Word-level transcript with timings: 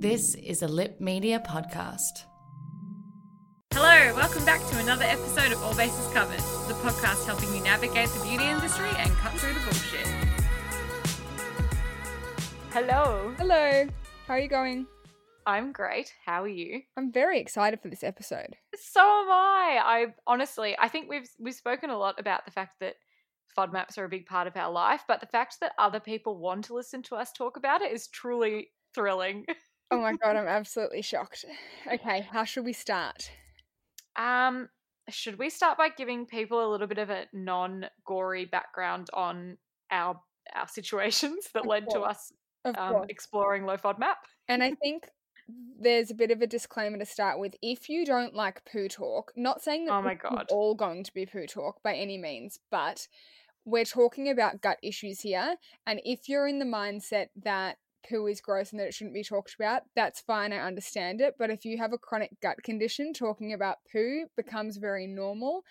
This 0.00 0.34
is 0.34 0.62
a 0.62 0.66
Lip 0.66 0.98
Media 0.98 1.42
podcast. 1.46 2.24
Hello, 3.74 4.16
welcome 4.16 4.42
back 4.46 4.66
to 4.70 4.78
another 4.78 5.04
episode 5.04 5.52
of 5.52 5.62
All 5.62 5.74
Bases 5.74 6.10
Covered, 6.14 6.38
the 6.68 6.74
podcast 6.80 7.26
helping 7.26 7.54
you 7.54 7.62
navigate 7.62 8.08
the 8.08 8.24
beauty 8.24 8.46
industry 8.46 8.88
and 8.96 9.10
cut 9.16 9.32
through 9.34 9.52
the 9.52 9.60
bullshit. 9.60 10.06
Hello, 12.70 13.34
Hello. 13.36 13.86
How 14.26 14.32
are 14.32 14.38
you 14.38 14.48
going? 14.48 14.86
I'm 15.44 15.70
great. 15.70 16.14
How 16.24 16.44
are 16.44 16.48
you? 16.48 16.80
I'm 16.96 17.12
very 17.12 17.38
excited 17.38 17.82
for 17.82 17.88
this 17.88 18.02
episode. 18.02 18.56
So 18.76 19.02
am 19.02 19.30
I. 19.30 19.80
I 19.84 20.06
honestly, 20.26 20.74
I 20.78 20.88
think 20.88 21.10
we've 21.10 21.28
we've 21.38 21.54
spoken 21.54 21.90
a 21.90 21.98
lot 21.98 22.18
about 22.18 22.46
the 22.46 22.52
fact 22.52 22.76
that 22.80 22.94
FODMAPs 23.54 23.98
are 23.98 24.06
a 24.06 24.08
big 24.08 24.24
part 24.24 24.46
of 24.46 24.56
our 24.56 24.72
life, 24.72 25.04
but 25.06 25.20
the 25.20 25.26
fact 25.26 25.56
that 25.60 25.72
other 25.78 26.00
people 26.00 26.38
want 26.38 26.64
to 26.64 26.74
listen 26.74 27.02
to 27.02 27.16
us 27.16 27.32
talk 27.32 27.58
about 27.58 27.82
it 27.82 27.92
is 27.92 28.08
truly 28.08 28.68
thrilling. 28.94 29.44
Oh 29.90 30.00
my 30.00 30.14
god, 30.14 30.36
I'm 30.36 30.46
absolutely 30.46 31.02
shocked. 31.02 31.44
Okay, 31.92 32.20
how 32.30 32.44
should 32.44 32.64
we 32.64 32.72
start? 32.72 33.30
Um, 34.16 34.68
should 35.08 35.38
we 35.38 35.50
start 35.50 35.78
by 35.78 35.88
giving 35.88 36.26
people 36.26 36.64
a 36.64 36.70
little 36.70 36.86
bit 36.86 36.98
of 36.98 37.10
a 37.10 37.26
non-gory 37.32 38.44
background 38.44 39.08
on 39.12 39.58
our 39.90 40.20
our 40.54 40.68
situations 40.68 41.48
that 41.54 41.60
Of 41.62 41.66
led 41.66 41.90
to 41.90 42.00
us 42.00 42.32
um, 42.76 43.04
exploring 43.08 43.64
low 43.64 43.76
FODMAP? 43.76 44.16
And 44.48 44.62
I 44.62 44.72
think 44.82 45.08
there's 45.80 46.10
a 46.10 46.14
bit 46.14 46.30
of 46.30 46.42
a 46.42 46.46
disclaimer 46.46 46.98
to 46.98 47.06
start 47.06 47.38
with. 47.38 47.54
If 47.62 47.88
you 47.88 48.04
don't 48.04 48.34
like 48.34 48.64
poo 48.70 48.88
talk, 48.88 49.32
not 49.36 49.62
saying 49.62 49.86
that 49.86 49.94
Oh 49.94 50.02
my 50.02 50.14
God. 50.14 50.46
all 50.50 50.74
going 50.74 51.02
to 51.04 51.12
be 51.12 51.26
poo 51.26 51.46
talk 51.46 51.82
by 51.82 51.94
any 51.94 52.18
means, 52.18 52.60
but 52.70 53.08
we're 53.64 53.84
talking 53.84 54.28
about 54.28 54.60
gut 54.60 54.78
issues 54.82 55.20
here. 55.20 55.56
And 55.86 56.00
if 56.04 56.28
you're 56.28 56.46
in 56.46 56.58
the 56.58 56.64
mindset 56.64 57.28
that 57.42 57.78
poo 58.08 58.26
is 58.26 58.40
gross 58.40 58.70
and 58.70 58.80
that 58.80 58.88
it 58.88 58.94
shouldn't 58.94 59.14
be 59.14 59.24
talked 59.24 59.54
about, 59.54 59.82
that's 59.94 60.20
fine. 60.20 60.52
I 60.52 60.58
understand 60.58 61.20
it. 61.20 61.34
But 61.38 61.50
if 61.50 61.64
you 61.64 61.78
have 61.78 61.92
a 61.92 61.98
chronic 61.98 62.30
gut 62.40 62.62
condition, 62.62 63.12
talking 63.12 63.52
about 63.52 63.78
poo 63.90 64.26
becomes 64.36 64.76
very 64.76 65.06
normal 65.06 65.64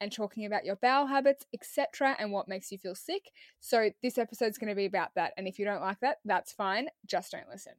and 0.00 0.10
talking 0.10 0.46
about 0.46 0.64
your 0.64 0.76
bowel 0.76 1.06
habits, 1.06 1.46
etc., 1.54 2.16
and 2.18 2.32
what 2.32 2.48
makes 2.48 2.72
you 2.72 2.78
feel 2.78 2.94
sick. 2.94 3.30
So 3.60 3.90
this 4.02 4.18
episode's 4.18 4.58
going 4.58 4.70
to 4.70 4.74
be 4.74 4.86
about 4.86 5.10
that. 5.14 5.32
And 5.36 5.46
if 5.46 5.58
you 5.58 5.64
don't 5.64 5.80
like 5.80 6.00
that, 6.00 6.18
that's 6.24 6.52
fine. 6.52 6.88
Just 7.06 7.30
don't 7.30 7.48
listen. 7.48 7.74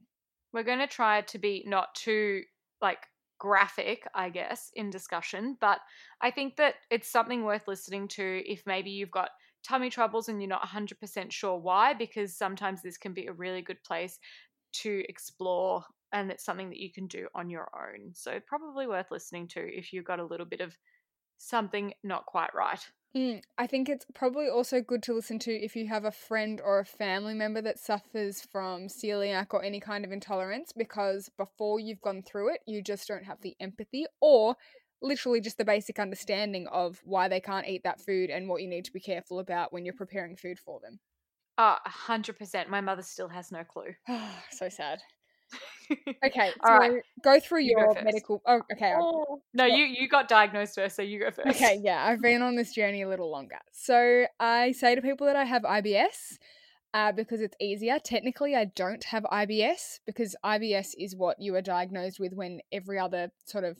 We're 0.53 0.63
going 0.63 0.79
to 0.79 0.87
try 0.87 1.21
to 1.21 1.37
be 1.37 1.63
not 1.67 1.93
too 1.95 2.43
like 2.81 3.07
graphic, 3.43 4.07
I 4.15 4.29
guess, 4.29 4.71
in 4.75 4.89
discussion, 4.89 5.57
but 5.59 5.81
I 6.21 6.31
think 6.31 6.55
that 6.57 6.75
it's 6.89 7.09
something 7.11 7.43
worth 7.43 7.67
listening 7.67 8.07
to 8.09 8.43
if 8.45 8.63
maybe 8.65 8.91
you've 8.91 9.11
got 9.11 9.31
tummy 9.63 9.89
troubles 9.89 10.29
and 10.29 10.41
you're 10.41 10.49
not 10.49 10.61
100% 10.61 11.33
sure 11.33 11.57
why, 11.57 11.93
because 11.93 12.37
sometimes 12.37 12.81
this 12.81 12.97
can 12.97 13.13
be 13.13 13.27
a 13.27 13.33
really 13.33 13.61
good 13.61 13.83
place 13.83 14.19
to 14.83 15.03
explore 15.09 15.83
and 16.13 16.31
it's 16.31 16.45
something 16.45 16.69
that 16.69 16.79
you 16.79 16.91
can 16.91 17.07
do 17.07 17.27
on 17.35 17.49
your 17.49 17.69
own. 17.75 18.13
So, 18.15 18.39
probably 18.47 18.87
worth 18.87 19.11
listening 19.11 19.47
to 19.49 19.61
if 19.61 19.93
you've 19.93 20.05
got 20.05 20.19
a 20.19 20.25
little 20.25 20.45
bit 20.47 20.61
of 20.61 20.77
something 21.37 21.93
not 22.03 22.25
quite 22.27 22.53
right. 22.55 22.81
Mm, 23.15 23.43
I 23.59 23.67
think 23.67 23.89
it's 23.89 24.05
probably 24.15 24.47
also 24.47 24.81
good 24.81 25.03
to 25.03 25.13
listen 25.13 25.37
to 25.39 25.51
if 25.53 25.75
you 25.75 25.87
have 25.87 26.03
a 26.03 26.11
friend 26.11 26.59
or 26.59 26.79
a 26.79 26.85
family 26.85 27.35
member 27.35 27.61
that 27.61 27.77
suffers 27.77 28.41
from 28.41 28.87
celiac 28.87 29.53
or 29.53 29.63
any 29.63 29.79
kind 29.79 30.03
of 30.03 30.11
intolerance, 30.11 30.71
because 30.71 31.29
before 31.37 31.79
you've 31.79 32.01
gone 32.01 32.23
through 32.23 32.53
it, 32.55 32.61
you 32.65 32.81
just 32.81 33.07
don't 33.07 33.25
have 33.25 33.41
the 33.41 33.55
empathy 33.59 34.07
or 34.19 34.55
literally 35.01 35.41
just 35.41 35.57
the 35.59 35.65
basic 35.65 35.99
understanding 35.99 36.65
of 36.67 37.01
why 37.03 37.27
they 37.27 37.39
can't 37.39 37.67
eat 37.67 37.83
that 37.83 38.01
food 38.01 38.31
and 38.31 38.49
what 38.49 38.63
you 38.63 38.67
need 38.67 38.85
to 38.85 38.93
be 38.93 38.99
careful 38.99 39.37
about 39.37 39.71
when 39.71 39.85
you're 39.85 39.93
preparing 39.93 40.35
food 40.35 40.57
for 40.57 40.79
them. 40.79 40.99
Oh, 41.57 41.77
100%. 41.85 42.69
My 42.69 42.81
mother 42.81 43.03
still 43.03 43.29
has 43.29 43.51
no 43.51 43.63
clue. 43.63 43.95
so 44.51 44.69
sad. 44.69 45.01
Okay, 46.25 46.49
so 46.65 46.71
All 46.71 46.77
right. 46.79 47.03
go 47.23 47.39
through 47.39 47.59
You 47.61 47.75
your 47.77 47.93
first. 47.93 48.05
medical. 48.05 48.41
Oh, 48.47 48.61
okay. 48.71 48.93
I'll- 48.93 49.41
no, 49.53 49.65
you, 49.65 49.83
you 49.83 50.07
got 50.07 50.27
diagnosed 50.27 50.75
first, 50.75 50.95
so 50.95 51.01
you 51.01 51.19
go 51.19 51.29
first. 51.29 51.49
Okay, 51.49 51.79
yeah, 51.83 52.03
I've 52.03 52.21
been 52.21 52.41
on 52.41 52.55
this 52.55 52.73
journey 52.73 53.03
a 53.03 53.09
little 53.09 53.29
longer. 53.29 53.57
So 53.71 54.25
I 54.39 54.71
say 54.71 54.95
to 54.95 55.01
people 55.01 55.27
that 55.27 55.35
I 55.35 55.43
have 55.43 55.63
IBS 55.63 56.37
uh, 56.93 57.11
because 57.11 57.41
it's 57.41 57.55
easier. 57.59 57.99
Technically, 57.99 58.55
I 58.55 58.65
don't 58.65 59.03
have 59.03 59.23
IBS 59.23 59.99
because 60.05 60.35
IBS 60.43 60.91
is 60.97 61.15
what 61.15 61.37
you 61.39 61.53
are 61.55 61.61
diagnosed 61.61 62.19
with 62.19 62.33
when 62.33 62.61
every 62.71 62.97
other 62.97 63.31
sort 63.45 63.63
of 63.63 63.77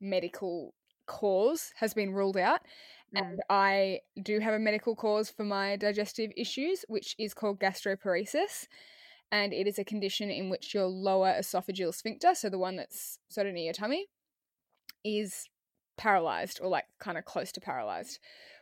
medical 0.00 0.74
cause 1.06 1.72
has 1.76 1.94
been 1.94 2.12
ruled 2.12 2.36
out. 2.36 2.60
Mm. 3.16 3.20
And 3.22 3.40
I 3.48 4.00
do 4.22 4.40
have 4.40 4.54
a 4.54 4.58
medical 4.58 4.94
cause 4.94 5.30
for 5.30 5.44
my 5.44 5.76
digestive 5.76 6.30
issues, 6.36 6.84
which 6.88 7.14
is 7.18 7.32
called 7.32 7.60
gastroparesis. 7.60 8.66
And 9.30 9.52
it 9.52 9.66
is 9.66 9.78
a 9.78 9.84
condition 9.84 10.30
in 10.30 10.48
which 10.48 10.72
your 10.74 10.86
lower 10.86 11.34
esophageal 11.38 11.94
sphincter, 11.94 12.34
so 12.34 12.48
the 12.48 12.58
one 12.58 12.76
that's 12.76 13.18
sort 13.28 13.46
of 13.46 13.54
near 13.54 13.64
your 13.64 13.72
tummy, 13.74 14.06
is 15.04 15.48
paralyzed 15.96 16.60
or 16.62 16.68
like 16.68 16.86
kind 16.98 17.18
of 17.18 17.24
close 17.24 17.52
to 17.52 17.60
paralyzed, 17.60 18.18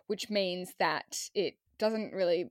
which 0.06 0.31
means 0.31 0.75
that 0.78 1.28
it 1.34 1.59
doesn't 1.78 2.12
really 2.12 2.50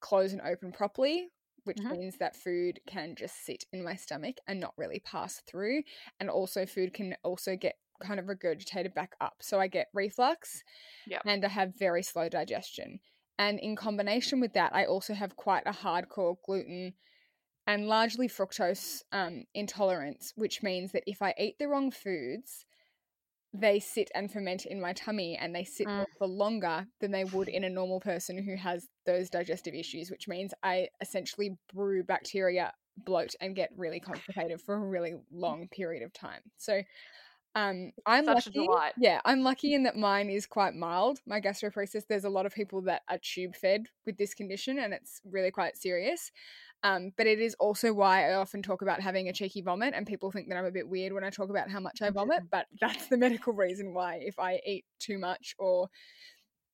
close 0.00 0.32
and 0.32 0.40
open 0.42 0.72
properly, 0.72 1.28
which 1.64 1.78
Mhm. 1.78 1.90
means 1.90 2.16
that 2.18 2.36
food 2.36 2.80
can 2.86 3.14
just 3.14 3.44
sit 3.44 3.64
in 3.72 3.84
my 3.84 3.94
stomach 3.94 4.36
and 4.46 4.58
not 4.60 4.74
really 4.76 5.00
pass 5.00 5.40
through. 5.40 5.82
And 6.18 6.30
also, 6.30 6.64
food 6.66 6.94
can 6.94 7.16
also 7.22 7.56
get 7.56 7.78
kind 8.02 8.18
of 8.18 8.26
regurgitated 8.26 8.94
back 8.94 9.14
up. 9.20 9.36
So 9.42 9.60
I 9.60 9.66
get 9.68 9.88
reflux 9.92 10.64
Yep. 11.06 11.26
and 11.26 11.44
I 11.44 11.48
have 11.48 11.76
very 11.78 12.02
slow 12.02 12.28
digestion. 12.28 13.00
And 13.38 13.58
in 13.60 13.76
combination 13.76 14.40
with 14.40 14.54
that, 14.54 14.74
I 14.74 14.84
also 14.86 15.14
have 15.14 15.36
quite 15.36 15.64
a 15.66 15.72
hardcore 15.72 16.36
gluten 16.44 16.94
and 17.70 17.86
largely 17.86 18.28
fructose 18.28 19.02
um, 19.12 19.44
intolerance, 19.54 20.32
which 20.34 20.60
means 20.60 20.90
that 20.90 21.04
if 21.06 21.22
I 21.22 21.34
eat 21.38 21.56
the 21.60 21.68
wrong 21.68 21.92
foods, 21.92 22.64
they 23.54 23.78
sit 23.78 24.10
and 24.12 24.30
ferment 24.30 24.66
in 24.66 24.80
my 24.80 24.92
tummy 24.92 25.36
and 25.40 25.54
they 25.54 25.62
sit 25.62 25.86
Mm. 25.86 26.06
for 26.18 26.26
longer 26.26 26.88
than 27.00 27.12
they 27.12 27.22
would 27.24 27.48
in 27.48 27.62
a 27.62 27.70
normal 27.70 28.00
person 28.00 28.42
who 28.42 28.56
has 28.56 28.88
those 29.06 29.30
digestive 29.30 29.74
issues, 29.74 30.10
which 30.10 30.26
means 30.26 30.52
I 30.64 30.88
essentially 31.00 31.58
brew 31.72 32.02
bacteria, 32.02 32.72
bloat, 32.96 33.36
and 33.40 33.54
get 33.54 33.70
really 33.76 34.00
constipated 34.00 34.60
for 34.60 34.74
a 34.74 34.80
really 34.80 35.14
long 35.30 35.68
period 35.68 36.02
of 36.02 36.12
time. 36.12 36.42
So 36.58 36.82
um, 37.54 37.92
I'm 38.06 38.24
Such 38.24 38.46
lucky. 38.46 38.68
Yeah, 38.98 39.20
I'm 39.24 39.42
lucky 39.42 39.74
in 39.74 39.84
that 39.84 39.96
mine 39.96 40.28
is 40.30 40.46
quite 40.46 40.74
mild. 40.74 41.20
My 41.26 41.40
gastroparesis, 41.40 42.06
there's 42.08 42.24
a 42.24 42.30
lot 42.30 42.46
of 42.46 42.54
people 42.54 42.80
that 42.82 43.02
are 43.08 43.18
tube 43.18 43.54
fed 43.56 43.86
with 44.06 44.16
this 44.16 44.34
condition 44.34 44.78
and 44.78 44.92
it's 44.92 45.20
really 45.24 45.50
quite 45.50 45.76
serious. 45.76 46.30
Um, 46.82 47.12
but 47.16 47.26
it 47.26 47.40
is 47.40 47.54
also 47.60 47.92
why 47.92 48.30
I 48.30 48.34
often 48.34 48.62
talk 48.62 48.80
about 48.82 49.00
having 49.00 49.28
a 49.28 49.32
cheeky 49.32 49.60
vomit, 49.62 49.94
and 49.94 50.06
people 50.06 50.30
think 50.30 50.48
that 50.48 50.56
I'm 50.56 50.64
a 50.64 50.70
bit 50.70 50.88
weird 50.88 51.12
when 51.12 51.24
I 51.24 51.30
talk 51.30 51.50
about 51.50 51.70
how 51.70 51.80
much 51.80 52.00
I 52.02 52.10
vomit. 52.10 52.44
But 52.50 52.66
that's 52.80 53.08
the 53.08 53.18
medical 53.18 53.52
reason 53.52 53.92
why 53.94 54.16
if 54.16 54.38
I 54.38 54.60
eat 54.64 54.86
too 54.98 55.18
much 55.18 55.54
or, 55.58 55.88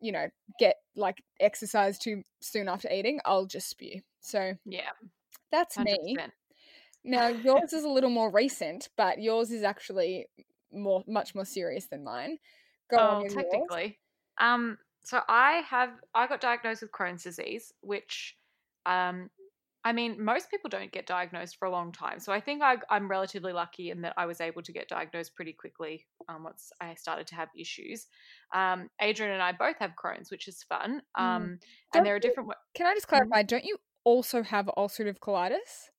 you 0.00 0.12
know, 0.12 0.28
get 0.58 0.76
like 0.96 1.22
exercise 1.40 1.98
too 1.98 2.22
soon 2.40 2.68
after 2.68 2.90
eating, 2.92 3.20
I'll 3.24 3.46
just 3.46 3.68
spew. 3.68 4.02
So 4.20 4.54
Yeah, 4.64 4.90
that's 5.50 5.78
100%. 5.78 5.78
me. 5.78 6.18
Now 7.04 7.28
yours 7.28 7.72
is 7.72 7.84
a 7.84 7.88
little 7.88 8.10
more 8.10 8.30
recent, 8.30 8.90
but 8.96 9.20
yours 9.22 9.50
is 9.52 9.62
actually 9.62 10.28
more 10.72 11.04
much 11.06 11.34
more 11.34 11.44
serious 11.44 11.86
than 11.86 12.04
mine. 12.04 12.38
Go 12.90 12.98
on 12.98 13.18
Oh, 13.18 13.22
with 13.22 13.32
yours. 13.34 13.68
technically. 13.68 13.98
Um, 14.38 14.78
so 15.04 15.22
I 15.28 15.54
have 15.68 16.00
I 16.14 16.26
got 16.26 16.40
diagnosed 16.40 16.82
with 16.82 16.92
Crohn's 16.92 17.22
disease, 17.22 17.72
which 17.80 18.36
um 18.86 19.30
I 19.86 19.92
mean, 19.92 20.22
most 20.22 20.50
people 20.50 20.68
don't 20.68 20.90
get 20.90 21.06
diagnosed 21.06 21.58
for 21.58 21.66
a 21.66 21.70
long 21.70 21.92
time. 21.92 22.18
So 22.18 22.32
I 22.32 22.40
think 22.40 22.60
I, 22.60 22.74
I'm 22.90 23.08
relatively 23.08 23.52
lucky 23.52 23.90
in 23.90 24.00
that 24.00 24.14
I 24.16 24.26
was 24.26 24.40
able 24.40 24.60
to 24.62 24.72
get 24.72 24.88
diagnosed 24.88 25.36
pretty 25.36 25.52
quickly 25.52 26.04
um, 26.28 26.42
once 26.42 26.72
I 26.80 26.94
started 26.96 27.28
to 27.28 27.36
have 27.36 27.50
issues. 27.56 28.08
Um, 28.52 28.90
Adrian 29.00 29.30
and 29.32 29.40
I 29.42 29.52
both 29.52 29.76
have 29.78 29.92
Crohn's, 29.94 30.32
which 30.32 30.48
is 30.48 30.64
fun. 30.64 31.02
Mm. 31.16 31.22
Um, 31.22 31.58
and 31.94 32.04
there 32.04 32.16
are 32.16 32.18
different. 32.18 32.48
wa- 32.48 32.54
Can 32.74 32.86
I 32.88 32.94
just 32.94 33.06
Mhm. 33.06 33.10
clarify? 33.10 33.44
Don't 33.44 33.64
you 33.64 33.78
also 34.02 34.42
have 34.42 34.66
ulcerative 34.76 35.20
colitis? 35.20 35.90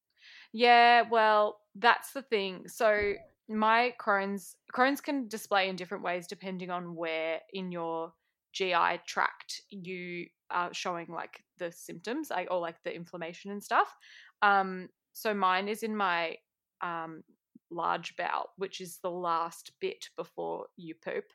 Yeah, 0.52 1.04
well, 1.10 1.62
that's 1.76 2.12
the 2.12 2.24
thing. 2.24 2.68
So 2.68 3.14
my 3.48 3.94
Crohn's 3.98 4.58
Crohn's 4.74 5.00
can 5.00 5.30
display 5.30 5.70
in 5.70 5.78
different 5.78 6.04
ways 6.04 6.28
depending 6.28 6.70
on 6.72 6.94
where 6.94 7.40
in 7.54 7.72
your 7.72 8.14
GI 8.52 8.98
tract 9.06 9.62
you 9.70 10.28
are 10.52 10.74
showing 10.74 11.08
like 11.10 11.44
the 11.58 11.72
symptoms, 11.72 12.30
like 12.30 12.48
or 12.52 12.60
like 12.60 12.78
the 12.84 12.96
inflammation 12.96 13.52
and 13.52 13.64
stuff. 13.64 13.94
Um, 14.42 14.90
so 15.14 15.34
mine 15.34 15.68
is 15.68 15.84
in 15.84 15.96
my 15.96 16.38
um 16.82 17.24
large 17.70 18.16
bowel, 18.16 18.50
which 18.58 18.80
is 18.80 19.00
the 19.04 19.12
last 19.12 19.72
bit 19.82 20.06
before 20.16 20.68
you 20.78 20.96
poop. 20.96 21.26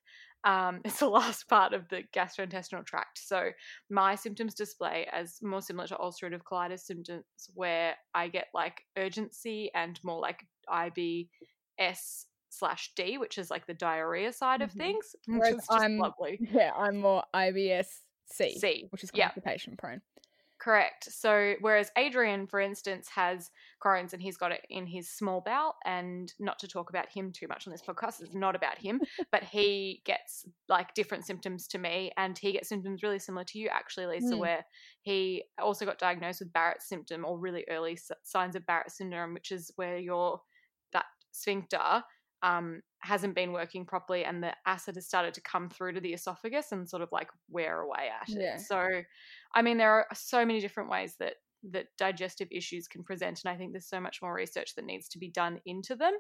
Um, 0.45 0.81
it's 0.85 1.01
the 1.01 1.09
last 1.09 1.47
part 1.49 1.73
of 1.75 1.89
the 1.89 2.05
gastrointestinal 2.15 2.87
tract. 2.87 3.19
So 3.23 3.51
my 3.91 4.15
symptoms 4.15 4.55
display 4.55 5.07
as 5.13 5.39
more 5.43 5.61
similar 5.61 5.87
to 5.89 5.97
ulcerative 5.97 6.41
colitis 6.51 6.81
symptoms, 6.81 7.25
where 7.55 7.95
I 8.15 8.29
get 8.29 8.49
like 8.55 8.83
urgency 8.97 9.71
and 9.75 10.01
more 10.03 10.21
like 10.21 10.47
IBS 10.71 12.25
slash 12.51 12.93
D, 12.97 13.19
which 13.19 13.39
is 13.39 13.51
like 13.51 13.67
the 13.67 13.75
diarrhea 13.75 14.33
side 14.33 14.63
of 14.63 14.71
Mhm. 14.73 14.79
things, 14.79 15.17
which 15.27 15.39
Whereas 15.41 15.55
is 15.55 15.67
just 15.69 15.71
I'm- 15.83 15.99
lovely. 15.99 16.39
Yeah, 16.53 16.73
I'm 16.77 16.99
more 16.99 17.25
IBS 17.35 17.89
C, 18.27 18.59
C, 18.59 18.87
which 18.91 19.05
is 19.05 19.11
yeah. 19.15 19.29
constipation 19.31 19.77
prone. 19.77 20.01
Correct. 20.61 21.13
So, 21.13 21.55
whereas 21.61 21.91
Adrian, 21.99 22.47
for 22.47 22.61
instance, 22.61 23.09
has 23.17 23.51
Crohn's 23.85 24.13
and 24.13 24.23
he's 24.23 24.37
got 24.37 24.53
it 24.53 24.65
in 24.71 24.87
his 24.87 25.11
small 25.11 25.41
bowel, 25.41 25.75
and 25.85 26.33
not 26.39 26.61
to 26.61 26.69
talk 26.69 26.89
about 26.89 27.09
him 27.09 27.33
too 27.33 27.49
much 27.49 27.67
on 27.67 27.73
this 27.73 27.83
podcast, 27.83 28.23
it's 28.23 28.33
not 28.33 28.55
about 28.55 28.79
him, 28.79 29.01
but 29.33 29.43
he 29.43 30.03
gets 30.05 30.45
like 30.69 30.95
different 30.95 31.27
symptoms 31.27 31.67
to 31.67 31.79
me, 31.79 32.13
and 32.17 32.39
he 32.39 32.53
gets 32.53 32.69
symptoms 32.69 33.03
really 33.03 33.19
similar 33.19 33.43
to 33.43 33.59
you, 33.59 33.69
actually, 33.71 34.07
Lisa, 34.07 34.35
Mm. 34.35 34.39
where 34.39 34.65
he 35.01 35.43
also 35.59 35.85
got 35.85 35.99
diagnosed 35.99 36.39
with 36.39 36.53
Barrett's 36.53 36.89
symptom 36.89 37.25
or 37.25 37.41
really 37.41 37.65
early 37.69 37.99
signs 38.23 38.55
of 38.55 38.65
Barrett 38.65 38.93
syndrome, 38.93 39.35
which 39.35 39.51
is 39.51 39.73
where 39.75 39.99
your 39.99 40.43
that 40.93 41.07
sphincter 41.33 42.05
um, 42.43 42.83
hasn't 43.01 43.35
been 43.35 43.53
working 43.53 43.85
properly 43.85 44.25
and 44.25 44.43
the 44.43 44.53
acid 44.67 44.97
has 44.97 45.07
started 45.07 45.35
to 45.35 45.41
come 45.41 45.69
through 45.69 45.93
to 45.93 46.01
the 46.01 46.13
esophagus 46.13 46.73
and 46.73 46.89
sort 46.89 47.03
of 47.03 47.09
like 47.13 47.29
wear 47.49 47.81
away 47.81 48.09
at 48.21 48.29
it. 48.29 48.41
Yeah. 48.41 48.57
So, 48.57 48.87
I 49.55 49.63
mean, 49.63 49.79
there 49.79 49.93
are 49.93 50.07
so 50.15 50.45
many 50.45 50.61
different 50.61 50.91
ways 50.91 51.17
that 51.19 51.35
that 51.71 51.87
digestive 51.97 52.49
issues 52.51 52.89
can 52.89 53.05
present, 53.05 53.41
and 53.45 53.53
I 53.53 53.57
think 53.57 53.73
there's 53.73 53.89
so 53.89 54.01
much 54.01 54.21
more 54.21 54.35
research 54.35 54.75
that 54.75 54.85
needs 54.85 55.09
to 55.11 55.19
be 55.19 55.29
done 55.29 55.61
into 55.65 55.95
them. 55.95 56.13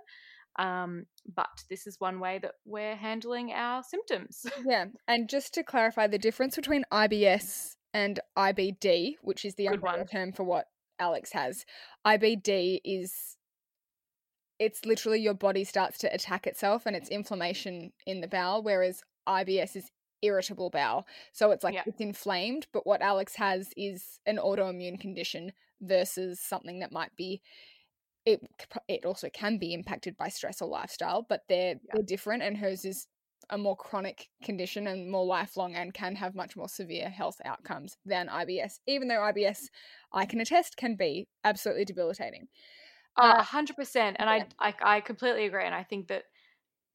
Um, 0.58 1.06
but 1.34 1.48
this 1.70 1.86
is 1.86 1.98
one 1.98 2.20
way 2.20 2.38
that 2.42 2.52
we're 2.64 2.94
handling 2.94 3.52
our 3.52 3.82
symptoms. 3.82 4.46
Yeah, 4.64 4.86
and 5.08 5.28
just 5.28 5.54
to 5.54 5.64
clarify, 5.64 6.06
the 6.06 6.19
difference 6.19 6.56
between 6.56 6.84
IBS 6.92 7.74
and 7.94 8.20
IBD, 8.38 9.14
which 9.22 9.44
is 9.44 9.54
the 9.54 9.66
umbrella 9.66 9.98
one. 9.98 10.06
term 10.06 10.32
for 10.32 10.44
what 10.44 10.66
Alex 10.98 11.32
has, 11.32 11.64
IBD 12.06 12.80
is 12.84 13.36
it's 14.62 14.84
literally 14.86 15.20
your 15.20 15.34
body 15.34 15.64
starts 15.64 15.98
to 15.98 16.14
attack 16.14 16.46
itself 16.46 16.86
and 16.86 16.94
it's 16.94 17.08
inflammation 17.08 17.92
in 18.06 18.20
the 18.20 18.28
bowel, 18.28 18.62
whereas 18.62 19.02
IBS 19.28 19.74
is 19.74 19.90
irritable 20.22 20.70
bowel. 20.70 21.04
So 21.32 21.50
it's 21.50 21.64
like 21.64 21.74
Yeah. 21.74 21.82
it's 21.86 22.00
inflamed, 22.00 22.68
but 22.72 22.86
what 22.86 23.02
Alex 23.02 23.34
has 23.36 23.70
is 23.76 24.20
an 24.24 24.36
autoimmune 24.38 25.00
condition 25.00 25.52
versus 25.80 26.38
something 26.40 26.78
that 26.78 26.92
might 26.92 27.14
be 27.16 27.42
it 28.24 28.40
it 28.86 29.04
also 29.04 29.28
can 29.30 29.58
be 29.58 29.74
impacted 29.74 30.16
by 30.16 30.28
stress 30.28 30.62
or 30.62 30.68
lifestyle, 30.68 31.26
but 31.28 31.42
they're 31.48 31.74
Yeah. 31.74 31.94
they're 31.94 32.04
different 32.04 32.44
and 32.44 32.56
hers 32.56 32.84
is 32.84 33.08
a 33.50 33.58
more 33.58 33.76
chronic 33.76 34.28
condition 34.44 34.86
and 34.86 35.10
more 35.10 35.26
lifelong 35.26 35.74
and 35.74 35.92
can 35.92 36.14
have 36.14 36.36
much 36.36 36.54
more 36.56 36.68
severe 36.68 37.10
health 37.10 37.40
outcomes 37.44 37.98
than 38.04 38.28
IBS, 38.28 38.78
even 38.86 39.08
though 39.08 39.20
IBS 39.20 39.68
I 40.12 40.24
can 40.26 40.40
attest 40.40 40.76
can 40.76 40.94
be 40.94 41.26
absolutely 41.42 41.84
debilitating. 41.84 42.46
Uh, 43.16 43.34
Uh, 43.36 43.42
hundred 43.42 43.76
percent, 43.76 44.16
and 44.20 44.28
yeah. 44.28 44.44
I, 44.44 44.46
I 44.58 44.74
I 44.96 45.00
completely 45.00 45.44
agree, 45.46 45.64
and 45.64 45.74
I 45.74 45.82
think 45.84 46.08
that 46.08 46.24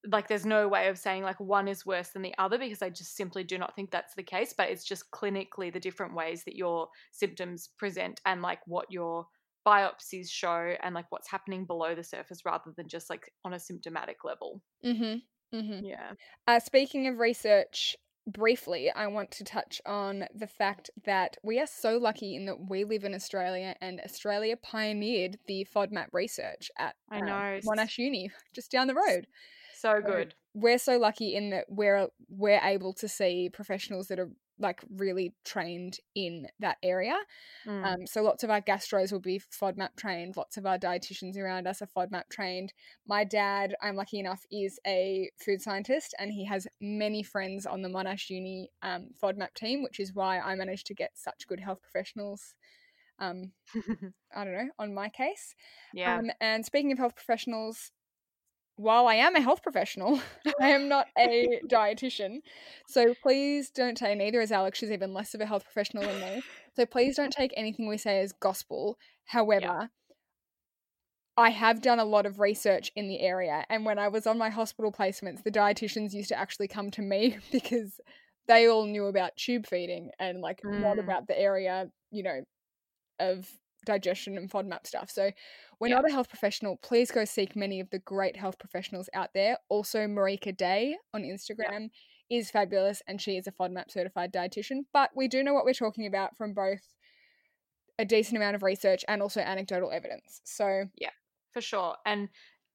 like 0.05 0.27
there's 0.27 0.45
no 0.45 0.67
way 0.67 0.89
of 0.89 0.97
saying 0.99 1.23
like 1.23 1.39
one 1.39 1.67
is 1.67 1.85
worse 1.85 2.09
than 2.11 2.21
the 2.23 2.35
other 2.37 2.57
because 2.59 2.81
I 2.81 2.89
just 2.89 3.15
simply 3.15 3.43
do 3.43 3.57
not 3.57 3.75
think 3.75 3.91
that's 3.91 4.15
the 4.15 4.23
case. 4.23 4.53
But 4.57 4.69
it's 4.69 4.85
just 4.85 5.11
clinically 5.11 5.73
the 5.73 5.79
different 5.79 6.15
ways 6.15 6.43
that 6.45 6.55
your 6.57 6.89
symptoms 7.11 7.69
present 7.77 8.21
and 8.25 8.41
like 8.41 8.61
what 8.67 8.91
your 8.91 9.27
biopsies 9.67 10.29
show 10.29 10.75
and 10.83 10.95
like 10.95 11.07
what's 11.11 11.29
happening 11.29 11.65
below 11.65 11.95
the 11.95 12.03
surface 12.03 12.45
rather 12.45 12.71
than 12.77 12.87
just 12.89 13.09
like 13.09 13.33
on 13.45 13.53
a 13.53 13.59
symptomatic 13.59 14.23
level. 14.25 14.63
Mhm. 14.83 15.21
Mhm. 15.53 15.85
Yeah. 15.85 16.15
Uh, 16.47 16.59
speaking 16.59 17.07
of 17.07 17.19
research, 17.19 17.95
briefly, 18.27 18.91
I 18.91 19.07
want 19.07 19.31
to 19.31 19.43
touch 19.43 19.81
on 19.85 20.25
the 20.35 20.47
fact 20.47 20.89
that 21.05 21.37
we 21.43 21.59
are 21.59 21.67
so 21.67 21.97
lucky 21.97 22.35
in 22.35 22.45
that 22.45 22.69
we 22.69 22.83
live 22.83 23.03
in 23.03 23.15
Australia, 23.15 23.75
and 23.81 24.01
Australia 24.01 24.57
pioneered 24.57 25.37
the 25.47 25.67
FODMAP 25.73 26.07
research 26.13 26.69
at 26.77 26.95
I 27.09 27.19
um, 27.19 27.25
know. 27.25 27.59
Monash 27.65 27.97
Uni, 27.97 28.31
just 28.53 28.71
down 28.71 28.87
the 28.87 28.95
road. 28.95 29.27
So 29.73 29.95
So 29.95 30.01
good. 30.01 30.35
We're 30.53 30.79
so 30.79 30.97
lucky 30.97 31.35
in 31.35 31.51
that 31.51 31.65
we're 31.69 32.07
we're 32.29 32.61
able 32.63 32.93
to 32.93 33.07
see 33.07 33.49
professionals 33.51 34.07
that 34.07 34.19
are 34.19 34.31
like 34.59 34.81
really 34.95 35.33
trained 35.45 35.97
in 36.15 36.47
that 36.59 36.77
area. 36.81 37.17
Mm. 37.65 37.85
Um, 37.85 38.07
so 38.07 38.21
lots 38.23 38.43
of 38.43 38.49
our 38.49 38.61
gastros 38.61 39.11
will 39.11 39.19
be 39.19 39.39
FODMAP 39.39 39.95
trained. 39.95 40.37
Lots 40.37 40.57
of 40.57 40.65
our 40.65 40.77
dietitians 40.77 41.37
around 41.37 41.67
us 41.67 41.81
are 41.81 41.87
FODMAP 41.87 42.29
trained. 42.29 42.73
My 43.07 43.23
dad, 43.23 43.75
I'm 43.81 43.95
lucky 43.95 44.19
enough, 44.19 44.43
is 44.51 44.79
a 44.85 45.29
food 45.37 45.61
scientist, 45.61 46.15
and 46.19 46.31
he 46.31 46.45
has 46.45 46.67
many 46.81 47.23
friends 47.23 47.65
on 47.65 47.81
the 47.81 47.89
Monash 47.89 48.29
Uni 48.29 48.69
um, 48.81 49.07
FODMAP 49.21 49.53
team, 49.55 49.83
which 49.83 49.99
is 49.99 50.13
why 50.13 50.39
I 50.39 50.55
managed 50.55 50.87
to 50.87 50.93
get 50.93 51.11
such 51.15 51.47
good 51.47 51.59
health 51.59 51.81
professionals. 51.81 52.55
Um, 53.19 53.51
I 54.35 54.43
don't 54.43 54.53
know 54.53 54.69
on 54.79 54.93
my 54.93 55.09
case. 55.09 55.55
yeah. 55.93 56.17
Um, 56.17 56.31
and 56.39 56.65
speaking 56.65 56.91
of 56.91 56.97
health 56.97 57.15
professionals, 57.15 57.91
while 58.77 59.07
I 59.07 59.15
am 59.15 59.35
a 59.35 59.41
health 59.41 59.63
professional, 59.63 60.21
I 60.61 60.69
am 60.69 60.87
not 60.87 61.07
a 61.17 61.59
dietitian. 61.67 62.37
So 62.87 63.13
please 63.21 63.69
don't 63.69 63.97
take, 63.97 64.17
neither 64.17 64.39
is 64.39 64.51
Alex, 64.51 64.79
she's 64.79 64.91
even 64.91 65.13
less 65.13 65.33
of 65.33 65.41
a 65.41 65.45
health 65.45 65.63
professional 65.63 66.03
than 66.03 66.21
me. 66.21 66.43
So 66.75 66.85
please 66.85 67.15
don't 67.15 67.31
take 67.31 67.53
anything 67.57 67.87
we 67.87 67.97
say 67.97 68.21
as 68.21 68.31
gospel. 68.31 68.97
However, 69.25 69.89
I 71.35 71.49
have 71.49 71.81
done 71.81 71.99
a 71.99 72.05
lot 72.05 72.25
of 72.25 72.39
research 72.39 72.91
in 72.95 73.07
the 73.07 73.19
area. 73.19 73.63
And 73.69 73.85
when 73.85 73.99
I 73.99 74.07
was 74.07 74.25
on 74.25 74.37
my 74.37 74.49
hospital 74.49 74.91
placements, 74.91 75.43
the 75.43 75.51
dietitians 75.51 76.13
used 76.13 76.29
to 76.29 76.39
actually 76.39 76.67
come 76.67 76.89
to 76.91 77.01
me 77.01 77.37
because 77.51 77.99
they 78.47 78.67
all 78.67 78.85
knew 78.85 79.05
about 79.05 79.35
tube 79.35 79.67
feeding 79.67 80.11
and 80.19 80.41
like 80.41 80.61
not 80.63 80.97
Mm. 80.97 81.03
about 81.03 81.27
the 81.27 81.39
area, 81.39 81.89
you 82.11 82.23
know, 82.23 82.43
of 83.19 83.47
digestion 83.85 84.37
and 84.37 84.49
FODMAP 84.49 84.85
stuff. 84.87 85.09
So 85.09 85.31
we're 85.79 85.89
Yeah. 85.89 85.95
not 85.95 86.09
a 86.09 86.11
health 86.11 86.29
professional. 86.29 86.77
Please 86.77 87.11
go 87.11 87.25
seek 87.25 87.55
many 87.55 87.79
of 87.79 87.89
the 87.89 87.99
great 87.99 88.35
health 88.37 88.57
professionals 88.57 89.09
out 89.13 89.33
there. 89.33 89.57
Also, 89.69 90.07
Marika 90.07 90.55
Day 90.55 90.97
on 91.13 91.23
Instagram 91.23 91.89
is 92.29 92.51
fabulous 92.51 93.01
and 93.07 93.21
she 93.21 93.37
is 93.37 93.47
a 93.47 93.51
FODMAP 93.51 93.91
certified 93.91 94.33
dietitian. 94.33 94.85
But 94.91 95.11
we 95.15 95.27
do 95.27 95.43
know 95.43 95.53
what 95.53 95.65
we're 95.65 95.73
talking 95.73 96.05
about 96.07 96.35
from 96.35 96.53
both 96.53 96.95
a 97.99 98.05
decent 98.05 98.37
amount 98.37 98.55
of 98.55 98.63
research 98.63 99.03
and 99.07 99.21
also 99.21 99.39
anecdotal 99.41 99.91
evidence. 99.91 100.41
So 100.43 100.85
yeah, 100.95 101.11
for 101.51 101.61
sure. 101.61 101.95
And 102.05 102.29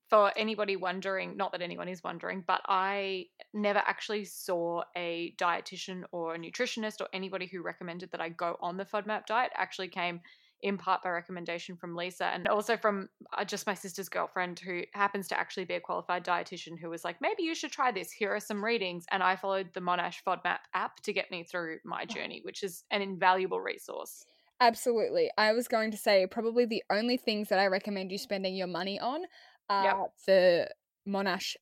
for 0.08 0.32
anybody 0.36 0.76
wondering, 0.76 1.36
not 1.36 1.52
that 1.52 1.62
anyone 1.62 1.88
is 1.88 2.02
wondering, 2.04 2.44
but 2.46 2.60
I 2.66 3.26
never 3.54 3.78
actually 3.78 4.24
saw 4.26 4.82
a 4.96 5.34
dietitian 5.38 6.02
or 6.12 6.34
a 6.34 6.38
nutritionist 6.38 7.00
or 7.00 7.08
anybody 7.12 7.46
who 7.46 7.62
recommended 7.62 8.10
that 8.10 8.20
I 8.20 8.28
go 8.28 8.56
on 8.60 8.76
the 8.76 8.84
FODMAP 8.84 9.26
diet. 9.26 9.52
Actually 9.54 9.88
came 9.88 10.20
in 10.62 10.78
part 10.78 11.02
by 11.02 11.10
recommendation 11.10 11.76
from 11.76 11.96
Lisa 11.96 12.26
and 12.26 12.46
also 12.48 12.76
from 12.76 13.08
uh, 13.36 13.44
just 13.44 13.66
my 13.66 13.74
sister's 13.74 14.08
girlfriend 14.08 14.60
who 14.60 14.82
happens 14.94 15.26
to 15.28 15.38
actually 15.38 15.64
be 15.64 15.74
a 15.74 15.80
qualified 15.80 16.24
dietitian 16.24 16.78
who 16.80 16.88
was 16.88 17.04
like, 17.04 17.16
maybe 17.20 17.42
you 17.42 17.54
should 17.54 17.72
try 17.72 17.90
this. 17.90 18.12
Here 18.12 18.32
are 18.34 18.40
some 18.40 18.64
readings. 18.64 19.04
And 19.10 19.22
I 19.22 19.36
followed 19.36 19.70
the 19.74 19.80
Monash 19.80 20.16
FODMAP 20.26 20.58
app 20.74 21.00
to 21.00 21.12
get 21.12 21.30
me 21.30 21.44
through 21.44 21.78
my 21.84 22.04
journey, 22.04 22.40
which 22.44 22.62
is 22.62 22.84
an 22.90 23.02
invaluable 23.02 23.60
resource. 23.60 24.24
Absolutely. 24.60 25.30
I 25.36 25.52
was 25.52 25.66
going 25.66 25.90
to 25.90 25.96
say 25.96 26.26
probably 26.28 26.64
the 26.64 26.84
only 26.90 27.16
things 27.16 27.48
that 27.48 27.58
I 27.58 27.66
recommend 27.66 28.12
you 28.12 28.18
spending 28.18 28.54
your 28.54 28.68
money 28.68 29.00
on 29.00 29.22
are 29.68 30.08
the 30.26 30.68
Monash 31.08 31.56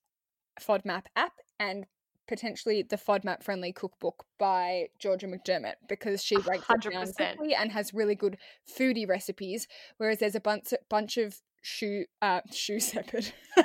FODMAP 0.61 1.05
app 1.17 1.33
and 1.59 1.87
potentially 2.31 2.83
the 2.83 2.97
FODMAP 2.97 3.43
friendly 3.43 3.73
cookbook 3.73 4.25
by 4.39 4.87
Georgia 5.01 5.27
McDermott 5.27 5.75
because 5.89 6.23
she 6.23 6.37
breaks 6.37 6.65
it 6.71 6.81
down 6.81 7.05
100%. 7.05 7.17
quickly 7.17 7.55
and 7.57 7.73
has 7.73 7.93
really 7.93 8.15
good 8.15 8.39
foodie 8.79 9.07
recipes. 9.07 9.67
Whereas 9.99 10.21
there's 10.21 10.37
a 10.37 10.41
bunch 10.41 10.73
bunch 10.89 11.19
of 11.19 11.41
shoe 11.61 12.05
uh 12.23 12.41
shoe 12.53 12.81
shepherd 12.81 13.33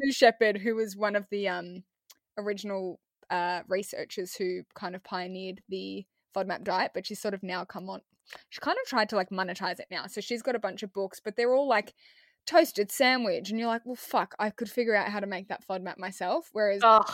Sue 0.00 0.12
Shepherd, 0.12 0.58
who 0.58 0.76
was 0.76 0.96
one 0.96 1.16
of 1.16 1.26
the 1.30 1.48
um 1.48 1.82
original 2.36 3.00
uh 3.30 3.62
researchers 3.68 4.34
who 4.36 4.62
kind 4.74 4.94
of 4.94 5.02
pioneered 5.02 5.62
the 5.70 6.04
FODMAP 6.36 6.62
diet, 6.62 6.90
but 6.92 7.06
she's 7.06 7.22
sort 7.22 7.32
of 7.32 7.42
now 7.42 7.64
come 7.64 7.88
on. 7.88 8.02
She 8.50 8.60
kind 8.60 8.76
of 8.82 8.86
tried 8.86 9.08
to 9.08 9.16
like 9.16 9.30
monetize 9.30 9.80
it 9.80 9.86
now. 9.90 10.08
So 10.08 10.20
she's 10.20 10.42
got 10.42 10.56
a 10.56 10.58
bunch 10.58 10.82
of 10.82 10.92
books, 10.92 11.22
but 11.24 11.36
they're 11.36 11.54
all 11.54 11.68
like 11.68 11.94
toasted 12.46 12.90
sandwich, 12.90 13.50
and 13.50 13.58
you're 13.58 13.68
like, 13.68 13.84
well, 13.84 13.96
fuck, 13.96 14.34
I 14.38 14.50
could 14.50 14.70
figure 14.70 14.94
out 14.94 15.08
how 15.08 15.20
to 15.20 15.26
make 15.26 15.48
that 15.48 15.66
FODMAP 15.66 15.98
myself. 15.98 16.50
Whereas 16.52 16.82
Ugh. 16.82 17.10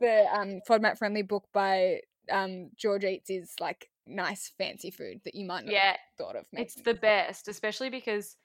the 0.00 0.26
um 0.32 0.60
FODMAP 0.68 0.98
friendly 0.98 1.22
book 1.22 1.44
by 1.52 2.00
um 2.30 2.70
George 2.76 3.04
Eats 3.04 3.30
is 3.30 3.54
like 3.60 3.88
nice 4.06 4.52
fancy 4.58 4.90
food 4.90 5.20
that 5.24 5.34
you 5.34 5.46
might 5.46 5.64
not 5.64 5.72
Yeah, 5.72 5.90
have 5.92 5.96
thought 6.18 6.36
of. 6.36 6.46
It's 6.52 6.74
the 6.76 6.94
best, 6.94 7.48
especially 7.48 7.90
because 7.90 8.36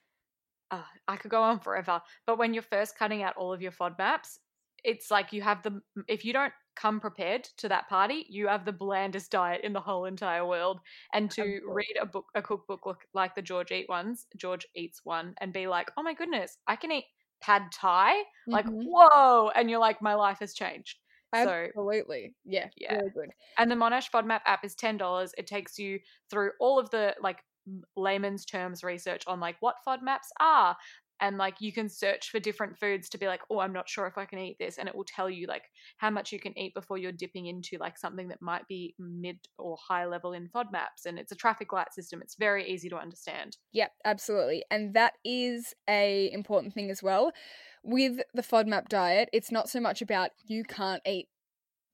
uh, 0.70 0.82
I 1.06 1.16
could 1.16 1.30
go 1.30 1.42
on 1.42 1.60
forever. 1.60 2.00
But 2.26 2.38
when 2.38 2.54
you're 2.54 2.62
first 2.62 2.96
cutting 2.96 3.22
out 3.22 3.36
all 3.36 3.52
of 3.52 3.62
your 3.62 3.72
FODMAPs, 3.72 4.38
it's 4.84 5.10
like 5.10 5.32
you 5.32 5.42
have 5.42 5.62
the 5.62 5.80
if 6.08 6.24
you 6.24 6.32
don't 6.32 6.52
come 6.76 7.00
prepared 7.00 7.44
to 7.58 7.68
that 7.68 7.88
party, 7.88 8.26
you 8.28 8.48
have 8.48 8.64
the 8.64 8.72
blandest 8.72 9.30
diet 9.30 9.62
in 9.64 9.72
the 9.72 9.80
whole 9.80 10.04
entire 10.04 10.46
world. 10.46 10.80
And 11.12 11.30
to 11.32 11.60
Absolutely. 11.60 11.66
read 11.66 11.96
a 12.00 12.06
book, 12.06 12.26
a 12.34 12.42
cookbook 12.42 12.86
look 12.86 13.06
like 13.14 13.34
the 13.34 13.42
George 13.42 13.70
Eat 13.72 13.88
ones, 13.88 14.26
George 14.36 14.66
Eats 14.74 15.00
one, 15.04 15.34
and 15.40 15.52
be 15.52 15.66
like, 15.66 15.90
oh 15.96 16.02
my 16.02 16.14
goodness, 16.14 16.58
I 16.66 16.76
can 16.76 16.92
eat 16.92 17.06
pad 17.40 17.70
thai. 17.72 18.22
Like 18.52 18.66
Mhm. 18.66 18.82
whoa, 18.82 19.50
and 19.54 19.70
you're 19.70 19.78
like, 19.80 20.02
my 20.02 20.14
life 20.14 20.38
has 20.40 20.54
changed. 20.54 20.98
So 21.32 21.68
Absolutely. 21.74 22.34
Yeah. 22.44 22.70
Yeah. 22.76 22.98
Really 22.98 23.10
good. 23.10 23.32
and 23.58 23.70
the 23.70 23.74
Monash 23.76 24.10
FODMAP 24.10 24.40
app 24.46 24.64
is 24.64 24.74
ten 24.74 24.96
dollars. 24.96 25.32
It 25.38 25.46
takes 25.46 25.78
you 25.78 26.00
through 26.30 26.52
all 26.60 26.78
of 26.78 26.90
the 26.90 27.14
like 27.20 27.44
layman's 27.96 28.44
terms 28.44 28.82
research 28.82 29.24
on 29.26 29.40
like 29.40 29.56
what 29.60 29.76
FODMAPs 29.86 30.30
are, 30.40 30.76
and 31.22 31.38
like 31.38 31.54
you 31.60 31.72
can 31.72 31.88
search 31.88 32.30
for 32.30 32.38
different 32.38 32.78
foods 32.78 33.08
to 33.08 33.16
be 33.16 33.26
like 33.26 33.40
oh 33.50 33.60
i'm 33.60 33.72
not 33.72 33.88
sure 33.88 34.06
if 34.06 34.18
i 34.18 34.26
can 34.26 34.38
eat 34.38 34.56
this 34.60 34.76
and 34.76 34.88
it 34.88 34.94
will 34.94 35.04
tell 35.04 35.30
you 35.30 35.46
like 35.46 35.64
how 35.96 36.10
much 36.10 36.32
you 36.32 36.38
can 36.38 36.56
eat 36.58 36.74
before 36.74 36.98
you're 36.98 37.12
dipping 37.12 37.46
into 37.46 37.78
like 37.78 37.96
something 37.96 38.28
that 38.28 38.42
might 38.42 38.66
be 38.68 38.94
mid 38.98 39.38
or 39.58 39.76
high 39.88 40.04
level 40.04 40.34
in 40.34 40.48
fodmaps 40.48 41.06
and 41.06 41.18
it's 41.18 41.32
a 41.32 41.36
traffic 41.36 41.72
light 41.72 41.94
system 41.94 42.20
it's 42.20 42.36
very 42.36 42.68
easy 42.68 42.90
to 42.90 42.96
understand 42.96 43.56
Yep, 43.72 43.92
absolutely. 44.04 44.64
And 44.70 44.94
that 44.94 45.14
is 45.24 45.74
a 45.88 46.30
important 46.32 46.74
thing 46.74 46.90
as 46.90 47.02
well. 47.02 47.32
With 47.82 48.20
the 48.34 48.42
FODMAP 48.42 48.88
diet, 48.88 49.28
it's 49.32 49.50
not 49.50 49.68
so 49.68 49.80
much 49.80 50.02
about 50.02 50.30
you 50.46 50.62
can't 50.64 51.02
eat 51.06 51.28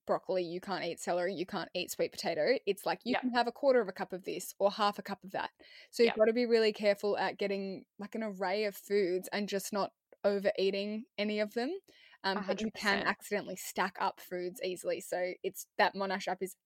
broccoli, 0.09 0.43
you 0.45 0.61
can't 0.61 0.85
eat 0.85 1.01
celery, 1.01 1.35
you 1.35 1.47
can't 1.47 1.71
eat 1.75 1.93
sweet 1.93 2.13
potato. 2.13 2.59
It's 2.67 2.87
like 2.87 3.03
you 3.05 3.15
Yep. 3.15 3.17
can 3.17 3.33
have 3.35 3.47
a 3.47 3.53
quarter 3.53 3.81
of 3.81 3.89
a 3.89 3.93
cup 3.93 4.13
of 4.13 4.25
this 4.25 4.55
or 4.59 4.73
half 4.73 4.99
a 4.99 5.03
cup 5.03 5.23
of 5.25 5.33
that. 5.33 5.51
So 5.93 6.03
you've 6.03 6.15
Yep. 6.15 6.19
got 6.19 6.27
to 6.27 6.33
be 6.35 6.47
really 6.47 6.73
careful 6.73 7.17
at 7.19 7.39
getting 7.39 7.85
like 8.01 8.17
an 8.17 8.25
array 8.25 8.65
of 8.65 8.77
foods 8.77 9.29
and 9.33 9.49
just 9.49 9.73
not 9.73 9.93
overeating 10.25 11.05
any 11.19 11.41
of 11.41 11.55
them. 11.55 11.79
Um, 12.25 12.45
but 12.47 12.65
you 12.65 12.73
can 12.73 13.03
100%. 13.03 13.07
accidentally 13.07 13.57
stack 13.57 13.97
up 14.01 14.21
foods 14.21 14.61
easily. 14.65 15.01
So 15.01 15.33
it's 15.45 15.67
that 15.79 15.95
Monash 15.95 16.27
app 16.29 16.43
is 16.43 16.57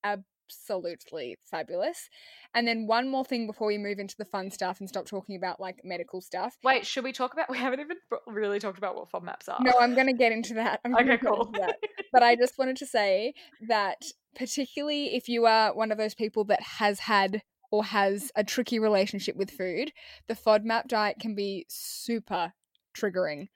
absolutely 0.47 1.37
fabulous. 1.43 2.09
And 2.53 2.67
then 2.67 2.87
one 2.87 3.09
more 3.09 3.25
thing 3.25 3.47
before 3.47 3.67
we 3.67 3.77
move 3.77 3.99
into 3.99 4.15
the 4.17 4.25
fun 4.25 4.51
stuff 4.51 4.79
and 4.79 4.89
stop 4.89 5.05
talking 5.05 5.35
about 5.35 5.59
like 5.59 5.81
medical 5.83 6.21
stuff. 6.21 6.57
wait 6.63 6.85
should 6.85 7.03
we 7.03 7.11
talk 7.11 7.33
about 7.33 7.49
we 7.49 7.57
haven't 7.57 7.79
even 7.79 7.97
really 8.27 8.59
talked 8.59 8.77
about 8.77 8.95
what 8.95 9.11
fodmaps 9.11 9.49
are 9.49 9.57
No, 9.61 9.73
I'm 9.79 9.95
going 9.95 10.07
to 10.07 10.13
get 10.13 10.31
into 10.31 10.55
that. 10.55 10.81
I'm 10.85 10.95
okay 10.95 11.17
cool 11.17 11.51
that. 11.59 11.77
But 12.11 12.21
I 12.21 12.35
just 12.35 12.59
wanted 12.59 12.77
to 12.77 12.85
say 12.85 13.33
that, 13.67 14.03
particularly 14.35 15.15
if 15.15 15.27
you 15.27 15.47
are 15.47 15.73
one 15.73 15.91
of 15.91 15.97
those 15.97 16.13
people 16.13 16.43
that 16.45 16.61
has 16.61 16.99
had 16.99 17.41
or 17.71 17.83
has 17.83 18.31
a 18.35 18.43
tricky 18.43 18.77
relationship 18.77 19.35
with 19.35 19.49
food, 19.49 19.91
the 20.27 20.35
FODMAP 20.35 20.87
diet 20.87 21.17
can 21.19 21.33
be 21.33 21.65
super 21.69 22.53
triggering. 22.95 23.47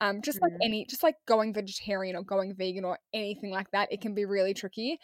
Um, 0.00 0.22
just 0.22 0.40
like 0.40 0.52
Mm. 0.52 0.58
any, 0.62 0.86
just 0.86 1.02
like 1.02 1.16
going 1.26 1.52
vegetarian 1.52 2.16
or 2.16 2.22
going 2.22 2.54
vegan 2.54 2.86
or 2.86 2.98
anything 3.12 3.50
like 3.50 3.70
that, 3.72 3.92
it 3.92 4.00
can 4.00 4.14
be 4.14 4.24
really 4.24 4.54
tricky. 4.54 4.98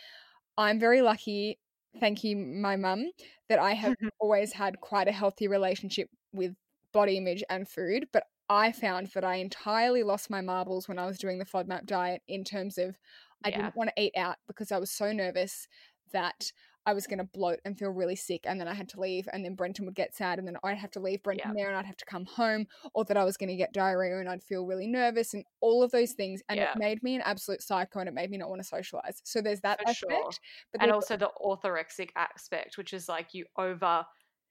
I'm 0.58 0.78
very 0.78 1.02
lucky, 1.02 1.60
thank 1.98 2.24
you, 2.24 2.36
my 2.36 2.76
mum, 2.76 3.10
that 3.48 3.58
I 3.58 3.72
have 3.74 3.94
always 4.18 4.52
had 4.52 4.80
quite 4.80 5.08
a 5.08 5.12
healthy 5.12 5.48
relationship 5.48 6.08
with 6.32 6.54
body 6.92 7.16
image 7.16 7.42
and 7.50 7.68
food. 7.68 8.08
But 8.12 8.24
I 8.48 8.72
found 8.72 9.08
that 9.08 9.24
I 9.24 9.36
entirely 9.36 10.02
lost 10.02 10.30
my 10.30 10.40
marbles 10.40 10.88
when 10.88 10.98
I 10.98 11.06
was 11.06 11.18
doing 11.18 11.38
the 11.38 11.46
FODMAP 11.46 11.86
diet 11.86 12.22
in 12.28 12.44
terms 12.44 12.76
of 12.78 12.98
I 13.44 13.50
Yeah. 13.50 13.50
didn't 13.50 13.74
want 13.74 13.90
to 13.96 14.02
eat 14.02 14.12
out 14.16 14.36
because 14.46 14.70
I 14.70 14.78
was 14.78 14.90
so 14.90 15.12
nervous 15.12 15.66
that 16.12 16.52
I 16.86 16.92
was 16.94 17.06
going 17.06 17.18
to 17.18 17.24
bloat 17.24 17.60
and 17.64 17.78
feel 17.78 17.90
really 17.90 18.16
sick, 18.16 18.42
and 18.46 18.60
then 18.60 18.68
I 18.68 18.74
had 18.74 18.88
to 18.90 19.00
leave, 19.00 19.28
and 19.32 19.44
then 19.44 19.54
Brenton 19.54 19.84
would 19.86 19.94
get 19.94 20.14
sad, 20.14 20.38
and 20.38 20.46
then 20.48 20.56
I'd 20.64 20.78
have 20.78 20.90
to 20.92 21.00
leave 21.00 21.22
Brenton 21.22 21.52
Yeah. 21.52 21.54
there, 21.54 21.68
and 21.68 21.76
I'd 21.76 21.86
have 21.86 21.96
to 21.98 22.04
come 22.04 22.26
home, 22.26 22.66
or 22.94 23.04
that 23.04 23.16
I 23.16 23.24
was 23.24 23.36
going 23.36 23.50
to 23.50 23.56
get 23.56 23.72
diarrhea 23.72 24.18
and 24.18 24.28
I'd 24.28 24.42
feel 24.42 24.66
really 24.66 24.86
nervous, 24.88 25.34
and 25.34 25.44
all 25.60 25.82
of 25.82 25.90
those 25.92 26.12
things, 26.12 26.42
and 26.48 26.60
Yeah. 26.60 26.74
it 26.74 26.74
made 26.74 27.02
me 27.02 27.14
an 27.14 27.22
absolute 27.22 27.62
psycho, 27.62 28.00
and 28.00 28.08
it 28.08 28.14
made 28.14 28.30
me 28.30 28.38
not 28.38 28.48
want 28.50 28.60
to 28.60 28.66
socialize. 28.68 29.20
So 29.24 29.40
there's 29.42 29.60
that 29.60 29.80
For 29.80 29.86
aspect, 29.86 29.94
sure. 29.94 30.36
but 30.72 30.80
and 30.80 30.90
also 30.92 31.16
the 31.16 31.30
orthorexic 31.44 32.10
aspect 32.16 32.76
which 32.78 32.92
is 32.92 33.08
like 33.08 33.34
you 33.34 33.46
over 33.56 34.04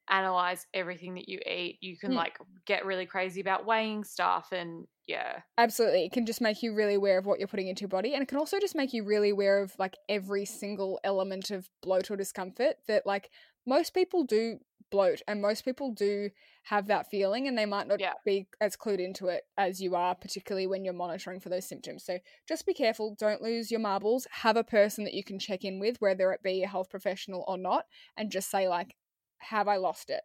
analyze 0.10 0.66
everything 0.74 1.16
that 1.16 1.30
you 1.30 1.40
eat 1.46 1.78
you 1.82 1.98
can 1.98 2.12
Mm. 2.12 2.16
like 2.16 2.38
get 2.66 2.86
really 2.86 3.06
crazy 3.06 3.42
about 3.42 3.66
weighing 3.66 4.04
stuff 4.04 4.50
and 4.52 4.88
yeah 5.08 5.42
Absolutely. 5.58 6.06
It 6.06 6.12
can 6.12 6.26
just 6.26 6.42
make 6.42 6.64
you 6.64 6.74
really 6.74 6.96
aware 6.96 7.18
of 7.20 7.26
what 7.26 7.38
you're 7.38 7.48
putting 7.48 7.68
into 7.68 7.82
your 7.82 7.90
body. 7.90 8.14
And 8.14 8.24
it 8.24 8.28
can 8.28 8.38
also 8.38 8.60
just 8.60 8.76
make 8.76 8.94
you 8.94 9.04
really 9.04 9.30
aware 9.30 9.62
of 9.62 9.76
like 9.78 9.96
every 10.10 10.46
single 10.46 11.00
element 11.04 11.52
of 11.52 11.70
bloat 11.82 12.10
or 12.10 12.16
discomfort 12.16 12.78
that 12.88 13.06
like 13.06 13.30
most 13.66 13.94
people 13.94 14.24
do 14.24 14.60
bloat 14.90 15.22
and 15.28 15.42
most 15.42 15.64
people 15.64 15.92
do 15.94 16.30
have 16.64 16.88
that 16.88 17.10
feeling 17.10 17.48
and 17.48 17.58
they 17.58 17.66
might 17.66 17.88
not 17.88 18.00
Yeah. 18.00 18.14
be 18.26 18.48
as 18.60 18.76
clued 18.76 19.00
into 19.00 19.28
it 19.28 19.44
as 19.58 19.82
you 19.82 19.94
are, 19.94 20.16
particularly 20.16 20.68
when 20.68 20.84
you're 20.84 20.94
monitoring 20.94 21.40
for 21.40 21.50
those 21.50 21.68
symptoms. 21.68 22.04
So 22.06 22.20
just 22.48 22.66
be 22.66 22.74
careful. 22.74 23.16
Don't 23.20 23.42
lose 23.42 23.70
your 23.70 23.80
marbles. 23.80 24.26
Have 24.32 24.58
a 24.58 24.64
person 24.64 25.04
that 25.04 25.14
you 25.14 25.24
can 25.24 25.38
check 25.38 25.64
in 25.64 25.80
with, 25.80 26.02
whether 26.02 26.32
it 26.32 26.42
be 26.42 26.64
a 26.64 26.68
health 26.68 26.90
professional 26.90 27.44
or 27.48 27.58
not, 27.58 27.86
and 28.18 28.32
just 28.32 28.50
say 28.50 28.68
like, 28.68 28.96
have 29.42 29.68
I 29.68 29.78
lost 29.78 30.10
it? 30.10 30.22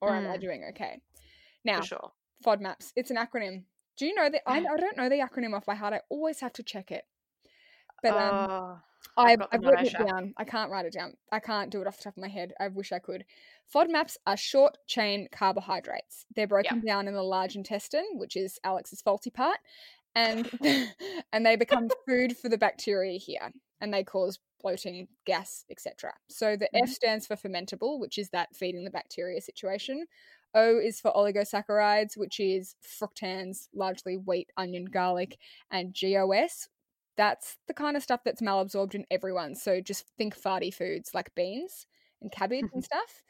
Or 0.00 0.14
am 0.14 0.28
I 0.28 0.36
Mm. 0.36 0.40
doing 0.40 0.64
okay? 0.70 1.00
Now, 1.64 1.80
for 1.80 1.86
sure 1.86 2.12
FODMAPs. 2.44 2.92
It's 2.94 3.10
an 3.10 3.16
acronym. 3.16 3.64
Do 3.96 4.06
you 4.06 4.14
know 4.14 4.30
that? 4.30 4.42
I, 4.46 4.58
I 4.58 4.76
don't 4.76 4.96
know 4.96 5.08
the 5.08 5.16
acronym 5.16 5.54
off 5.54 5.66
by 5.66 5.74
heart. 5.74 5.92
I 5.94 6.02
always 6.08 6.40
have 6.40 6.52
to 6.54 6.62
check 6.62 6.92
it. 6.92 7.04
But 8.02 8.16
um, 8.16 8.46
Oh, 9.18 9.24
I've, 9.24 9.38
the 9.40 9.48
I've 9.50 9.64
written 9.64 9.86
it 9.86 10.06
down. 10.06 10.34
I 10.36 10.44
can't 10.44 10.70
write 10.70 10.86
it 10.86 10.92
down. 10.92 11.14
I 11.32 11.40
can't 11.40 11.70
do 11.70 11.80
it 11.80 11.88
off 11.88 11.96
the 11.96 12.04
top 12.04 12.16
of 12.16 12.20
my 12.22 12.28
head. 12.28 12.52
I 12.60 12.68
wish 12.68 12.92
I 12.92 13.00
could. 13.00 13.24
FODMAPs 13.74 14.16
are 14.26 14.36
short 14.36 14.78
chain 14.86 15.28
carbohydrates. 15.32 16.24
They're 16.36 16.46
broken 16.46 16.80
down 16.86 17.08
in 17.08 17.14
the 17.14 17.22
large 17.22 17.56
intestine, 17.56 18.06
which 18.14 18.36
is 18.36 18.60
Alex's 18.62 19.02
faulty 19.02 19.30
part, 19.30 19.58
and 20.14 20.48
and 21.32 21.44
they 21.44 21.56
become 21.56 21.88
food 22.06 22.36
for 22.36 22.48
the 22.48 22.58
bacteria 22.58 23.18
here, 23.18 23.50
and 23.80 23.92
they 23.92 24.04
cause 24.04 24.38
bloating, 24.60 25.08
gas, 25.24 25.64
etc. 25.70 26.14
So 26.28 26.56
the 26.56 26.70
F 26.76 26.88
Mhm. 26.88 26.94
stands 26.94 27.26
for 27.26 27.36
fermentable, 27.36 27.98
which 27.98 28.18
is 28.18 28.30
that 28.30 28.54
feeding 28.56 28.84
the 28.84 28.90
bacteria 28.90 29.40
situation. 29.40 30.06
O 30.54 30.78
is 30.78 31.00
for 31.00 31.12
oligosaccharides, 31.12 32.16
which 32.16 32.40
is 32.40 32.74
fructans, 32.82 33.68
largely 33.74 34.16
wheat, 34.16 34.50
onion, 34.56 34.86
garlic, 34.86 35.38
and 35.70 35.94
GOS. 35.94 36.68
That's 37.16 37.58
the 37.66 37.74
kind 37.74 37.96
of 37.96 38.02
stuff 38.02 38.22
that's 38.24 38.40
malabsorbed 38.40 38.94
in 38.94 39.06
everyone. 39.10 39.54
So 39.56 39.80
just 39.80 40.08
think 40.16 40.36
farty 40.36 40.72
foods 40.72 41.12
like 41.14 41.34
beans 41.34 41.86
and 42.20 42.30
cabbage 42.32 42.66
and 42.72 42.82
stuff. 42.84 43.22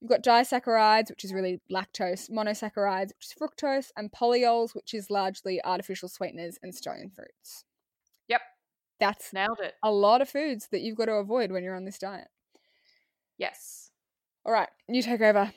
You've 0.00 0.10
got 0.10 0.22
disaccharides, 0.22 1.10
which 1.10 1.24
is 1.24 1.32
really 1.34 1.60
lactose, 1.70 2.30
monosaccharides, 2.30 3.08
which 3.14 3.26
is 3.26 3.34
fructose, 3.34 3.92
and 3.96 4.10
polyols, 4.12 4.74
which 4.74 4.94
is 4.94 5.10
largely 5.10 5.62
artificial 5.64 6.08
sweeteners 6.08 6.58
and 6.62 6.74
stone 6.74 7.10
fruits. 7.10 7.64
Yep. 8.28 8.40
That's 9.00 9.32
nailed 9.32 9.60
it 9.60 9.74
a 9.82 9.90
lot 9.90 10.20
of 10.20 10.28
foods 10.28 10.68
that 10.72 10.80
you've 10.80 10.96
got 10.96 11.06
to 11.06 11.12
avoid 11.14 11.50
when 11.50 11.64
you're 11.64 11.76
on 11.76 11.84
this 11.84 11.98
diet. 11.98 12.28
yes 13.38 13.90
All 14.44 14.52
right, 14.52 14.68
you 14.88 15.02
take 15.02 15.20
over. 15.20 15.52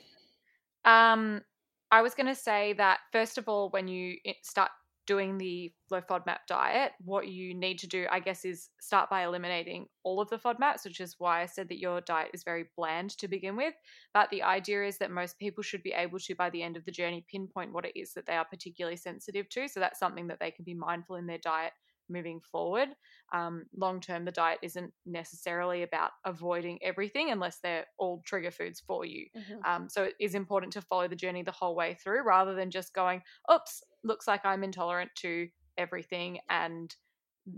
um 0.84 1.42
i 1.90 2.02
was 2.02 2.14
going 2.14 2.26
to 2.26 2.34
say 2.34 2.72
that 2.74 2.98
first 3.12 3.38
of 3.38 3.48
all 3.48 3.70
when 3.70 3.86
you 3.88 4.16
start 4.42 4.70
doing 5.06 5.36
the 5.38 5.72
low 5.90 6.00
FODMAP 6.00 6.38
diet, 6.48 6.92
what 7.04 7.28
you 7.28 7.54
need 7.54 7.78
to 7.80 7.86
do, 7.86 8.06
I 8.10 8.20
guess, 8.20 8.44
is 8.44 8.70
start 8.80 9.10
by 9.10 9.24
eliminating 9.24 9.86
all 10.02 10.20
of 10.20 10.30
the 10.30 10.38
FODMAPs, 10.38 10.84
which 10.84 11.00
is 11.00 11.16
why 11.18 11.42
I 11.42 11.46
said 11.46 11.68
that 11.68 11.78
your 11.78 12.00
diet 12.00 12.30
is 12.32 12.42
very 12.42 12.64
bland 12.76 13.10
to 13.18 13.28
begin 13.28 13.56
with. 13.56 13.74
But 14.14 14.30
the 14.30 14.42
idea 14.42 14.86
is 14.86 14.98
that 14.98 15.10
most 15.10 15.38
people 15.38 15.62
should 15.62 15.82
be 15.82 15.92
able 15.92 16.18
to, 16.20 16.34
by 16.34 16.50
the 16.50 16.62
end 16.62 16.76
of 16.76 16.84
the 16.84 16.90
journey, 16.90 17.24
pinpoint 17.30 17.72
what 17.72 17.84
it 17.84 17.98
is 17.98 18.14
that 18.14 18.26
they 18.26 18.36
are 18.36 18.44
particularly 18.44 18.96
sensitive 18.96 19.48
to. 19.50 19.68
So 19.68 19.80
that's 19.80 19.98
something 19.98 20.26
that 20.28 20.40
they 20.40 20.50
can 20.50 20.64
be 20.64 20.74
mindful 20.74 21.16
in 21.16 21.26
their 21.26 21.38
diet 21.38 21.72
moving 22.08 22.40
forward. 22.52 22.88
Um, 23.32 23.64
long 23.76 24.00
term, 24.00 24.24
the 24.24 24.30
diet 24.32 24.58
isn't 24.62 24.92
necessarily 25.06 25.82
about 25.82 26.10
avoiding 26.24 26.78
everything 26.82 27.30
unless 27.30 27.58
they're 27.62 27.86
all 27.98 28.22
trigger 28.24 28.50
foods 28.50 28.80
for 28.86 29.04
you. 29.04 29.26
Um, 29.66 29.88
so 29.88 30.04
it 30.04 30.14
is 30.20 30.34
important 30.34 30.72
to 30.74 30.82
follow 30.82 31.08
the 31.08 31.16
journey 31.16 31.42
the 31.42 31.50
whole 31.52 31.74
way 31.74 31.94
through 31.94 32.22
rather 32.24 32.54
than 32.54 32.70
just 32.70 32.94
going, 32.94 33.22
oops, 33.52 33.82
looks 34.04 34.28
like 34.28 34.44
I'm 34.44 34.64
intolerant 34.64 35.10
to 35.16 35.48
everything 35.78 36.38
and 36.50 36.94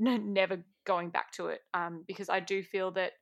n- 0.04 0.32
never 0.32 0.64
going 0.86 1.10
back 1.10 1.32
to 1.32 1.48
it. 1.48 1.60
Um, 1.74 2.04
because 2.06 2.28
I 2.28 2.40
do 2.40 2.62
feel 2.62 2.90
that 2.92 3.12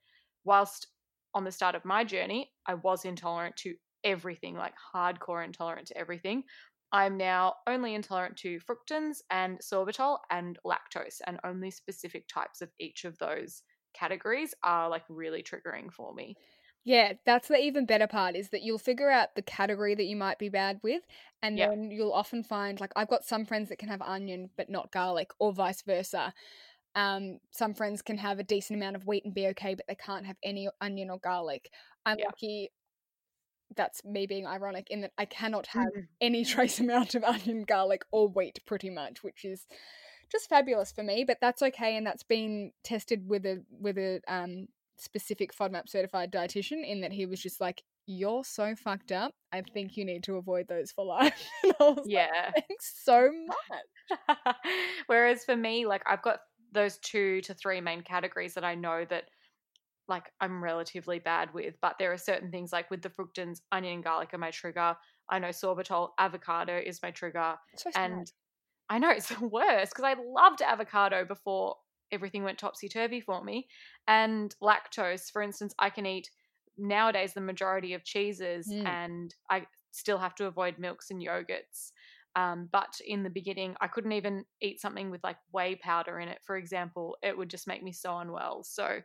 whilst 0.44 0.88
on 1.34 1.44
the 1.44 1.50
start 1.50 1.74
of 1.74 1.84
my 1.84 2.04
journey, 2.04 2.50
I 2.66 2.74
was 2.74 3.04
intolerant 3.04 3.56
to 3.58 3.74
everything, 4.04 4.54
like 4.54 4.74
hardcore 4.94 5.44
intolerant 5.44 5.88
to 5.88 5.96
everything. 5.98 6.44
I'm 6.94 7.18
now 7.18 7.56
only 7.66 7.94
intolerant 7.94 8.38
to 8.38 8.58
fructans 8.60 9.20
and 9.30 9.58
sorbitol 9.60 10.20
and 10.30 10.58
lactose, 10.64 11.20
and 11.26 11.40
only 11.44 11.70
specific 11.72 12.28
types 12.28 12.62
of 12.62 12.72
each 12.80 13.04
of 13.04 13.18
those 13.18 13.64
categories 13.94 14.54
are 14.64 14.88
like 14.88 15.04
really 15.10 15.42
triggering 15.42 15.92
for 15.92 16.14
me. 16.14 16.38
Yeah, 16.86 17.14
that's 17.24 17.48
the 17.48 17.56
even 17.58 17.86
better 17.86 18.06
part 18.06 18.36
is 18.36 18.50
that 18.50 18.62
you'll 18.62 18.78
figure 18.78 19.08
out 19.08 19.34
the 19.36 19.42
category 19.42 19.94
that 19.94 20.04
you 20.04 20.16
might 20.16 20.38
be 20.38 20.50
bad 20.50 20.80
with, 20.82 21.06
and 21.42 21.58
then 21.58 21.90
you'll 21.90 22.12
often 22.12 22.42
find 22.44 22.78
like 22.78 22.92
I've 22.94 23.08
got 23.08 23.24
some 23.24 23.46
friends 23.46 23.70
that 23.70 23.78
can 23.78 23.88
have 23.88 24.02
onion 24.02 24.50
but 24.56 24.68
not 24.68 24.92
garlic, 24.92 25.30
or 25.38 25.52
vice 25.52 25.80
versa. 25.82 26.34
Um, 26.96 27.40
some 27.52 27.74
friends 27.74 28.02
can 28.02 28.18
have 28.18 28.38
a 28.38 28.44
decent 28.44 28.78
amount 28.78 28.96
of 28.96 29.06
wheat 29.06 29.24
and 29.24 29.34
be 29.34 29.48
okay, 29.48 29.74
but 29.74 29.86
they 29.88 29.96
can't 29.96 30.26
have 30.26 30.36
any 30.44 30.68
onion 30.80 31.10
or 31.10 31.18
garlic. 31.20 31.72
I'm 32.06 32.16
Yeah. 32.16 32.26
lucky. 32.26 32.70
That's 33.76 34.04
me 34.04 34.26
being 34.26 34.46
ironic 34.46 34.90
in 34.90 35.00
that 35.02 35.12
I 35.18 35.24
cannot 35.24 35.66
have 35.68 35.90
Mhm. 35.94 36.08
any 36.20 36.44
trace 36.44 36.80
amount 36.80 37.14
of 37.14 37.24
onion, 37.24 37.62
garlic, 37.64 38.02
or 38.12 38.28
wheat, 38.28 38.60
pretty 38.66 38.90
much, 38.90 39.22
which 39.22 39.44
is 39.44 39.66
just 40.30 40.48
fabulous 40.48 40.92
for 40.92 41.02
me. 41.02 41.24
But 41.24 41.38
that's 41.40 41.62
okay, 41.62 41.96
and 41.96 42.06
that's 42.06 42.22
been 42.22 42.72
tested 42.82 43.28
with 43.28 43.46
a 43.46 43.64
with 43.70 43.98
a 43.98 44.20
um 44.28 44.66
specific 44.96 45.52
FODMAP 45.54 45.88
certified 45.88 46.32
dietitian 46.32 46.86
in 46.86 47.00
that 47.02 47.12
he 47.12 47.26
was 47.26 47.40
just 47.42 47.60
like, 47.60 47.82
"You're 48.06 48.44
so 48.44 48.74
fucked 48.76 49.12
up. 49.12 49.34
I 49.52 49.62
think 49.62 49.96
you 49.96 50.04
need 50.04 50.24
to 50.24 50.36
avoid 50.36 50.68
those 50.68 50.92
for 50.92 51.04
life." 51.06 51.54
and 51.62 51.74
I 51.80 51.84
was 51.90 52.08
Yeah. 52.08 52.54
like, 52.54 52.66
"Thanks 52.68 52.92
so 53.04 53.30
much." 53.32 53.84
Whereas 55.06 55.44
for 55.44 55.56
me, 55.56 55.86
like 55.86 56.02
I've 56.06 56.22
got 56.22 56.40
those 56.72 56.98
two 56.98 57.40
to 57.42 57.54
three 57.54 57.80
main 57.80 58.02
categories 58.02 58.54
that 58.54 58.64
I 58.64 58.74
know 58.74 59.04
that 59.06 59.24
like 60.08 60.30
I'm 60.40 60.62
relatively 60.62 61.18
bad 61.18 61.52
with, 61.54 61.74
but 61.80 61.96
there 61.98 62.12
are 62.12 62.18
certain 62.18 62.50
things 62.50 62.72
like 62.72 62.90
with 62.90 63.02
the 63.02 63.10
fructans, 63.10 63.60
onion 63.72 63.94
and 63.94 64.04
garlic 64.04 64.34
are 64.34 64.38
my 64.38 64.50
trigger. 64.50 64.96
I 65.28 65.38
know 65.38 65.48
sorbitol, 65.48 66.10
avocado 66.18 66.78
is 66.78 67.00
my 67.02 67.10
trigger. 67.10 67.56
So. 67.76 67.90
And 67.96 68.30
I 68.88 68.98
know 68.98 69.10
it's 69.16 69.28
the 69.28 69.46
worst 69.46 69.92
because 69.94 70.04
I 70.04 70.16
loved 70.22 70.62
avocado 70.62 71.24
before 71.24 71.76
everything 72.12 72.44
went 72.44 72.58
topsy 72.58 72.88
turvy 72.88 73.20
for 73.20 73.42
me. 73.42 73.68
And 74.06 74.54
lactose, 74.62 75.30
for 75.30 75.42
instance, 75.42 75.74
I 75.78 75.90
can 75.90 76.06
eat 76.06 76.30
nowadays 76.76 77.34
the 77.34 77.40
majority 77.40 77.94
of 77.94 78.04
cheeses 78.04 78.66
Mm. 78.68 78.86
and 78.86 79.34
I 79.50 79.66
still 79.92 80.18
have 80.18 80.34
to 80.36 80.46
avoid 80.46 80.78
milks 80.78 81.10
and 81.10 81.22
yogurts. 81.22 81.92
Um, 82.36 82.68
but 82.72 83.00
in 83.06 83.22
the 83.22 83.30
beginning, 83.30 83.76
I 83.80 83.86
couldn't 83.86 84.12
even 84.12 84.44
eat 84.60 84.80
something 84.80 85.10
with 85.10 85.22
like 85.22 85.36
whey 85.52 85.76
powder 85.76 86.18
in 86.18 86.28
it, 86.28 86.42
for 86.42 86.56
example. 86.56 87.16
It 87.22 87.38
would 87.38 87.48
just 87.48 87.68
make 87.68 87.82
me 87.82 87.92
so 87.92 88.18
unwell. 88.18 88.64
So 88.64 89.00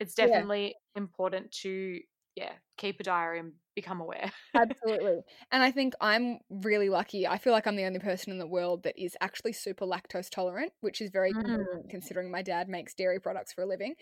it's 0.00 0.14
Yeah. 0.20 0.44
definitely 0.44 0.76
important 0.96 1.52
to, 1.62 2.00
yeah, 2.36 2.54
keep 2.78 3.00
a 3.00 3.04
diary 3.04 3.40
and 3.40 3.54
become 3.76 4.00
aware. 4.00 4.32
Absolutely. 4.54 5.20
And 5.52 5.62
I 5.62 5.70
think 5.70 5.94
I'm 6.00 6.40
really 6.50 6.88
lucky. 6.88 7.26
I 7.26 7.38
feel 7.38 7.52
like 7.52 7.66
I'm 7.66 7.76
the 7.76 7.84
only 7.84 8.00
person 8.00 8.32
in 8.32 8.38
the 8.38 8.46
world 8.46 8.82
that 8.82 8.98
is 9.00 9.16
actually 9.20 9.52
super 9.52 9.84
lactose 9.86 10.28
tolerant, 10.28 10.72
which 10.80 11.00
is 11.00 11.10
very 11.10 11.34
Mm. 11.34 11.84
considering 11.88 12.30
my 12.30 12.42
dad 12.42 12.68
makes 12.68 12.94
dairy 12.94 13.20
products 13.20 13.52
for 13.52 13.62
a 13.62 13.66
living. 13.66 13.94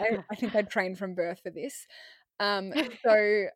I, 0.00 0.18
I 0.30 0.36
think 0.36 0.54
I 0.54 0.62
trained 0.62 0.98
from 0.98 1.14
birth 1.14 1.40
for 1.42 1.50
this. 1.50 1.86
Um, 2.40 2.74
so, 3.06 3.46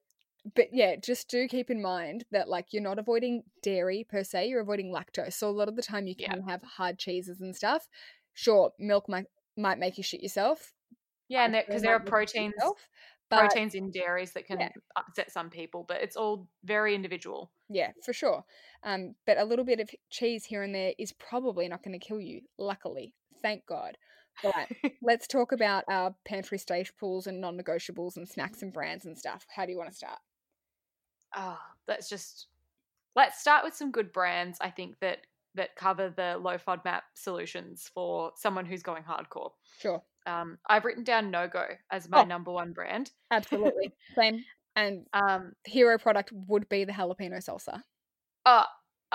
but 0.55 0.69
yeah, 0.73 0.97
just 0.97 1.29
do 1.31 1.49
keep 1.49 1.71
in 1.71 1.83
mind 1.83 2.25
that 2.33 2.49
like 2.49 2.73
you're 2.73 2.83
not 2.83 2.99
avoiding 2.99 3.45
dairy 3.63 4.05
per 4.09 4.25
se, 4.25 4.49
you're 4.49 4.61
avoiding 4.63 4.93
lactose. 4.93 5.35
So 5.35 5.51
a 5.51 5.53
lot 5.53 5.69
of 5.69 5.77
the 5.77 5.83
time 5.83 6.07
you 6.09 6.17
Yeah. 6.17 6.35
can 6.35 6.43
have 6.45 6.63
hard 6.63 6.99
cheeses 6.99 7.41
and 7.41 7.57
stuff. 7.57 7.89
Sure, 8.35 8.73
milk 8.79 9.09
might 9.09 9.27
might 9.57 9.79
make 9.79 9.99
you 9.99 10.05
shit 10.05 10.23
yourself. 10.23 10.75
Yeah, 11.31 11.45
and 11.45 11.55
because 11.67 11.81
there 11.81 11.95
are 11.95 11.99
might 11.99 12.05
make 12.05 12.13
you 12.13 12.27
shit 12.27 12.35
proteins 12.35 12.55
yourself, 12.57 12.89
but 13.31 13.41
proteins 13.41 13.75
in 13.75 13.91
dairies 13.91 14.33
that 14.33 14.47
can 14.47 14.61
yeah. 14.61 14.69
upset 14.97 15.33
some 15.33 15.49
people, 15.49 15.85
but 15.89 16.03
it's 16.03 16.17
all 16.17 16.47
very 16.65 16.95
individual. 16.95 17.51
Yeah, 17.71 17.93
for 18.05 18.13
sure. 18.13 18.45
Um, 18.83 19.15
but 19.27 19.39
a 19.39 19.45
little 19.45 19.65
bit 19.65 19.81
of 19.81 19.89
cheese 20.11 20.45
here 20.45 20.63
and 20.63 20.75
there 20.75 20.93
is 20.99 21.13
probably 21.13 21.69
not 21.69 21.83
going 21.83 21.99
to 21.99 22.07
kill 22.07 22.21
you. 22.21 22.43
Luckily, 22.59 23.15
thank 23.41 23.65
God. 23.65 23.97
Right, 24.45 24.69
let's 25.03 25.27
talk 25.27 25.53
about 25.53 25.85
our 25.89 26.15
pantry 26.27 26.59
stage 26.59 26.93
pools 27.01 27.27
and 27.27 27.41
non-negotiables 27.41 28.17
and 28.17 28.29
snacks 28.29 28.61
and 28.61 28.73
brands 28.73 29.07
and 29.07 29.17
stuff. 29.17 29.47
How 29.55 29.65
do 29.65 29.73
you 29.73 29.79
want 29.79 29.91
to 29.91 29.97
start? 29.97 30.19
oh, 31.37 31.59
let's 31.89 32.09
just 32.09 32.47
let's 33.17 33.41
start 33.41 33.65
with 33.65 33.75
some 33.75 33.91
good 33.91 34.13
brands. 34.13 34.59
I 34.61 34.71
think 34.71 34.97
that 35.01 35.19
that 35.55 35.75
cover 35.77 36.13
the 36.15 36.39
low 36.41 36.57
FODMAP 36.57 37.01
solutions 37.15 37.91
for 37.93 38.31
someone 38.37 38.65
who's 38.65 38.83
going 38.83 39.03
hardcore. 39.03 39.51
Sure, 39.81 40.03
Um, 40.31 40.59
I've 40.69 40.85
written 40.85 41.05
down 41.05 41.31
No 41.31 41.49
Go 41.49 41.67
as 41.91 42.09
my 42.09 42.23
Oh. 42.23 42.25
number 42.25 42.53
one 42.53 42.73
brand. 42.73 43.13
absolutely 43.31 43.95
same. 44.19 44.47
And 44.77 45.07
Um, 45.13 45.55
hero 45.65 45.99
product 45.99 46.33
would 46.33 46.69
be 46.69 46.85
the 46.85 46.93
jalapeno 46.93 47.39
salsa. 47.39 47.83
uh, 48.47 48.65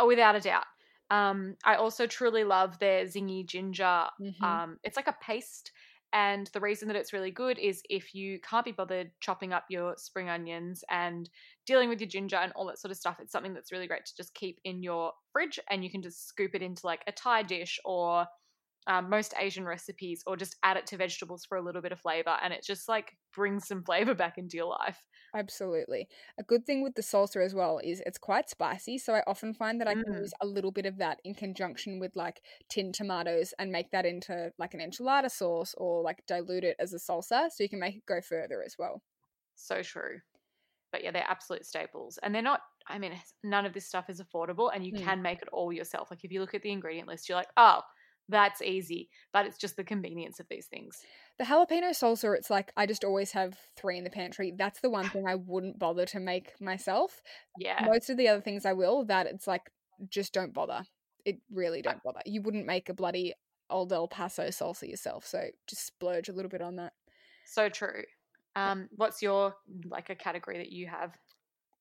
without 0.05 0.35
a 0.35 0.39
doubt. 0.39 0.65
Um, 1.11 1.55
I 1.63 1.75
also 1.75 2.07
truly 2.07 2.43
love 2.43 2.79
their 2.79 3.05
zingy 3.05 3.45
ginger. 3.45 4.07
Mhm. 4.19 4.59
Um, 4.59 4.79
it's 4.83 4.97
like 4.97 5.07
a 5.07 5.15
paste, 5.21 5.71
and 6.13 6.47
the 6.47 6.61
reason 6.61 6.87
that 6.87 6.95
it's 6.97 7.13
really 7.13 7.31
good 7.31 7.59
is 7.59 7.81
if 7.89 8.15
you 8.15 8.39
can't 8.39 8.65
be 8.65 8.71
bothered 8.71 9.11
chopping 9.19 9.51
up 9.53 9.65
your 9.69 9.95
spring 9.97 10.29
onions 10.29 10.83
and 10.89 11.29
dealing 11.65 11.89
with 11.89 11.99
your 11.99 12.07
ginger 12.07 12.37
and 12.37 12.53
all 12.53 12.65
that 12.67 12.79
sort 12.79 12.91
of 12.91 12.97
stuff, 12.97 13.19
it's 13.19 13.31
something 13.31 13.53
that's 13.53 13.71
really 13.71 13.87
great 13.87 14.05
to 14.05 14.15
just 14.15 14.33
keep 14.33 14.59
in 14.63 14.81
your 14.83 15.13
fridge, 15.31 15.59
and 15.69 15.83
you 15.83 15.91
can 15.91 16.01
just 16.01 16.27
scoop 16.27 16.55
it 16.55 16.61
into 16.61 16.85
like 16.85 17.03
a 17.07 17.11
Thai 17.11 17.43
dish 17.43 17.79
or 17.85 18.25
um, 18.87 19.09
most 19.09 19.33
Asian 19.37 19.65
recipes, 19.65 20.23
or 20.27 20.37
just 20.37 20.57
add 20.63 20.77
it 20.77 20.85
to 20.87 20.97
vegetables 20.97 21.45
for 21.45 21.57
a 21.57 21.61
little 21.61 21.81
bit 21.81 21.91
of 21.91 21.99
flavor, 21.99 22.37
and 22.41 22.53
it 22.53 22.63
just 22.65 22.87
like 22.87 23.17
brings 23.33 23.67
some 23.67 23.83
flavor 23.83 24.13
back 24.15 24.37
into 24.37 24.57
your 24.57 24.67
life. 24.67 25.05
Absolutely. 25.35 26.07
A 26.39 26.43
good 26.43 26.65
thing 26.65 26.81
with 26.81 26.95
the 26.95 27.01
salsa 27.03 27.43
as 27.43 27.53
well 27.53 27.77
is 27.79 28.01
it's 28.05 28.17
quite 28.17 28.49
spicy, 28.49 28.97
so 28.97 29.13
I 29.13 29.21
often 29.27 29.53
find 29.53 29.79
that 29.81 29.87
I 29.87 29.93
can 29.95 30.07
Mm. 30.07 30.23
use 30.23 30.33
a 30.41 30.45
little 30.47 30.71
bit 30.71 30.85
of 30.87 30.97
that 30.97 31.19
in 31.25 31.35
conjunction 31.35 31.99
with 31.99 32.15
like 32.15 32.41
tinned 32.69 32.95
tomatoes 32.95 33.53
and 33.59 33.71
make 33.71 33.91
that 33.91 34.05
into 34.05 34.51
like 34.57 34.73
an 34.73 34.79
enchilada 34.79 35.29
sauce 35.29 35.75
or 35.77 36.01
like 36.01 36.25
dilute 36.25 36.63
it 36.63 36.77
as 36.79 36.93
a 36.93 36.97
salsa 36.97 37.51
so 37.51 37.63
you 37.63 37.69
can 37.69 37.79
make 37.79 37.95
it 37.97 38.05
go 38.05 38.21
further 38.21 38.63
as 38.63 38.77
well. 38.79 39.03
So 39.55 39.81
true. 39.83 40.21
But 40.91 41.03
yeah, 41.03 41.11
they're 41.11 41.29
absolute 41.29 41.65
staples. 41.65 42.19
And 42.23 42.35
they're 42.35 42.41
not, 42.41 42.61
I 42.87 42.99
mean, 42.99 43.19
none 43.43 43.65
of 43.65 43.73
this 43.73 43.87
stuff 43.87 44.09
is 44.09 44.21
affordable 44.21 44.71
and 44.73 44.85
you 44.85 44.93
Mm. 44.93 45.15
can 45.15 45.21
make 45.21 45.41
it 45.41 45.49
all 45.53 45.73
yourself. 45.73 46.11
Like 46.11 46.23
if 46.25 46.31
you 46.31 46.41
look 46.41 46.53
at 46.55 46.63
the 46.63 46.71
ingredient 46.71 47.07
list, 47.07 47.29
you're 47.29 47.37
like, 47.37 47.51
oh, 47.57 47.81
that's 48.29 48.61
easy. 48.61 49.09
But 49.33 49.45
it's 49.45 49.57
just 49.57 49.75
the 49.75 49.83
convenience 49.83 50.39
of 50.39 50.47
these 50.49 50.65
things. 50.67 50.97
The 51.37 51.45
jalapeno 51.45 51.91
salsa, 51.91 52.35
it's 52.35 52.49
like 52.49 52.71
I 52.75 52.85
just 52.85 53.03
always 53.03 53.31
have 53.31 53.57
three 53.75 53.97
in 53.97 54.03
the 54.03 54.09
pantry. 54.09 54.53
That's 54.57 54.79
the 54.81 54.89
one 54.89 55.09
thing 55.09 55.25
I 55.27 55.35
wouldn't 55.35 55.79
bother 55.79 56.05
to 56.07 56.19
make 56.19 56.59
myself. 56.61 57.21
Yeah. 57.59 57.85
Most 57.85 58.09
of 58.09 58.17
the 58.17 58.27
other 58.27 58.41
things 58.41 58.65
I 58.65 58.73
will, 58.73 59.05
that 59.05 59.27
it's 59.27 59.47
like 59.47 59.69
just 60.09 60.33
don't 60.33 60.53
bother. 60.53 60.83
It 61.25 61.37
really 61.51 61.81
don't 61.81 62.03
bother. 62.03 62.21
You 62.25 62.41
wouldn't 62.41 62.65
make 62.65 62.89
a 62.89 62.93
bloody 62.93 63.33
old 63.69 63.91
El 63.91 64.07
Paso 64.07 64.43
salsa 64.49 64.87
yourself, 64.89 65.25
so 65.25 65.43
just 65.67 65.85
splurge 65.85 66.29
a 66.29 66.33
little 66.33 66.49
bit 66.49 66.61
on 66.61 66.75
that. 66.75 66.93
So 67.45 67.69
true. 67.69 68.03
Um, 68.55 68.87
what's 68.91 69.21
your 69.21 69.55
like 69.89 70.09
a 70.09 70.15
category 70.15 70.57
that 70.59 70.71
you 70.71 70.87
have? 70.87 71.15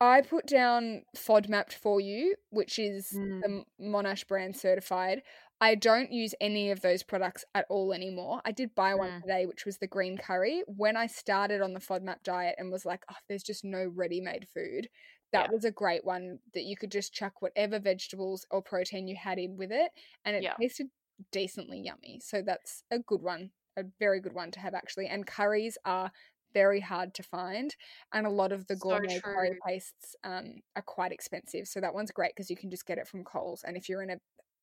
I 0.00 0.22
put 0.22 0.46
down 0.46 1.02
FODMAPPED 1.16 1.72
for 1.72 2.00
you, 2.00 2.34
which 2.50 2.78
is 2.78 3.12
Mm. 3.14 3.40
the 3.42 3.64
Monash 3.80 4.26
brand 4.26 4.56
certified. 4.56 5.22
I 5.64 5.76
don't 5.76 6.12
use 6.12 6.34
any 6.42 6.70
of 6.72 6.82
those 6.82 7.02
products 7.02 7.42
at 7.54 7.64
all 7.70 7.94
anymore. 7.94 8.42
I 8.44 8.52
did 8.52 8.74
buy 8.74 8.94
one 8.94 9.12
Mm. 9.12 9.22
today, 9.22 9.46
which 9.46 9.64
was 9.64 9.78
the 9.78 9.86
green 9.86 10.18
curry. 10.18 10.62
When 10.66 10.94
I 10.94 11.06
started 11.06 11.62
on 11.62 11.72
the 11.72 11.80
FODMAP 11.80 12.22
diet 12.22 12.56
and 12.58 12.70
was 12.70 12.84
like, 12.84 13.02
oh, 13.10 13.16
there's 13.28 13.42
just 13.42 13.64
no 13.64 13.86
ready 13.86 14.20
made 14.20 14.46
food, 14.46 14.90
that 15.32 15.44
Yeah. 15.44 15.50
was 15.50 15.64
a 15.64 15.70
great 15.70 16.04
one 16.04 16.38
that 16.52 16.64
you 16.64 16.76
could 16.76 16.92
just 16.92 17.14
chuck 17.14 17.40
whatever 17.40 17.78
vegetables 17.78 18.46
or 18.50 18.60
protein 18.60 19.08
you 19.08 19.16
had 19.16 19.38
in 19.38 19.56
with 19.56 19.72
it, 19.72 19.90
and 20.26 20.36
it 20.36 20.42
Yeah. 20.42 20.54
tasted 20.60 20.90
decently 21.32 21.80
yummy. 21.80 22.20
So 22.20 22.42
that's 22.42 22.84
a 22.90 22.98
good 22.98 23.22
one, 23.22 23.50
a 23.78 23.84
very 23.98 24.20
good 24.20 24.34
one 24.34 24.50
to 24.50 24.60
have 24.60 24.74
actually. 24.74 25.06
And 25.06 25.26
curries 25.26 25.78
are 25.86 26.12
very 26.52 26.80
hard 26.80 27.14
to 27.14 27.22
find, 27.22 27.74
and 28.12 28.26
a 28.26 28.30
lot 28.30 28.52
of 28.52 28.66
the 28.66 28.76
So 28.76 28.80
gourmet 28.80 29.18
curry 29.18 29.58
pastes 29.66 30.14
um, 30.24 30.60
are 30.76 30.82
quite 30.82 31.10
expensive. 31.10 31.68
So 31.68 31.80
that 31.80 31.94
one's 31.94 32.10
great 32.10 32.32
because 32.36 32.50
you 32.50 32.56
can 32.56 32.70
just 32.70 32.84
get 32.84 32.98
it 32.98 33.08
from 33.08 33.24
Coles, 33.24 33.64
and 33.66 33.78
if 33.78 33.88
you're 33.88 34.02
in 34.02 34.10
a, 34.10 34.18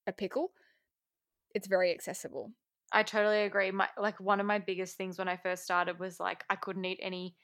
a 0.06 0.14
pickle, 0.14 0.52
it's 1.54 1.68
very 1.68 1.92
accessible. 1.92 2.52
I 2.92 3.04
totally 3.04 3.44
agree. 3.44 3.72
My 3.72 3.88
like 3.98 4.20
one 4.20 4.40
of 4.40 4.46
my 4.46 4.60
biggest 4.60 4.98
things 4.98 5.18
when 5.18 5.28
I 5.28 5.38
first 5.38 5.64
started 5.64 6.00
was 6.00 6.20
like 6.20 6.44
I 6.50 6.56
couldn't 6.56 6.86
eat 6.86 7.00
any 7.02 7.36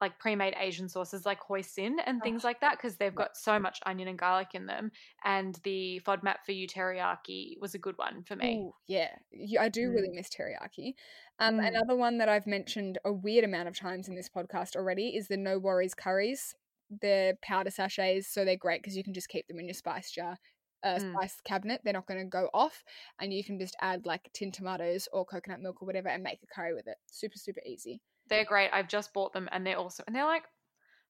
like 0.00 0.18
pre-made 0.20 0.54
Asian 0.60 0.88
sauces 0.88 1.26
like 1.26 1.40
hoisin 1.40 1.96
and 2.06 2.22
things 2.22 2.44
like 2.44 2.60
that 2.60 2.76
because 2.76 2.96
they've 2.96 3.14
got 3.14 3.36
so 3.36 3.58
much 3.58 3.80
onion 3.84 4.06
and 4.06 4.16
garlic 4.16 4.54
in 4.54 4.64
them. 4.64 4.92
And 5.24 5.58
the 5.64 6.00
FODMAP 6.06 6.36
for 6.46 6.52
you 6.52 6.68
teriyaki 6.68 7.60
was 7.60 7.74
a 7.74 7.78
good 7.78 7.98
one 7.98 8.22
for 8.22 8.36
me. 8.36 8.58
Ooh, 8.58 8.72
yeah, 8.86 9.10
I 9.58 9.68
do 9.68 9.90
really 9.90 10.08
Mm. 10.10 10.14
miss 10.14 10.28
teriyaki. 10.28 10.94
Um, 11.40 11.56
Mm. 11.56 11.66
Another 11.66 11.96
one 11.96 12.18
that 12.18 12.28
I've 12.28 12.46
mentioned 12.46 12.98
a 13.04 13.12
weird 13.12 13.44
amount 13.44 13.66
of 13.68 13.76
times 13.76 14.08
in 14.08 14.14
this 14.14 14.28
podcast 14.28 14.76
already 14.76 15.16
is 15.16 15.26
the 15.26 15.36
No 15.36 15.58
Worries 15.58 15.94
curries. 15.94 16.54
They're 16.88 17.34
powder 17.42 17.70
sachets, 17.70 18.28
so 18.28 18.44
they're 18.44 18.56
great 18.56 18.80
because 18.82 18.96
you 18.96 19.02
can 19.02 19.14
just 19.14 19.28
keep 19.28 19.48
them 19.48 19.58
in 19.58 19.66
your 19.66 19.74
spice 19.74 20.12
jar, 20.12 20.38
uh, 20.82 20.98
Mm. 20.98 21.12
spice 21.12 21.40
cabinet. 21.44 21.80
They're 21.84 21.92
not 21.92 22.06
going 22.06 22.20
to 22.20 22.26
go 22.26 22.48
off, 22.54 22.84
and 23.20 23.32
you 23.32 23.42
can 23.44 23.58
just 23.58 23.76
add 23.80 24.06
like 24.06 24.30
tin 24.32 24.52
tomatoes 24.52 25.08
or 25.12 25.24
coconut 25.24 25.60
milk 25.60 25.82
or 25.82 25.86
whatever 25.86 26.08
and 26.08 26.22
make 26.22 26.42
a 26.42 26.46
curry 26.46 26.74
with 26.74 26.86
it. 26.86 26.96
Super, 27.06 27.38
super 27.38 27.60
easy. 27.66 28.00
They're 28.28 28.44
great. 28.44 28.70
I've 28.72 28.88
just 28.88 29.12
bought 29.14 29.32
them 29.32 29.48
and 29.52 29.66
they're 29.66 29.78
also 29.78 30.04
and 30.06 30.14
they're 30.14 30.24
like 30.26 30.44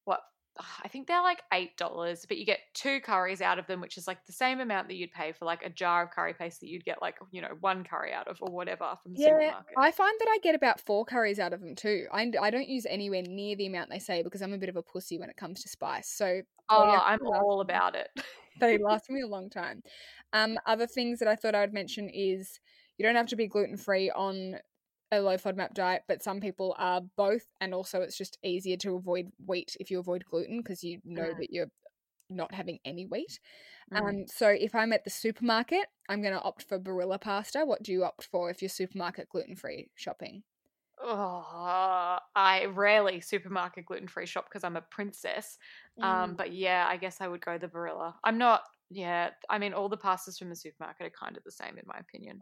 what 0.05 0.21
I 0.83 0.87
think 0.89 1.07
they're 1.07 1.21
like 1.21 1.41
eight 1.53 1.77
dollars, 1.77 2.25
but 2.27 2.37
you 2.37 2.45
get 2.45 2.59
two 2.73 2.99
curries 3.01 3.41
out 3.41 3.59
of 3.59 3.67
them, 3.67 3.79
which 3.81 3.97
is 3.97 4.07
like 4.07 4.25
the 4.25 4.33
same 4.33 4.59
amount 4.59 4.89
that 4.89 4.95
you'd 4.95 5.11
pay 5.11 5.31
for 5.31 5.45
like 5.45 5.63
a 5.63 5.69
jar 5.69 6.03
of 6.03 6.11
curry 6.11 6.33
paste 6.33 6.59
that 6.61 6.67
you'd 6.67 6.83
get 6.85 7.01
like 7.01 7.15
you 7.31 7.41
know 7.41 7.55
one 7.61 7.83
curry 7.83 8.11
out 8.13 8.27
of 8.27 8.37
or 8.41 8.51
whatever 8.51 8.97
from 9.01 9.13
the 9.13 9.17
Yeah, 9.17 9.31
supermarket. 9.31 9.77
I 9.77 9.91
find 9.91 10.15
that 10.19 10.29
I 10.29 10.37
get 10.41 10.55
about 10.55 10.79
four 10.79 11.05
curries 11.05 11.39
out 11.39 11.53
of 11.53 11.61
them 11.61 11.75
too. 11.75 12.07
I, 12.11 12.31
I 12.39 12.49
don't 12.49 12.69
use 12.69 12.85
anywhere 12.85 13.23
near 13.23 13.55
the 13.55 13.65
amount 13.65 13.89
they 13.89 13.99
say 13.99 14.23
because 14.23 14.41
I'm 14.41 14.53
a 14.53 14.57
bit 14.57 14.69
of 14.69 14.75
a 14.75 14.83
pussy 14.83 15.17
when 15.17 15.29
it 15.29 15.37
comes 15.37 15.61
to 15.63 15.69
spice. 15.69 16.09
So 16.09 16.41
oh, 16.69 16.83
they 16.83 16.97
I'm 16.97 17.19
all 17.25 17.61
about 17.61 17.95
it. 17.95 18.09
they 18.59 18.77
last 18.77 19.09
me 19.09 19.21
a 19.21 19.27
long 19.27 19.49
time. 19.49 19.81
Um, 20.33 20.57
other 20.65 20.87
things 20.87 21.19
that 21.19 21.27
I 21.27 21.35
thought 21.35 21.55
I 21.55 21.61
would 21.61 21.73
mention 21.73 22.09
is 22.09 22.59
you 22.97 23.05
don't 23.05 23.15
have 23.15 23.27
to 23.27 23.35
be 23.35 23.47
gluten 23.47 23.77
free 23.77 24.11
on 24.11 24.55
a 25.11 25.21
low 25.21 25.37
FODMAP 25.37 25.73
diet, 25.73 26.03
but 26.07 26.23
some 26.23 26.39
people 26.39 26.75
are 26.77 27.01
both, 27.17 27.45
and 27.61 27.73
also 27.73 28.01
it's 28.01 28.17
just 28.17 28.37
easier 28.43 28.77
to 28.77 28.95
avoid 28.95 29.31
wheat 29.45 29.75
if 29.79 29.89
you 29.91 29.99
avoid 29.99 30.25
gluten 30.25 30.59
because 30.61 30.83
you 30.83 31.01
know 31.03 31.33
Mm. 31.33 31.39
that 31.39 31.51
you're 31.51 31.71
not 32.29 32.53
having 32.53 32.79
any 32.85 33.05
wheat. 33.05 33.39
Mm. 33.91 33.99
Um, 33.99 34.25
so 34.27 34.49
if 34.49 34.75
I'm 34.75 34.93
at 34.93 35.03
the 35.03 35.09
supermarket, 35.09 35.87
I'm 36.09 36.21
going 36.21 36.33
to 36.35 36.41
opt 36.41 36.63
for 36.63 36.79
Barilla 36.79 37.19
pasta. 37.21 37.65
What 37.65 37.83
do 37.83 37.91
you 37.91 38.03
opt 38.05 38.25
for 38.25 38.49
if 38.51 38.61
you're 38.61 38.69
supermarket 38.69 39.29
gluten 39.29 39.55
free 39.55 39.89
shopping? 39.95 40.43
Oh, 41.01 42.17
I 42.35 42.65
rarely 42.65 43.21
supermarket 43.21 43.85
gluten 43.85 44.07
free 44.07 44.25
shop 44.25 44.45
because 44.49 44.63
I'm 44.65 44.75
a 44.75 44.81
princess. 44.81 45.57
Um, 46.01 46.33
Mm. 46.33 46.35
but 46.35 46.51
yeah, 46.53 46.85
I 46.89 46.97
guess 46.97 47.21
I 47.21 47.27
would 47.27 47.43
go 47.43 47.57
the 47.57 47.67
Barilla. 47.67 48.15
I'm 48.23 48.37
not. 48.37 48.63
Yeah, 48.89 49.29
I 49.49 49.59
mean, 49.59 49.73
all 49.73 49.87
the 49.87 49.97
pastas 49.97 50.37
from 50.37 50.49
the 50.49 50.55
supermarket 50.55 51.05
are 51.07 51.09
kind 51.11 51.37
of 51.37 51.43
the 51.43 51.51
same 51.51 51.77
in 51.77 51.83
my 51.85 51.99
opinion. 51.99 52.41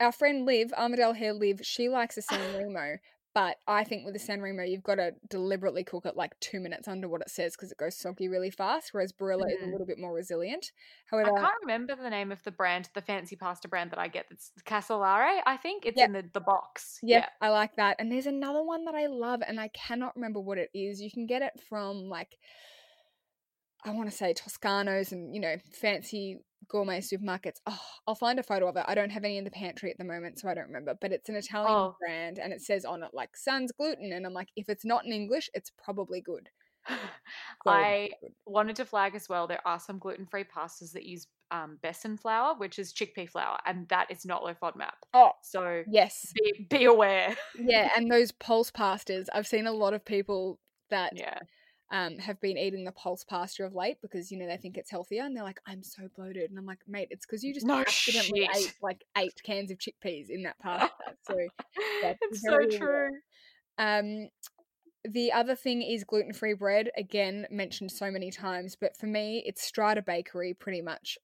Our 0.00 0.12
friend 0.12 0.44
Liv, 0.44 0.72
Armadale 0.76 1.12
Hair 1.14 1.34
Liv, 1.34 1.60
she 1.62 1.88
likes 1.88 2.16
a 2.16 2.22
San 2.22 2.52
Remo, 2.52 2.98
But 3.34 3.56
I 3.66 3.84
think 3.84 4.04
with 4.04 4.14
the 4.14 4.20
San 4.20 4.40
Remo, 4.40 4.62
you've 4.62 4.82
got 4.82 4.96
to 4.96 5.12
deliberately 5.28 5.82
cook 5.84 6.06
it 6.06 6.16
like 6.16 6.38
two 6.40 6.60
minutes 6.60 6.86
under 6.88 7.08
what 7.08 7.20
it 7.20 7.30
says 7.30 7.56
because 7.56 7.72
it 7.72 7.78
goes 7.78 7.96
soggy 7.96 8.28
really 8.28 8.50
fast. 8.50 8.90
Whereas 8.92 9.12
Barilla 9.12 9.50
is 9.50 9.60
a 9.62 9.64
Mm. 9.64 9.72
little 9.72 9.86
bit 9.86 9.98
more 9.98 10.12
resilient. 10.12 10.72
However, 11.10 11.30
I 11.36 11.40
can't 11.40 11.60
remember 11.62 11.96
the 11.96 12.10
name 12.10 12.30
of 12.30 12.42
the 12.44 12.52
brand, 12.52 12.90
the 12.94 13.02
fancy 13.02 13.34
pasta 13.36 13.66
brand 13.68 13.90
that 13.90 13.98
I 13.98 14.08
get. 14.08 14.26
That's 14.30 14.52
Casalare, 14.64 15.42
I 15.46 15.56
think. 15.56 15.84
It's 15.86 15.96
Yep. 15.96 16.06
in 16.06 16.12
the, 16.12 16.24
the 16.32 16.40
box. 16.40 16.98
Yep, 17.02 17.28
I 17.40 17.48
like 17.50 17.74
that. 17.76 17.96
And 17.98 18.10
there's 18.10 18.26
another 18.26 18.62
one 18.62 18.84
that 18.84 18.94
I 18.94 19.06
love, 19.06 19.42
and 19.46 19.58
I 19.60 19.68
cannot 19.68 20.14
remember 20.16 20.40
what 20.40 20.58
it 20.58 20.70
is. 20.74 21.00
You 21.00 21.10
can 21.10 21.26
get 21.26 21.42
it 21.42 21.52
from 21.68 22.08
like 22.08 22.36
I 23.84 23.90
want 23.90 24.10
to 24.10 24.16
say 24.16 24.32
Toscanos 24.34 25.12
and 25.12 25.34
you 25.34 25.40
know 25.40 25.56
fancy 25.72 26.40
gourmet 26.68 27.00
supermarkets. 27.00 27.60
Oh, 27.66 27.80
I'll 28.06 28.14
find 28.14 28.38
a 28.38 28.42
photo 28.42 28.68
of 28.68 28.76
it. 28.76 28.84
I 28.88 28.94
don't 28.94 29.10
have 29.10 29.24
any 29.24 29.36
in 29.36 29.44
the 29.44 29.50
pantry 29.50 29.90
at 29.90 29.98
the 29.98 30.04
moment, 30.04 30.38
so 30.38 30.48
I 30.48 30.54
don't 30.54 30.66
remember. 30.66 30.94
But 31.00 31.12
it's 31.12 31.28
an 31.28 31.36
Italian 31.36 31.84
Oh. 31.88 31.96
brand, 32.00 32.38
and 32.38 32.52
it 32.52 32.62
says 32.62 32.84
on 32.84 33.02
it 33.02 33.10
like 33.12 33.36
sans 33.36 33.72
gluten, 33.72 34.12
and 34.12 34.26
I'm 34.26 34.32
like, 34.32 34.48
if 34.56 34.68
it's 34.68 34.84
not 34.84 35.04
in 35.04 35.12
English, 35.12 35.50
it's 35.54 35.70
probably 35.70 36.20
good. 36.20 36.48
So 37.66 37.70
I 37.70 38.10
good. 38.20 38.34
wanted 38.46 38.76
to 38.76 38.84
flag 38.84 39.14
as 39.14 39.28
well 39.28 39.46
there 39.46 39.66
are 39.66 39.80
some 39.80 39.98
gluten 39.98 40.26
free 40.26 40.44
pastas 40.44 40.92
that 40.92 41.04
use 41.04 41.26
um, 41.50 41.78
besan 41.82 42.18
flour, 42.20 42.54
which 42.56 42.78
is 42.78 42.92
chickpea 42.92 43.28
flour, 43.30 43.58
and 43.66 43.88
that 43.88 44.10
is 44.10 44.24
not 44.26 44.44
low 44.44 44.54
FODMAP. 44.54 44.92
Oh 45.14 45.32
So 45.42 45.84
yes, 45.86 46.34
be, 46.34 46.66
be 46.70 46.84
aware. 46.84 47.36
yeah, 47.56 47.88
and 47.96 48.10
those 48.10 48.32
pulse 48.32 48.70
pastas. 48.70 49.28
I've 49.32 49.46
seen 49.46 49.66
a 49.66 49.72
lot 49.72 49.94
of 49.94 50.04
people 50.04 50.60
that 50.90 51.12
yeah. 51.12 51.38
Um, 51.90 52.18
have 52.18 52.40
been 52.40 52.56
eating 52.58 52.84
the 52.84 52.92
pulse 52.92 53.24
pasta 53.24 53.64
of 53.64 53.74
late 53.74 53.98
because 54.02 54.30
you 54.32 54.38
know 54.38 54.46
they 54.46 54.56
think 54.56 54.76
it's 54.76 54.90
healthier 54.90 55.22
and 55.22 55.36
they're 55.36 55.44
like, 55.44 55.60
I'm 55.66 55.82
so 55.82 56.08
bloated, 56.16 56.50
and 56.50 56.58
I'm 56.58 56.66
like, 56.66 56.80
mate, 56.88 57.08
it's 57.10 57.26
because 57.26 57.44
you 57.44 57.52
just 57.54 57.66
No 57.66 57.80
accidentally 57.80 58.40
shit. 58.40 58.56
ate 58.56 58.74
like 58.82 59.04
eight 59.16 59.40
cans 59.44 59.70
of 59.70 59.78
chickpeas 59.78 60.30
in 60.30 60.42
that 60.44 60.58
pasta. 60.62 60.92
so 61.26 61.36
that's 62.02 62.18
it's 62.22 62.42
so 62.42 62.58
true. 62.66 63.08
Um, 63.78 64.28
the 65.04 65.32
other 65.32 65.54
thing 65.54 65.82
is 65.82 66.02
gluten 66.04 66.32
free 66.32 66.54
bread. 66.54 66.90
Again, 66.96 67.46
mentioned 67.50 67.92
so 67.92 68.10
many 68.10 68.30
times, 68.30 68.76
but 68.80 68.96
for 68.96 69.06
me, 69.06 69.42
it's 69.46 69.62
Strata 69.62 70.00
Bakery 70.02 70.54
pretty 70.54 70.80
much 70.80 71.18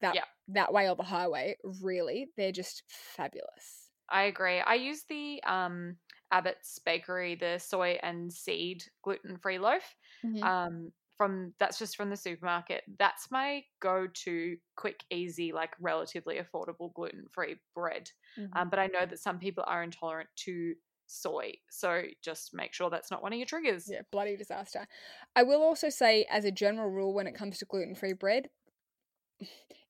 that 0.00 0.16
Yeah. 0.16 0.24
that 0.48 0.72
way 0.72 0.88
or 0.88 0.96
the 0.96 1.04
highway. 1.04 1.56
Really, 1.80 2.28
they're 2.36 2.50
just 2.52 2.82
fabulous. 2.88 3.90
I 4.08 4.24
agree. 4.24 4.58
I 4.58 4.74
use 4.74 5.04
the 5.08 5.40
um, 5.44 5.96
Abbott's 6.32 6.78
Bakery, 6.78 7.34
the 7.34 7.58
soy 7.58 7.98
and 8.02 8.32
seed 8.32 8.84
gluten 9.02 9.36
free 9.38 9.58
loaf. 9.58 9.96
Mhm. 10.22 10.50
Um, 10.50 10.92
from 11.16 11.54
that's 11.58 11.78
just 11.78 11.96
from 11.96 12.08
the 12.10 12.16
supermarket. 12.16 12.84
That's 12.98 13.30
my 13.30 13.64
go-to, 13.80 14.56
quick, 14.76 15.04
easy, 15.10 15.52
like 15.52 15.74
relatively 15.78 16.36
affordable 16.38 16.92
gluten-free 16.94 17.56
bread. 17.74 18.10
Mhm. 18.36 18.56
Um, 18.56 18.70
but 18.70 18.78
I 18.78 18.86
know 18.86 19.04
that 19.06 19.18
some 19.18 19.38
people 19.38 19.64
are 19.66 19.82
intolerant 19.82 20.30
to 20.36 20.74
soy, 21.06 21.54
so 21.70 22.04
just 22.22 22.54
make 22.54 22.72
sure 22.72 22.88
that's 22.90 23.10
not 23.10 23.22
one 23.22 23.32
of 23.34 23.38
your 23.38 23.46
triggers. 23.46 23.92
Yeah, 23.92 24.02
bloody 24.10 24.36
disaster. 24.36 24.86
I 25.34 25.42
will 25.42 25.62
also 25.62 25.88
say, 25.88 26.24
as 26.30 26.44
a 26.44 26.52
general 26.52 26.90
rule, 26.90 27.14
when 27.14 27.26
it 27.26 27.34
comes 27.34 27.58
to 27.58 27.64
gluten 27.64 27.94
free 27.94 28.12
bread, 28.12 28.50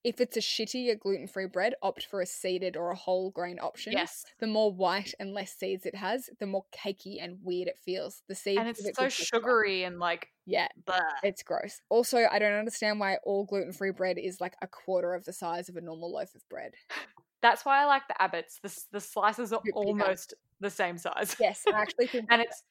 if 0.02 0.20
it's 0.20 0.36
a 0.36 0.40
shittier 0.40 0.98
gluten 0.98 1.26
free 1.26 1.46
bread, 1.46 1.74
opt 1.82 2.06
for 2.06 2.20
a 2.20 2.26
seeded 2.26 2.76
or 2.76 2.90
a 2.90 2.96
whole 2.96 3.30
grain 3.30 3.58
option. 3.60 3.92
Yes, 3.92 4.24
The 4.38 4.46
more 4.46 4.72
white 4.72 5.12
and 5.20 5.32
less 5.34 5.52
seeds 5.52 5.84
it 5.86 5.94
has, 5.94 6.30
the 6.38 6.46
more 6.46 6.64
cakey 6.72 7.22
and 7.22 7.38
weird 7.42 7.68
it 7.68 7.78
feels. 7.84 8.22
The 8.28 8.34
seeds 8.34 8.58
and 8.58 8.68
it's 8.68 8.84
it 8.84 8.96
so 8.96 9.08
sugary 9.08 9.84
and 9.84 9.98
like, 9.98 10.28
Yeah, 10.46 10.68
bleh. 10.84 11.00
it's 11.22 11.42
gross. 11.42 11.80
Also, 11.90 12.26
I 12.30 12.38
don't 12.38 12.58
understand 12.58 12.98
why 13.00 13.18
all 13.24 13.44
gluten 13.44 13.72
free 13.72 13.92
bread 13.92 14.18
is 14.18 14.40
like 14.40 14.54
a 14.62 14.66
quarter 14.66 15.14
of 15.14 15.24
the 15.24 15.32
size 15.32 15.68
of 15.68 15.76
a 15.76 15.80
normal 15.80 16.12
loaf 16.12 16.34
of 16.34 16.48
bread. 16.48 16.72
That's 17.42 17.64
why 17.64 17.82
I 17.82 17.86
like 17.86 18.02
the 18.08 18.20
Abbott's. 18.20 18.58
The 18.62 18.84
the 18.92 19.00
slices 19.00 19.52
are 19.52 19.62
almost 19.74 20.34
the 20.60 20.70
same 20.70 20.98
size. 20.98 21.36
Yes, 21.40 21.62
I 21.66 21.80
actually 21.80 22.06
think 22.08 22.26
and 22.30 22.42
it's 22.42 22.62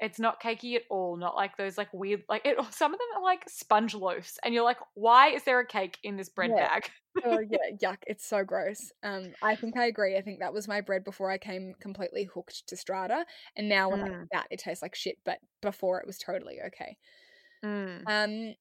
it's 0.00 0.18
not 0.18 0.40
cakey 0.42 0.76
at 0.76 0.82
all. 0.90 1.16
Not 1.16 1.36
like 1.36 1.56
those 1.56 1.78
like 1.78 1.92
weird 1.92 2.24
like 2.28 2.42
it. 2.46 2.56
Some 2.74 2.92
of 2.94 2.98
them 2.98 3.08
are 3.16 3.22
like 3.22 3.48
sponge 3.48 3.94
loaves, 3.94 4.38
and 4.44 4.54
you're 4.54 4.64
like, 4.64 4.78
why 4.94 5.28
is 5.30 5.44
there 5.44 5.60
a 5.60 5.66
cake 5.66 5.98
in 6.02 6.16
this 6.16 6.28
bread 6.28 6.54
Yeah. 6.54 6.56
bag? 6.56 6.90
oh 7.24 7.40
yeah, 7.40 7.70
yuck! 7.82 7.98
It's 8.06 8.26
so 8.26 8.44
gross. 8.44 8.92
Um, 9.02 9.34
I 9.42 9.56
think 9.56 9.76
I 9.76 9.86
agree. 9.86 10.16
I 10.16 10.22
think 10.22 10.40
that 10.40 10.52
was 10.54 10.68
my 10.68 10.80
bread 10.80 11.04
before 11.04 11.30
I 11.30 11.38
came 11.38 11.74
completely 11.80 12.24
hooked 12.24 12.66
to 12.68 12.76
Strata, 12.76 13.26
and 13.56 13.68
now 13.68 13.90
when 13.90 14.00
I 14.02 14.06
Mm. 14.06 14.24
eat 14.24 14.30
that, 14.32 14.48
it 14.50 14.60
tastes 14.60 14.82
like 14.82 14.94
shit. 14.94 15.18
But 15.24 15.40
before 15.62 16.00
it 16.00 16.06
was 16.06 16.18
totally 16.18 16.60
okay. 16.68 16.98
Mm. 17.62 18.10
Um, 18.10 18.54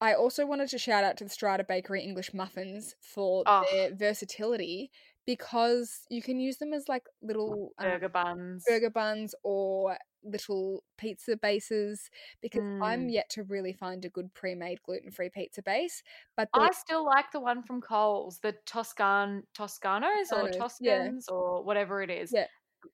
I 0.00 0.14
also 0.14 0.46
wanted 0.46 0.68
to 0.70 0.78
shout 0.78 1.04
out 1.04 1.16
to 1.18 1.24
the 1.24 1.30
Strata 1.30 1.64
Bakery 1.64 2.02
English 2.02 2.34
muffins 2.34 2.94
for 3.02 3.46
Oh. 3.46 3.64
their 3.70 3.94
versatility 3.94 4.90
because 5.26 6.06
you 6.10 6.22
can 6.22 6.40
use 6.40 6.58
them 6.58 6.72
as 6.74 6.88
like 6.88 7.06
little 7.22 7.72
um, 7.78 7.90
Burger 7.90 8.10
buns. 8.10 8.66
burger 8.66 8.90
buns 8.90 9.34
or 9.44 9.98
little 10.26 10.82
pizza 10.98 11.36
bases 11.36 12.10
because 12.40 12.62
I'm 12.82 13.08
Mm. 13.08 13.12
yet 13.12 13.30
to 13.30 13.44
really 13.44 13.72
find 13.72 14.04
a 14.04 14.08
good 14.08 14.32
pre-made 14.34 14.82
gluten-free 14.82 15.30
pizza 15.30 15.62
base. 15.62 16.02
But 16.36 16.48
I 16.52 16.70
still 16.72 17.04
like 17.04 17.30
the 17.32 17.40
one 17.40 17.62
from 17.62 17.80
Coles, 17.80 18.38
the 18.40 18.52
Toscan 18.66 19.44
Toscanos 19.56 20.32
or 20.32 20.48
Toscanos, 20.50 20.76
yeah. 20.80 20.98
Toscans 20.98 21.28
or 21.28 21.62
whatever 21.62 22.02
it 22.02 22.10
is. 22.10 22.32
Yeah. 22.32 22.46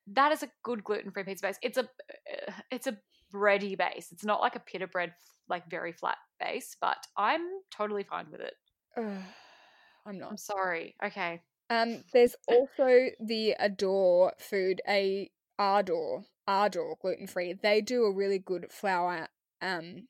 That 0.06 0.32
is 0.32 0.42
a 0.42 0.50
good 0.62 0.84
gluten-free 0.84 1.24
pizza 1.24 1.46
base. 1.46 1.58
It's 1.62 1.78
a 1.78 1.84
uh, 1.84 2.52
it's 2.70 2.86
a 2.86 2.98
bready 3.32 3.76
base. 3.76 4.12
It's 4.12 4.24
not 4.24 4.40
like 4.40 4.56
a 4.56 4.60
pita 4.60 4.86
bread 4.86 5.14
like 5.48 5.68
very 5.68 5.92
flat 5.92 6.18
base, 6.38 6.76
but 6.80 7.06
I'm 7.16 7.42
totally 7.70 8.04
fine 8.04 8.30
with 8.30 8.40
it. 8.40 8.54
I'm 8.96 10.18
not. 10.18 10.30
I'm 10.30 10.36
sorry. 10.36 10.94
Okay. 11.04 11.40
Um, 11.70 12.04
there's 12.12 12.36
also 12.48 13.08
the 13.20 13.54
Adore 13.58 14.32
food, 14.38 14.80
a 14.88 15.30
Ardor, 15.58 16.22
Ardor 16.46 16.94
gluten-free. 17.00 17.54
They 17.62 17.80
do 17.80 18.04
a 18.04 18.12
really 18.12 18.38
good 18.38 18.66
flour. 18.70 19.28
Um, 19.60 20.08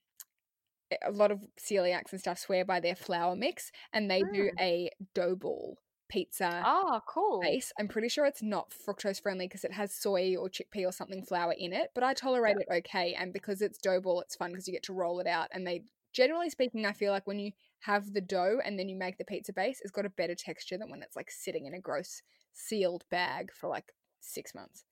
a 1.06 1.10
lot 1.10 1.30
of 1.30 1.40
celiacs 1.58 2.12
and 2.12 2.20
stuff 2.20 2.38
swear 2.38 2.64
by 2.64 2.78
their 2.80 2.94
flour 2.94 3.34
mix, 3.34 3.70
and 3.92 4.10
they 4.10 4.20
do 4.22 4.50
Mm. 4.50 4.60
a 4.60 4.90
dough 5.14 5.36
ball 5.36 5.78
pizza. 6.08 6.62
Oh, 6.66 7.00
cool. 7.08 7.40
base. 7.40 7.72
I'm 7.78 7.88
pretty 7.88 8.08
sure 8.10 8.26
it's 8.26 8.42
not 8.42 8.70
fructose 8.70 9.20
friendly 9.22 9.46
because 9.48 9.64
it 9.64 9.72
has 9.72 9.94
soy 9.94 10.36
or 10.36 10.50
chickpea 10.50 10.86
or 10.86 10.92
something 10.92 11.24
flour 11.24 11.52
in 11.52 11.72
it, 11.72 11.90
but 11.94 12.04
I 12.04 12.12
tolerate 12.12 12.58
it 12.58 12.68
okay. 12.70 13.14
And 13.14 13.32
because 13.32 13.62
it's 13.62 13.78
dough 13.78 14.00
ball, 14.02 14.20
it's 14.20 14.36
fun 14.36 14.50
because 14.52 14.68
you 14.68 14.74
get 14.74 14.82
to 14.84 14.92
roll 14.92 15.20
it 15.20 15.26
out. 15.26 15.48
And 15.52 15.66
they, 15.66 15.84
generally 16.12 16.50
speaking, 16.50 16.84
I 16.84 16.92
feel 16.92 17.12
like 17.12 17.26
when 17.26 17.38
you 17.38 17.52
have 17.80 18.12
the 18.12 18.20
dough 18.20 18.58
and 18.62 18.78
then 18.78 18.90
you 18.90 18.96
make 18.96 19.16
the 19.16 19.24
pizza 19.24 19.54
base, 19.54 19.80
it's 19.80 19.90
got 19.90 20.04
a 20.04 20.10
better 20.10 20.34
texture 20.34 20.76
than 20.76 20.90
when 20.90 21.02
it's 21.02 21.16
like 21.16 21.30
sitting 21.30 21.64
in 21.64 21.72
a 21.72 21.80
gross 21.80 22.20
sealed 22.52 23.04
bag 23.10 23.50
for 23.54 23.68
like 23.70 23.94
six 24.20 24.54
months. 24.54 24.84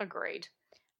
Agreed. 0.00 0.48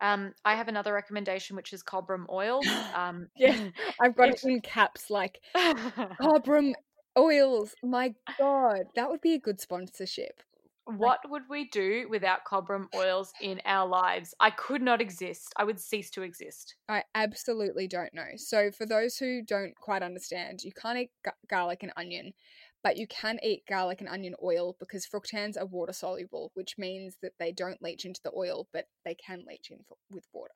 Um, 0.04 0.34
I 0.44 0.54
have 0.54 0.68
another 0.68 0.92
recommendation, 0.92 1.56
which 1.56 1.72
is 1.72 1.82
Cobram 1.82 2.26
oil. 2.30 2.60
Um, 2.94 3.28
Yeah. 3.36 3.70
I've 4.00 4.14
got 4.16 4.28
it 4.28 4.44
in 4.44 4.60
caps 4.60 5.10
like 5.10 5.40
Cobram 5.56 6.74
oils. 7.18 7.74
My 7.82 8.14
God, 8.38 8.82
that 8.94 9.10
would 9.10 9.20
be 9.20 9.34
a 9.34 9.38
good 9.38 9.60
sponsorship. 9.60 10.42
what 10.84 11.18
would 11.30 11.42
we 11.48 11.68
do 11.70 12.06
without 12.10 12.44
Cobram 12.44 12.86
oils 12.94 13.32
in 13.40 13.60
our 13.64 13.88
lives? 13.88 14.34
I 14.38 14.50
could 14.50 14.82
not 14.82 15.00
exist. 15.00 15.52
I 15.56 15.64
would 15.64 15.80
cease 15.80 16.10
to 16.10 16.22
exist. 16.22 16.76
I 16.88 17.02
absolutely 17.14 17.88
don't 17.88 18.12
know. 18.12 18.32
So, 18.36 18.70
for 18.70 18.84
those 18.86 19.16
who 19.16 19.42
don't 19.42 19.74
quite 19.74 20.02
understand, 20.02 20.62
you 20.62 20.72
can't 20.72 20.98
eat 20.98 21.10
ga- 21.24 21.32
garlic 21.48 21.82
and 21.82 21.92
onion, 21.96 22.34
but 22.84 22.98
you 22.98 23.06
can 23.08 23.38
eat 23.42 23.64
garlic 23.66 24.00
and 24.00 24.08
onion 24.10 24.34
oil 24.44 24.76
because 24.78 25.06
fructans 25.06 25.56
are 25.58 25.64
water 25.64 25.94
soluble, 25.94 26.52
which 26.52 26.74
means 26.76 27.16
that 27.22 27.32
they 27.40 27.50
don't 27.50 27.82
leach 27.82 28.04
into 28.04 28.20
the 28.22 28.30
oil, 28.36 28.68
but 28.74 28.84
they 29.06 29.14
can 29.14 29.42
leach 29.48 29.70
in 29.70 29.78
f- 29.80 29.96
with 30.10 30.26
water. 30.34 30.52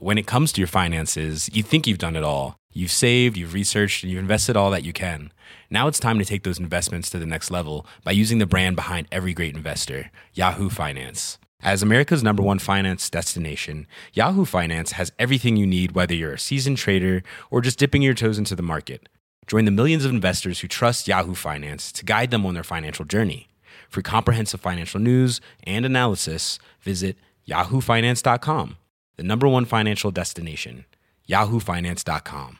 When 0.00 0.18
it 0.18 0.26
comes 0.26 0.52
to 0.52 0.60
your 0.60 0.68
finances, 0.68 1.48
you 1.52 1.62
think 1.62 1.86
you've 1.86 1.98
done 1.98 2.16
it 2.16 2.24
all. 2.24 2.56
You've 2.72 2.90
saved, 2.90 3.36
you've 3.36 3.54
researched, 3.54 4.02
and 4.02 4.10
you've 4.10 4.20
invested 4.20 4.56
all 4.56 4.70
that 4.70 4.82
you 4.82 4.92
can. 4.92 5.32
Now 5.70 5.86
it's 5.86 6.00
time 6.00 6.18
to 6.18 6.24
take 6.24 6.42
those 6.42 6.58
investments 6.58 7.08
to 7.10 7.20
the 7.20 7.26
next 7.26 7.50
level 7.50 7.86
by 8.02 8.10
using 8.10 8.38
the 8.38 8.46
brand 8.46 8.74
behind 8.74 9.06
every 9.12 9.32
great 9.32 9.54
investor, 9.54 10.10
Yahoo 10.34 10.70
Finance. 10.70 11.38
As 11.60 11.84
America's 11.84 12.24
number 12.24 12.42
one 12.42 12.58
finance 12.58 13.08
destination, 13.08 13.86
Yahoo 14.12 14.44
Finance 14.44 14.92
has 14.92 15.12
everything 15.20 15.56
you 15.56 15.66
need, 15.68 15.92
whether 15.92 16.14
you're 16.14 16.32
a 16.32 16.38
seasoned 16.38 16.78
trader 16.78 17.22
or 17.52 17.60
just 17.60 17.78
dipping 17.78 18.02
your 18.02 18.14
toes 18.14 18.38
into 18.38 18.56
the 18.56 18.62
market. 18.62 19.08
Join 19.46 19.64
the 19.64 19.70
millions 19.70 20.04
of 20.04 20.10
investors 20.10 20.60
who 20.60 20.68
trust 20.68 21.08
Yahoo 21.08 21.34
Finance 21.34 21.92
to 21.92 22.04
guide 22.04 22.30
them 22.30 22.46
on 22.46 22.54
their 22.54 22.62
financial 22.62 23.04
journey. 23.04 23.48
For 23.88 24.02
comprehensive 24.02 24.60
financial 24.60 25.00
news 25.00 25.40
and 25.64 25.84
analysis, 25.84 26.58
visit 26.80 27.16
yahoofinance.com, 27.46 28.76
the 29.16 29.22
number 29.22 29.48
one 29.48 29.64
financial 29.64 30.10
destination, 30.10 30.86
yahoofinance.com. 31.28 32.58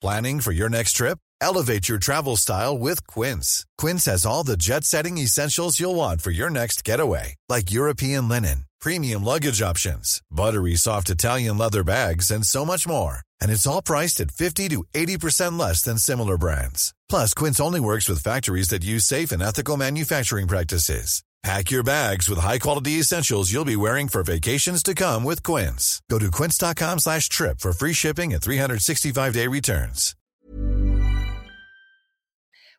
Planning 0.00 0.40
for 0.40 0.52
your 0.52 0.68
next 0.68 0.92
trip? 0.92 1.18
Elevate 1.40 1.88
your 1.88 1.98
travel 1.98 2.36
style 2.36 2.76
with 2.78 3.06
Quince. 3.06 3.66
Quince 3.78 4.04
has 4.06 4.26
all 4.26 4.44
the 4.44 4.56
jet 4.56 4.84
setting 4.84 5.18
essentials 5.18 5.80
you'll 5.80 5.94
want 5.94 6.20
for 6.20 6.30
your 6.30 6.50
next 6.50 6.84
getaway, 6.84 7.34
like 7.48 7.70
European 7.70 8.28
linen, 8.28 8.64
premium 8.80 9.24
luggage 9.24 9.62
options, 9.62 10.20
buttery 10.30 10.76
soft 10.76 11.10
Italian 11.10 11.56
leather 11.58 11.84
bags, 11.84 12.30
and 12.30 12.44
so 12.46 12.64
much 12.64 12.86
more. 12.86 13.20
And 13.40 13.50
it's 13.50 13.66
all 13.66 13.82
priced 13.82 14.20
at 14.20 14.30
50 14.30 14.68
to 14.70 14.84
80% 14.94 15.58
less 15.58 15.82
than 15.82 15.98
similar 15.98 16.38
brands. 16.38 16.94
Plus, 17.08 17.34
Quince 17.34 17.60
only 17.60 17.80
works 17.80 18.08
with 18.08 18.22
factories 18.22 18.68
that 18.68 18.84
use 18.84 19.04
safe 19.04 19.32
and 19.32 19.42
ethical 19.42 19.76
manufacturing 19.76 20.46
practices. 20.46 21.22
Pack 21.42 21.70
your 21.70 21.84
bags 21.84 22.28
with 22.28 22.40
high-quality 22.40 22.92
essentials 22.92 23.52
you'll 23.52 23.64
be 23.64 23.76
wearing 23.76 24.08
for 24.08 24.24
vacations 24.24 24.82
to 24.82 24.94
come 24.94 25.22
with 25.22 25.44
Quince. 25.44 26.02
Go 26.10 26.18
to 26.18 26.28
quince.com 26.30 26.98
slash 26.98 27.28
trip 27.28 27.60
for 27.60 27.72
free 27.72 27.92
shipping 27.92 28.32
and 28.34 28.42
365-day 28.42 29.46
returns. 29.46 30.16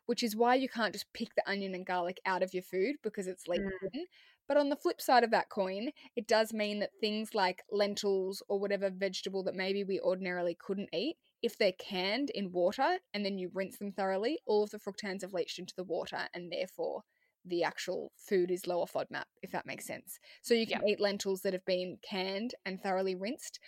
which 0.06 0.22
is 0.22 0.34
why 0.34 0.54
you 0.54 0.70
can't 0.70 0.94
just 0.94 1.04
pick 1.12 1.28
the 1.34 1.46
onion 1.46 1.74
and 1.74 1.84
garlic 1.84 2.18
out 2.24 2.42
of 2.42 2.54
your 2.54 2.62
food 2.62 2.96
because 3.02 3.26
it's 3.26 3.46
leaf 3.46 3.60
Mm. 3.60 4.00
But 4.48 4.56
on 4.56 4.70
the 4.70 4.76
flip 4.76 5.00
side 5.00 5.24
of 5.24 5.30
that 5.32 5.50
coin, 5.50 5.90
it 6.16 6.26
does 6.26 6.54
mean 6.54 6.80
that 6.80 6.90
things 7.00 7.34
like 7.34 7.62
lentils 7.70 8.42
or 8.48 8.58
whatever 8.58 8.90
vegetable 8.90 9.42
that 9.44 9.54
maybe 9.54 9.84
we 9.84 10.00
ordinarily 10.00 10.56
couldn't 10.58 10.88
eat, 10.92 11.16
if 11.42 11.56
they're 11.58 11.72
canned 11.72 12.30
in 12.30 12.50
water 12.50 12.98
and 13.14 13.24
then 13.24 13.38
you 13.38 13.50
rinse 13.52 13.78
them 13.78 13.92
thoroughly, 13.92 14.38
all 14.46 14.64
of 14.64 14.70
the 14.70 14.78
fructans 14.78 15.22
have 15.22 15.34
leached 15.34 15.58
into 15.58 15.74
the 15.76 15.84
water 15.84 16.28
and 16.34 16.50
therefore 16.50 17.02
the 17.44 17.62
actual 17.62 18.12
food 18.16 18.50
is 18.50 18.66
lower 18.66 18.86
FODMAP, 18.86 19.24
if 19.42 19.52
that 19.52 19.66
makes 19.66 19.86
sense. 19.86 20.18
So 20.42 20.54
you 20.54 20.66
can 20.66 20.86
eat 20.86 21.00
lentils 21.00 21.42
that 21.42 21.52
have 21.52 21.64
been 21.64 21.98
canned 22.02 22.54
and 22.66 22.82
thoroughly 22.82 23.14
rinsed, 23.14 23.60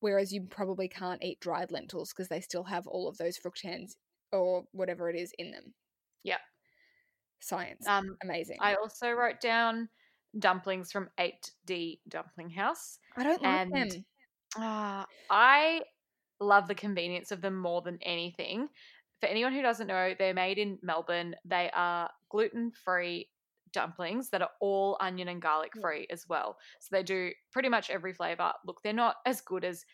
whereas 0.00 0.32
you 0.32 0.42
probably 0.48 0.88
can't 0.88 1.22
eat 1.22 1.40
dried 1.40 1.70
lentils 1.70 2.12
because 2.12 2.28
they 2.28 2.40
still 2.40 2.64
have 2.64 2.86
all 2.86 3.08
of 3.08 3.18
those 3.18 3.38
fructans 3.38 3.96
or 4.32 4.64
whatever 4.72 5.10
it 5.10 5.16
is 5.16 5.32
in 5.38 5.50
them. 5.50 5.74
Yeah. 6.22 6.38
Science. 7.40 7.86
Um, 7.86 8.16
Amazing. 8.22 8.58
I 8.60 8.74
also 8.74 9.10
wrote 9.10 9.40
down 9.40 9.88
dumplings 10.38 10.92
from 10.92 11.08
8D 11.18 12.00
Dumpling 12.08 12.50
House. 12.50 12.98
I 13.16 13.24
don't 13.24 13.42
like 13.42 13.70
them. 13.72 14.04
Ah, 14.56 15.06
I 15.28 15.82
love 16.40 16.68
the 16.68 16.74
convenience 16.74 17.30
of 17.30 17.40
them 17.40 17.56
more 17.58 17.82
than 17.82 17.98
anything. 18.02 18.68
For 19.20 19.26
anyone 19.26 19.52
who 19.52 19.62
doesn't 19.62 19.86
know, 19.86 20.14
they're 20.18 20.34
made 20.34 20.58
in 20.58 20.78
Melbourne. 20.82 21.36
They 21.44 21.70
are 21.74 22.10
gluten 22.30 22.72
free 22.72 23.28
dumplings 23.72 24.30
that 24.30 24.42
are 24.42 24.50
all 24.60 24.96
onion 25.00 25.28
and 25.28 25.40
garlic 25.42 25.72
free 25.80 26.06
as 26.10 26.28
well. 26.28 26.56
So 26.80 26.88
they 26.90 27.02
do 27.02 27.30
pretty 27.52 27.68
much 27.68 27.90
every 27.90 28.12
flavor. 28.12 28.52
Look, 28.66 28.82
they're 28.82 28.92
not 28.92 29.16
as 29.26 29.40
good 29.40 29.64
as 29.64 29.84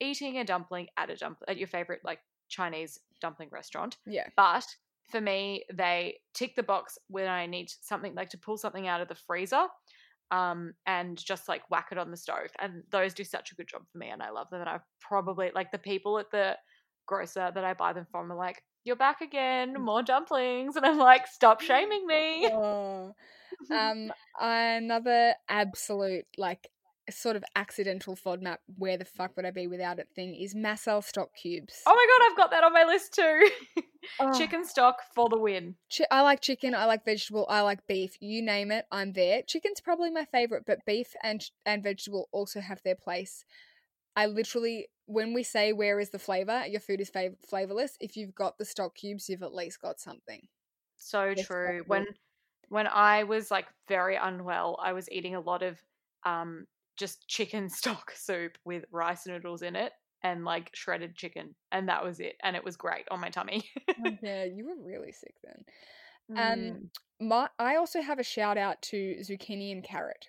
eating 0.00 0.38
a 0.38 0.44
dumpling 0.44 0.88
at 0.96 1.10
a 1.10 1.16
dump 1.16 1.42
at 1.48 1.58
your 1.58 1.66
favorite 1.66 2.00
like 2.04 2.20
Chinese 2.48 3.00
dumpling 3.20 3.48
restaurant, 3.50 3.98
Yeah. 4.06 4.28
but 4.36 4.64
for 5.10 5.20
me, 5.20 5.64
they 5.72 6.18
tick 6.34 6.54
the 6.54 6.62
box 6.62 6.98
when 7.08 7.28
I 7.28 7.46
need 7.46 7.70
something 7.80 8.14
like 8.14 8.30
to 8.30 8.38
pull 8.38 8.56
something 8.56 8.86
out 8.86 9.00
of 9.00 9.08
the 9.08 9.14
freezer 9.14 9.66
um, 10.30 10.74
and 10.86 11.16
just 11.16 11.48
like 11.48 11.62
whack 11.70 11.88
it 11.92 11.98
on 11.98 12.10
the 12.10 12.16
stove. 12.16 12.50
And 12.60 12.82
those 12.90 13.14
do 13.14 13.24
such 13.24 13.52
a 13.52 13.54
good 13.54 13.68
job 13.68 13.82
for 13.90 13.98
me, 13.98 14.08
and 14.08 14.22
I 14.22 14.30
love 14.30 14.50
them. 14.50 14.60
And 14.60 14.68
I've 14.68 14.84
probably 15.00 15.50
like 15.54 15.72
the 15.72 15.78
people 15.78 16.18
at 16.18 16.30
the 16.30 16.56
grocer 17.06 17.50
that 17.54 17.64
I 17.64 17.74
buy 17.74 17.92
them 17.92 18.06
from 18.10 18.30
are 18.30 18.36
like, 18.36 18.62
"You're 18.84 18.96
back 18.96 19.20
again, 19.20 19.74
more 19.80 20.02
dumplings," 20.02 20.76
and 20.76 20.84
I'm 20.84 20.98
like, 20.98 21.26
"Stop 21.26 21.60
shaming 21.60 22.06
me." 22.06 22.50
Oh. 22.52 23.14
um, 23.72 24.12
another 24.38 25.34
absolute 25.48 26.26
like 26.36 26.68
sort 27.12 27.36
of 27.36 27.44
accidental 27.56 28.16
FODMAP. 28.16 28.58
Where 28.76 28.96
the 28.96 29.04
fuck 29.04 29.36
would 29.36 29.44
I 29.44 29.50
be 29.50 29.66
without 29.66 29.98
it? 29.98 30.08
Thing 30.14 30.34
is 30.34 30.54
Massel 30.54 31.02
stock 31.02 31.30
cubes. 31.34 31.82
Oh 31.86 31.94
my 31.94 32.06
god, 32.18 32.30
I've 32.30 32.36
got 32.36 32.50
that 32.50 32.64
on 32.64 32.72
my 32.72 32.84
list 32.84 33.14
too. 33.14 33.50
Oh, 34.20 34.36
Chicken 34.36 34.64
stock 34.64 35.00
for 35.14 35.28
the 35.28 35.38
win. 35.38 35.74
I 36.10 36.22
like 36.22 36.40
chicken. 36.40 36.74
I 36.74 36.86
like 36.86 37.04
vegetable. 37.04 37.46
I 37.48 37.60
like 37.60 37.86
beef. 37.86 38.16
You 38.20 38.42
name 38.42 38.70
it, 38.70 38.86
I'm 38.90 39.12
there. 39.12 39.42
Chicken's 39.42 39.80
probably 39.80 40.10
my 40.10 40.24
favorite, 40.24 40.64
but 40.66 40.84
beef 40.86 41.14
and 41.22 41.44
and 41.66 41.82
vegetable 41.82 42.28
also 42.32 42.60
have 42.60 42.80
their 42.84 42.94
place. 42.94 43.44
I 44.16 44.26
literally, 44.26 44.88
when 45.06 45.34
we 45.34 45.42
say 45.42 45.72
where 45.72 46.00
is 46.00 46.10
the 46.10 46.18
flavor, 46.18 46.64
your 46.66 46.80
food 46.80 47.00
is 47.00 47.10
fav- 47.10 47.36
flavorless. 47.46 47.96
If 48.00 48.16
you've 48.16 48.34
got 48.34 48.58
the 48.58 48.64
stock 48.64 48.94
cubes, 48.94 49.28
you've 49.28 49.42
at 49.42 49.54
least 49.54 49.80
got 49.80 50.00
something. 50.00 50.48
So 50.96 51.34
true. 51.34 51.82
When 51.86 52.06
when 52.68 52.86
I 52.86 53.24
was 53.24 53.50
like 53.50 53.66
very 53.88 54.16
unwell, 54.16 54.78
I 54.82 54.92
was 54.92 55.10
eating 55.10 55.34
a 55.34 55.40
lot 55.40 55.62
of 55.62 55.78
um 56.24 56.66
just 56.98 57.26
chicken 57.28 57.68
stock 57.70 58.12
soup 58.14 58.58
with 58.64 58.84
rice 58.90 59.26
noodles 59.26 59.62
in 59.62 59.76
it 59.76 59.92
and 60.22 60.44
like 60.44 60.70
shredded 60.74 61.14
chicken 61.14 61.54
and 61.70 61.88
that 61.88 62.04
was 62.04 62.18
it 62.20 62.34
and 62.42 62.56
it 62.56 62.64
was 62.64 62.76
great 62.76 63.06
on 63.10 63.20
my 63.20 63.30
tummy. 63.30 63.64
Oh, 64.04 64.16
yeah, 64.22 64.44
you 64.44 64.66
were 64.66 64.84
really 64.84 65.12
sick 65.12 65.34
then. 65.44 65.64
Mm. 66.30 66.70
Um, 66.70 66.90
my 67.20 67.48
I 67.58 67.76
also 67.76 68.02
have 68.02 68.18
a 68.18 68.24
shout 68.24 68.58
out 68.58 68.82
to 68.82 69.16
zucchini 69.20 69.72
and 69.72 69.82
carrot. 69.82 70.26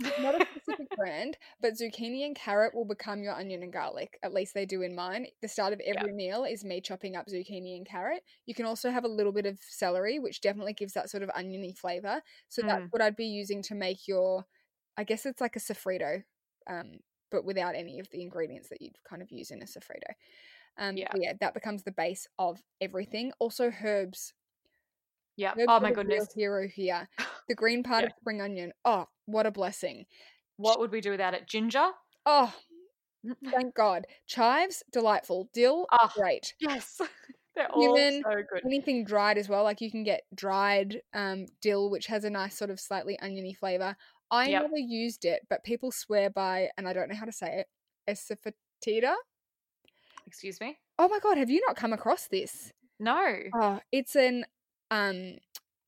Not 0.18 0.34
a 0.34 0.44
specific 0.56 0.88
brand, 0.96 1.36
but 1.60 1.74
zucchini 1.74 2.24
and 2.26 2.34
carrot 2.34 2.74
will 2.74 2.84
become 2.84 3.22
your 3.22 3.34
onion 3.34 3.62
and 3.62 3.72
garlic. 3.72 4.18
At 4.22 4.32
least 4.34 4.52
they 4.54 4.66
do 4.66 4.82
in 4.82 4.96
mine. 4.96 5.26
The 5.42 5.48
start 5.48 5.72
of 5.72 5.80
every 5.80 6.12
meal 6.12 6.44
is 6.44 6.64
me 6.64 6.80
chopping 6.80 7.14
up 7.14 7.26
zucchini 7.26 7.76
and 7.76 7.86
carrot. 7.86 8.24
You 8.46 8.54
can 8.54 8.66
also 8.66 8.90
have 8.90 9.04
a 9.04 9.08
little 9.08 9.32
bit 9.32 9.46
of 9.46 9.58
celery, 9.62 10.18
which 10.18 10.40
definitely 10.40 10.72
gives 10.72 10.94
that 10.94 11.10
sort 11.10 11.22
of 11.22 11.30
oniony 11.36 11.72
flavor. 11.72 12.22
So 12.48 12.62
that's 12.62 12.82
Mm. 12.82 12.88
what 12.90 13.02
I'd 13.02 13.16
be 13.16 13.26
using 13.26 13.62
to 13.64 13.74
make 13.74 14.08
your, 14.08 14.44
I 14.96 15.04
guess 15.04 15.26
it's 15.26 15.40
like 15.40 15.56
a 15.56 15.60
sofrito, 15.60 16.22
um, 16.68 17.00
but 17.30 17.44
without 17.44 17.74
any 17.74 17.98
of 17.98 18.08
the 18.10 18.22
ingredients 18.22 18.68
that 18.68 18.82
you'd 18.82 18.96
kind 19.08 19.22
of 19.22 19.30
use 19.32 19.50
in 19.50 19.62
a 19.62 19.66
sofrito. 19.66 20.12
Um, 20.78 20.96
Yeah. 20.96 21.08
yeah. 21.14 21.32
that 21.40 21.54
becomes 21.54 21.82
the 21.82 21.92
base 21.92 22.26
of 22.38 22.60
everything. 22.80 23.32
Also 23.38 23.70
herbs. 23.84 24.32
yeah. 25.36 25.52
Herbs 25.52 25.64
Oh 25.68 25.80
my 25.80 25.92
goodness. 25.92 26.32
hero 26.34 26.66
here. 26.68 27.08
The 27.48 27.54
green 27.56 27.82
part 27.82 28.02
Yeah. 28.04 28.06
of 28.10 28.12
spring 28.20 28.40
onion. 28.40 28.72
Oh, 28.84 29.08
what 29.26 29.46
a 29.46 29.50
blessing. 29.50 30.06
What 30.58 30.78
would 30.78 30.92
we 30.92 31.00
do 31.00 31.10
without 31.10 31.34
it? 31.34 31.48
Ginger? 31.48 31.90
Oh, 32.24 32.54
thank 33.50 33.74
God. 33.74 34.06
Chives, 34.26 34.82
delightful. 34.92 35.48
Dill, 35.52 35.86
Ah, 35.90 36.12
great. 36.14 36.54
yes. 36.60 37.00
They're 37.56 37.70
all 37.70 37.94
Cumin, 37.96 38.22
so 38.22 38.34
good. 38.50 38.62
Anything 38.64 39.04
dried 39.04 39.36
as 39.38 39.48
well. 39.48 39.64
Like 39.64 39.80
you 39.80 39.90
can 39.90 40.04
get 40.04 40.22
dried 40.34 41.02
um, 41.12 41.46
dill, 41.60 41.90
which 41.90 42.06
has 42.06 42.24
a 42.24 42.30
nice 42.30 42.56
sort 42.56 42.70
of 42.70 42.78
slightly 42.80 43.18
oniony 43.18 43.52
flavor. 43.54 43.96
I 44.32 44.52
Yep. 44.52 44.66
never 44.70 44.78
used 44.78 45.26
it, 45.26 45.46
but 45.50 45.64
people 45.64 45.92
swear 45.92 46.30
by, 46.30 46.70
and 46.78 46.88
I 46.88 46.94
don't 46.94 47.10
know 47.10 47.16
how 47.16 47.26
to 47.26 47.32
say 47.32 47.60
it, 47.60 47.68
esophatida. 48.08 49.16
Excuse 50.26 50.60
me? 50.60 50.78
Oh 50.98 51.08
my 51.08 51.18
God, 51.18 51.38
have 51.38 51.50
you 51.50 51.60
not 51.66 51.76
come 51.76 51.92
across 51.92 52.28
this? 52.28 52.72
No. 52.98 53.52
Oh, 53.52 53.80
it's 53.90 54.16
an 54.16 54.44
um, 54.90 55.38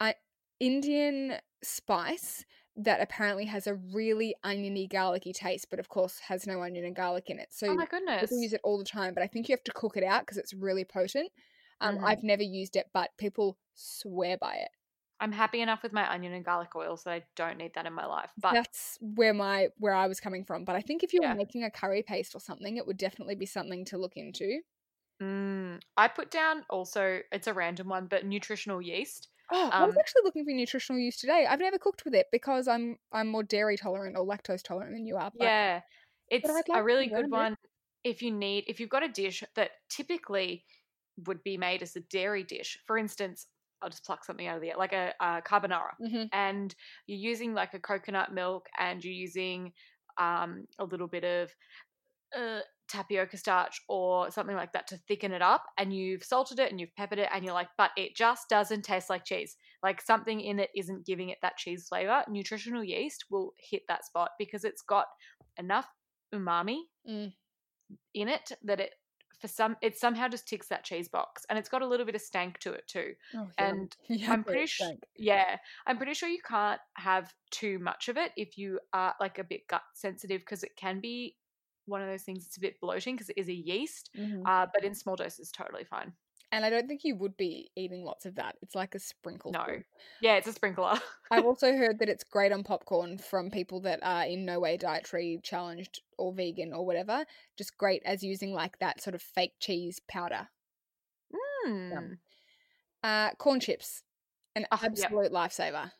I, 0.01 0.15
Indian 0.61 1.39
spice 1.63 2.45
that 2.77 3.01
apparently 3.01 3.45
has 3.47 3.67
a 3.67 3.75
really 3.75 4.35
oniony, 4.43 4.87
garlicky 4.89 5.33
taste, 5.33 5.69
but 5.71 5.79
of 5.79 5.89
course 5.89 6.19
has 6.21 6.47
no 6.47 6.63
onion 6.63 6.85
and 6.85 6.97
garlic 6.97 7.31
in 7.31 7.39
it. 7.39 7.53
So 7.53 7.69
Oh 7.69 7.75
my 7.75 7.85
goodness. 7.87 8.19
people 8.19 8.39
use 8.41 8.53
it 8.53 8.61
all 8.65 8.79
the 8.79 8.85
time, 8.85 9.15
but 9.15 9.23
I 9.23 9.27
think 9.27 9.49
you 9.49 9.53
have 9.55 9.65
to 9.65 9.73
cook 9.73 9.97
it 9.97 10.05
out 10.05 10.23
because 10.23 10.39
it's 10.39 10.55
really 10.55 10.85
potent. 10.85 11.31
Um, 11.81 11.99
Mhm. 11.99 12.05
I've 12.05 12.23
never 12.23 12.43
used 12.43 12.77
it, 12.77 12.91
but 12.93 13.11
people 13.19 13.59
swear 13.75 14.37
by 14.39 14.57
it. 14.57 14.71
I'm 15.25 15.33
happy 15.33 15.61
enough 15.61 15.83
with 15.83 15.93
my 15.93 16.11
onion 16.13 16.33
and 16.35 16.45
garlic 16.45 16.75
oil, 16.77 16.97
so 16.97 17.11
I 17.11 17.27
don't 17.37 17.59
need 17.59 17.75
that 17.75 17.87
in 17.87 17.93
my 17.95 18.07
life. 18.07 18.33
But 18.41 18.59
That's 18.59 18.99
where 19.01 19.33
my 19.35 19.71
where 19.79 19.95
I 19.95 20.07
was 20.07 20.21
coming 20.21 20.45
from. 20.45 20.65
But 20.65 20.77
I 20.77 20.81
think 20.83 21.03
if 21.03 21.13
you 21.13 21.23
Yeah. 21.23 21.27
were 21.27 21.35
making 21.35 21.65
a 21.65 21.71
curry 21.71 22.03
paste 22.03 22.35
or 22.35 22.41
something, 22.41 22.77
it 22.77 22.87
would 22.87 22.97
definitely 22.99 23.35
be 23.37 23.47
something 23.47 23.85
to 23.87 23.99
look 23.99 24.17
into. 24.17 24.61
mm, 25.21 25.81
I 25.97 26.09
put 26.09 26.31
down 26.31 26.65
also, 26.71 27.23
it's 27.33 27.47
a 27.47 27.55
random 27.55 27.89
one, 27.89 28.07
but 28.07 28.25
nutritional 28.27 28.83
yeast. 28.83 29.29
Oh, 29.51 29.73
I 29.79 29.85
was 29.85 29.95
Um, 29.95 30.01
actually 30.01 30.23
looking 30.25 30.45
for 30.45 30.53
nutritional 30.53 31.01
yeast 31.01 31.21
today. 31.21 31.47
I've 31.47 31.59
never 31.61 31.79
cooked 31.79 32.05
with 32.05 32.15
it 32.15 32.29
because 32.33 32.67
I'm 32.69 32.99
I'm 33.13 33.29
more 33.29 33.43
dairy 33.43 33.77
tolerant 33.77 34.17
or 34.17 34.27
lactose 34.27 34.63
tolerant 34.63 34.95
than 34.95 35.07
you 35.07 35.17
are. 35.17 35.33
But 35.39 35.53
Yeah. 35.53 35.83
It's 36.29 36.63
I'd 36.73 36.73
a 36.73 36.83
really 36.83 37.09
good 37.09 37.31
one 37.31 37.57
if 38.03 38.23
you 38.23 38.31
need, 38.31 38.65
if 38.67 38.81
you've 38.81 38.91
got 38.91 39.03
a 39.03 39.09
dish 39.09 39.43
that 39.55 39.73
typically 39.89 40.65
would 41.27 41.43
be 41.43 41.57
made 41.57 41.83
as 41.83 41.97
a 41.97 42.01
dairy 42.01 42.43
dish. 42.43 42.79
For 42.87 42.99
instance, 42.99 43.47
I'll 43.85 43.91
just 43.91 44.05
pluck 44.07 44.25
something 44.25 44.49
out 44.49 44.57
of 44.57 44.63
the 44.63 44.71
air, 44.71 44.79
like 44.79 44.95
a, 44.95 45.15
a 45.21 45.43
carbonara. 45.43 45.93
Mhm. 46.03 46.29
and 46.33 46.75
you're 47.07 47.19
using 47.33 47.55
like 47.55 47.75
a 47.75 47.81
coconut 47.81 48.33
milk 48.35 48.67
and 48.79 49.05
you're 49.05 49.15
using 49.15 49.73
um, 50.19 50.67
a 50.81 50.85
little 50.85 51.09
bit 51.09 51.25
of 51.25 51.53
uh, 52.37 52.61
tapioca 52.89 53.37
starch 53.37 53.81
or 53.89 54.31
something 54.31 54.57
like 54.57 54.73
that 54.73 54.87
to 54.89 54.99
thicken 55.09 55.33
it 55.33 55.41
up 55.43 55.65
and 55.79 55.95
you've 55.95 56.23
salted 56.25 56.59
it 56.59 56.71
and 56.71 56.81
you've 56.81 56.95
peppered 56.97 57.19
it 57.19 57.29
and 57.33 57.45
you're 57.45 57.55
like 57.55 57.69
but 57.79 57.93
it 57.97 58.15
just 58.17 58.49
doesn't 58.51 58.83
taste 58.83 59.09
like 59.09 59.25
cheese 59.25 59.57
like 59.83 60.03
something 60.03 60.41
in 60.41 60.59
it 60.59 60.71
isn't 60.77 61.07
giving 61.07 61.31
it 61.31 61.39
that 61.43 61.57
cheese 61.57 61.87
flavor 61.89 62.23
nutritional 62.29 62.85
yeast 62.85 63.25
will 63.31 63.53
hit 63.59 63.83
that 63.89 64.05
spot 64.05 64.31
because 64.39 64.65
it's 64.65 64.83
got 64.83 65.07
enough 65.59 65.89
umami 66.35 66.79
Mm. 67.09 67.33
in 68.15 68.29
it 68.29 68.53
that 68.63 68.81
it 68.81 68.93
for 69.45 69.49
some 69.49 69.77
it 69.83 69.99
somehow 69.99 70.27
just 70.29 70.49
ticks 70.49 70.69
that 70.69 70.85
cheese 70.85 71.09
box 71.09 71.45
and 71.51 71.59
it's 71.59 71.69
got 71.69 71.83
a 71.83 71.87
little 71.87 72.07
bit 72.07 72.15
of 72.15 72.23
stank 72.23 72.59
to 72.59 72.73
it 72.73 72.87
too 72.89 73.15
Oh, 73.35 73.51
yum. 73.59 73.85
and 73.85 73.97
Yeah, 74.09 74.35
I'm 74.35 74.43
pretty 74.45 74.67
sure, 74.67 74.95
yeah, 75.17 75.59
I'm 75.87 75.99
pretty 75.99 76.15
sure 76.15 76.29
you 76.31 76.41
can't 76.43 76.81
have 76.97 77.35
too 77.51 77.79
much 77.79 78.09
of 78.09 78.17
it 78.17 78.33
if 78.39 78.57
you 78.57 78.81
are 78.95 79.15
like 79.21 79.39
a 79.39 79.45
bit 79.45 79.69
gut 79.69 79.83
sensitive 79.95 80.41
because 80.41 80.65
it 80.65 80.77
can 80.77 81.01
be 81.01 81.37
one 81.87 82.01
of 82.01 82.09
those 82.09 82.23
things. 82.23 82.47
It's 82.47 82.57
a 82.57 82.61
bit 82.61 82.81
bloating 82.81 83.15
because 83.17 83.29
it 83.29 83.37
is 83.39 83.49
a 83.49 83.53
yeast, 83.55 84.11
Mhm. 84.15 84.47
uh, 84.47 84.67
but 84.73 84.83
in 84.85 84.95
small 84.95 85.17
doses, 85.17 85.53
totally 85.53 85.85
fine. 85.85 86.15
And 86.55 86.65
I 86.65 86.71
don't 86.71 86.87
think 86.87 87.03
you 87.03 87.17
would 87.17 87.37
be 87.37 87.73
eating 87.75 88.05
lots 88.05 88.27
of 88.27 88.37
that. 88.37 88.57
It's 88.63 88.77
like 88.77 88.95
a 88.95 89.01
sprinkle. 89.01 89.53
No, 89.53 89.83
yeah, 90.21 90.37
it's 90.37 90.47
a 90.47 90.53
sprinkler. 90.53 91.01
I've 91.31 91.45
also 91.45 91.77
heard 91.77 91.99
that 91.99 92.09
it's 92.09 92.23
great 92.23 92.53
on 92.53 92.63
popcorn 92.63 93.19
from 93.19 93.51
people 93.51 93.81
that 93.81 93.99
are 94.03 94.25
in 94.25 94.45
no 94.45 94.61
way 94.61 94.77
dietary 94.77 95.41
challenged 95.43 96.03
or 96.17 96.33
vegan 96.33 96.73
or 96.73 96.87
whatever. 96.87 97.25
Just 97.57 97.77
great 97.77 98.03
as 98.05 98.23
using 98.23 98.53
like 98.53 98.79
that 98.79 99.03
sort 99.03 99.15
of 99.15 99.23
fake 99.23 99.55
cheese 99.59 100.01
powder. 100.07 100.49
Hmm. 101.33 102.15
Uh, 103.03 103.33
corn 103.35 103.61
chips, 103.61 104.05
an 104.55 104.67
Oh, 104.71 104.89
yep. 104.95 105.11
absolute 105.11 105.33
lifesaver. 105.33 105.93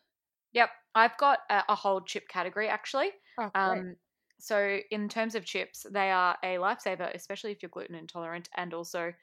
Yep, 0.53 0.69
I've 0.95 1.17
got 1.17 1.39
a, 1.49 1.63
a 1.69 1.75
whole 1.75 2.01
chip 2.01 2.27
category 2.27 2.69
actually. 2.69 3.11
Oh, 3.37 3.51
great. 3.61 3.81
Um, 3.81 3.95
so 4.39 4.79
in 4.91 5.09
terms 5.09 5.35
of 5.35 5.45
chips, 5.45 5.85
they 5.89 6.11
are 6.11 6.37
a 6.43 6.55
lifesaver, 6.55 7.13
especially 7.13 7.51
if 7.51 7.61
you're 7.61 7.69
gluten 7.69 7.95
intolerant, 7.95 8.49
and 8.55 8.73
also 8.73 9.13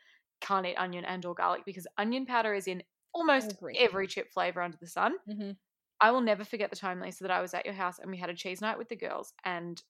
can't 0.43 0.67
eat 0.67 0.77
onion 0.77 1.05
and 1.07 1.25
or 1.25 1.35
garlic 1.35 1.63
because 1.65 1.87
onion 1.97 2.27
powder 2.27 2.53
is 2.53 2.67
in 2.67 2.83
almost 3.15 3.57
every 3.77 4.07
chip 4.07 4.31
flavor 4.31 4.61
under 4.61 4.77
the 4.77 4.87
sun. 4.87 5.15
Mhm. 5.29 5.57
I 6.01 6.11
will 6.11 6.21
never 6.21 6.45
forget 6.45 6.69
the 6.71 6.77
time, 6.77 7.01
Lisa, 7.01 7.25
that 7.25 7.31
I 7.31 7.41
was 7.41 7.55
at 7.55 7.65
your 7.65 7.75
house 7.75 7.99
and 7.99 8.11
we 8.11 8.19
had 8.19 8.29
a 8.31 8.35
cheese 8.35 8.61
night 8.61 8.77
with 8.79 8.89
the 8.89 8.97
girls, 8.97 9.33
and 9.45 9.83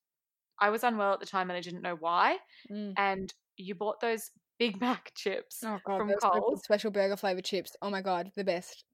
I 0.61 0.71
was 0.71 0.85
unwell 0.85 1.13
at 1.15 1.21
the 1.21 1.27
time 1.27 1.51
and 1.51 1.57
I 1.57 1.61
didn't 1.61 1.83
know 1.83 1.97
why. 1.97 2.39
Mm. 2.71 2.93
And 2.97 3.33
you 3.57 3.75
bought 3.75 4.01
those 4.01 4.31
Big 4.59 4.81
Mac 4.81 5.13
chips 5.17 5.63
Oh 5.65 5.79
god, 5.85 5.97
from 5.99 6.13
Coles, 6.21 6.63
special 6.63 6.91
burger 6.91 7.17
flavored 7.17 7.45
chips. 7.45 7.75
Oh 7.83 7.91
my 7.91 8.03
god, 8.03 8.31
the 8.37 8.45
best. 8.45 8.85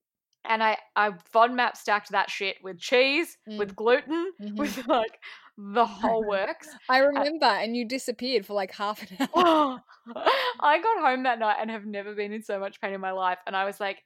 and 0.44 0.62
I 0.62 0.78
I 0.96 1.10
FODMAP 1.34 1.76
stacked 1.76 2.10
that 2.12 2.30
shit 2.30 2.56
with 2.62 2.78
cheese, 2.78 3.36
with 3.46 3.74
gluten, 3.76 4.32
Mhm. 4.40 4.56
with 4.56 4.86
like 4.86 5.18
the 5.58 5.84
whole 5.84 6.24
works. 6.24 6.68
I 6.88 6.98
remember, 6.98 7.46
and 7.46 7.76
you 7.76 7.84
disappeared 7.86 8.46
for 8.46 8.54
like 8.54 8.72
half 8.72 9.02
an 9.02 9.16
hour. 9.20 9.28
Oh, 9.34 9.78
I 10.60 10.80
got 10.80 11.00
home 11.04 11.24
that 11.24 11.40
night 11.40 11.56
and 11.60 11.70
have 11.70 11.84
never 11.84 12.14
been 12.14 12.32
in 12.32 12.42
so 12.42 12.60
much 12.60 12.80
pain 12.80 12.94
in 12.94 13.00
my 13.00 13.10
life. 13.10 13.38
And 13.46 13.56
I 13.56 13.64
was 13.64 13.80
like, 13.80 14.02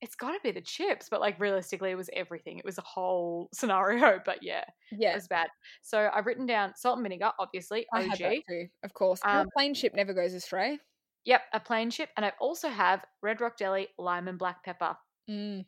it's 0.00 0.14
got 0.14 0.32
to 0.32 0.38
be 0.42 0.52
the 0.52 0.62
chips. 0.62 1.08
But 1.10 1.20
like 1.20 1.38
realistically, 1.38 1.90
it 1.90 1.96
was 1.96 2.08
everything. 2.14 2.58
It 2.58 2.64
was 2.64 2.78
a 2.78 2.82
whole 2.82 3.48
scenario. 3.52 4.20
But 4.24 4.38
yeah, 4.42 4.64
yeah, 4.90 5.12
it 5.12 5.16
was 5.16 5.28
bad. 5.28 5.48
So 5.82 6.10
I've 6.12 6.26
written 6.26 6.46
down 6.46 6.72
salt 6.74 6.96
and 6.96 7.04
vinegar, 7.04 7.30
obviously, 7.38 7.86
I 7.92 8.02
had 8.02 8.12
OG. 8.12 8.18
that 8.18 8.42
too, 8.48 8.66
of 8.82 8.94
course. 8.94 9.20
Um, 9.22 9.46
a 9.46 9.50
plain 9.54 9.74
chip 9.74 9.94
never 9.94 10.14
goes 10.14 10.32
astray. 10.32 10.78
Yep, 11.26 11.42
a 11.52 11.60
plain 11.60 11.90
chip. 11.90 12.08
And 12.16 12.24
I 12.24 12.32
also 12.40 12.68
have 12.68 13.04
Red 13.20 13.40
Rock 13.40 13.58
Deli, 13.58 13.88
lime 13.98 14.28
and 14.28 14.38
black 14.38 14.64
pepper. 14.64 14.96
Mm, 15.28 15.66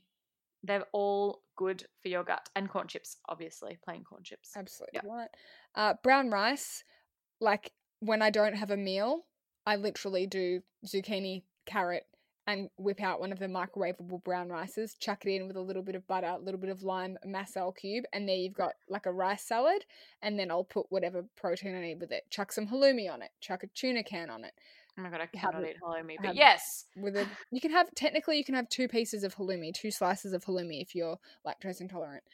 They're 0.69 0.85
all 0.93 1.41
good 1.57 1.85
for 2.03 2.09
your 2.09 2.23
gut. 2.23 2.49
And 2.55 2.69
corn 2.69 2.87
chips, 2.87 3.17
obviously, 3.29 3.79
plain 3.83 4.05
corn 4.05 4.23
chips. 4.23 4.53
absolutely 4.57 5.01
right. 5.05 5.29
Uh, 5.75 5.95
brown 6.03 6.31
rice, 6.31 6.85
like 7.41 7.73
when 8.01 8.23
I 8.23 8.31
don't 8.31 8.55
have 8.55 8.71
a 8.71 8.77
meal, 8.77 9.25
I 9.67 9.77
literally 9.77 10.27
do 10.27 10.63
zucchini, 10.87 11.43
carrot, 11.67 12.05
and 12.47 12.71
whip 12.79 13.03
out 13.03 13.21
one 13.21 13.33
of 13.33 13.39
the 13.39 13.47
microwavable 13.47 14.23
brown 14.25 14.49
rices, 14.49 14.95
chuck 14.95 15.25
it 15.27 15.35
in 15.35 15.47
with 15.47 15.57
a 15.57 15.61
little 15.61 15.83
bit 15.83 15.95
of 15.95 16.07
butter, 16.07 16.29
a 16.29 16.39
little 16.39 16.61
bit 16.61 16.71
of 16.71 16.83
lime, 16.83 17.19
a 17.23 17.27
Massel 17.27 17.73
cube, 17.73 18.05
and 18.13 18.29
there 18.29 18.37
you've 18.37 18.55
got 18.55 18.73
like 18.89 19.07
a 19.07 19.13
rice 19.13 19.43
salad. 19.43 19.85
And 20.23 20.39
then 20.39 20.51
I'll 20.51 20.65
put 20.65 20.87
whatever 20.91 21.25
protein 21.37 21.77
I 21.77 21.81
need 21.81 22.01
with 22.01 22.13
it. 22.13 22.25
Chuck 22.31 22.53
some 22.53 22.69
halloumi 22.69 23.13
on 23.13 23.21
it, 23.21 23.31
chuck 23.41 23.63
a 23.63 23.67
tuna 23.69 24.03
can 24.03 24.31
on 24.31 24.45
it. 24.45 24.53
Oh 24.99 25.03
my 25.03 25.11
God, 25.11 25.21
I 25.21 25.27
cannot 25.27 25.65
eat 25.65 25.77
halloumi. 25.83 26.17
But 26.21 26.35
yes, 26.35 26.87
With 26.97 27.17
a, 27.17 27.27
you 27.53 27.61
can 27.61 27.71
have 27.71 27.89
technically 27.95 28.37
you 28.37 28.45
can 28.45 28.55
have 28.55 28.69
two 28.69 28.89
pieces 28.89 29.23
of 29.23 29.35
halloumi, 29.35 29.73
two 29.73 29.91
slices 29.91 30.33
of 30.33 30.45
halloumi 30.45 30.83
if 30.83 30.95
you're 30.95 31.19
lactose 31.47 31.81
intolerant. 31.81 32.25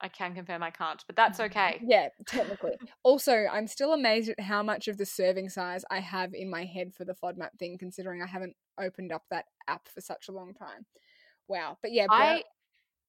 I 0.00 0.08
can 0.08 0.34
confirm 0.34 0.62
I 0.62 0.70
can't. 0.70 1.02
But 1.06 1.14
that's 1.16 1.38
okay. 1.38 1.80
Yeah, 1.84 2.08
technically. 2.26 2.72
also, 3.04 3.46
I'm 3.50 3.68
still 3.68 3.92
amazed 3.92 4.30
at 4.30 4.40
how 4.40 4.62
much 4.62 4.88
of 4.88 4.98
the 4.98 5.06
serving 5.06 5.48
size 5.48 5.84
I 5.90 6.00
have 6.00 6.34
in 6.34 6.50
my 6.50 6.64
head 6.64 6.92
for 6.92 7.04
the 7.04 7.14
FODMAP 7.14 7.56
thing, 7.58 7.78
considering 7.78 8.20
I 8.20 8.26
haven't 8.26 8.56
opened 8.80 9.12
up 9.12 9.22
that 9.30 9.46
app 9.68 9.88
for 9.88 10.00
such 10.00 10.28
a 10.28 10.32
long 10.32 10.54
time. 10.54 10.86
Wow. 11.48 11.78
But 11.82 11.92
yeah, 11.92 12.06
I 12.10 12.42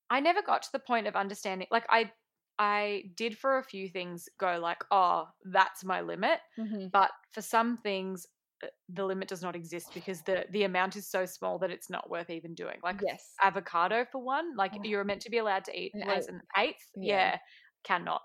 I 0.10 0.20
never 0.20 0.42
got 0.42 0.64
to 0.64 0.72
the 0.72 0.80
point 0.80 1.08
of 1.08 1.16
understanding 1.16 1.68
like 1.72 1.86
I 1.90 2.12
I 2.60 3.06
did 3.16 3.38
for 3.38 3.58
a 3.58 3.64
few 3.64 3.90
things 3.90 4.30
go 4.38 4.60
like, 4.60 4.84
oh, 4.92 5.28
that's 5.46 5.84
my 5.84 6.02
limit. 6.02 6.40
Mhm. 6.58 6.92
But 6.92 7.10
for 7.32 7.42
some 7.42 7.78
things 7.78 8.28
the 8.90 9.06
limit 9.06 9.28
does 9.28 9.42
not 9.42 9.56
exist 9.56 9.90
because 9.94 10.22
the 10.22 10.46
the 10.52 10.64
amount 10.64 10.96
is 10.96 11.08
so 11.10 11.26
small 11.26 11.60
that 11.60 11.72
it's 11.72 11.90
not 11.90 12.10
worth 12.10 12.30
even 12.30 12.54
doing. 12.56 12.78
Like 12.84 13.02
yes. 13.06 13.24
avocado 13.42 14.06
for 14.12 14.22
one, 14.24 14.56
like 14.56 14.72
Oh. 14.76 14.82
you're 14.84 15.04
meant 15.04 15.22
to 15.22 15.30
be 15.30 15.38
allowed 15.40 15.66
to 15.66 15.78
eat 15.80 15.92
An 15.94 16.02
is 16.10 16.26
eighth. 16.26 16.30
an 16.30 16.42
eighth? 16.58 16.88
Yeah. 16.96 17.16
Yeah. 17.16 17.38
Cannot. 17.84 18.22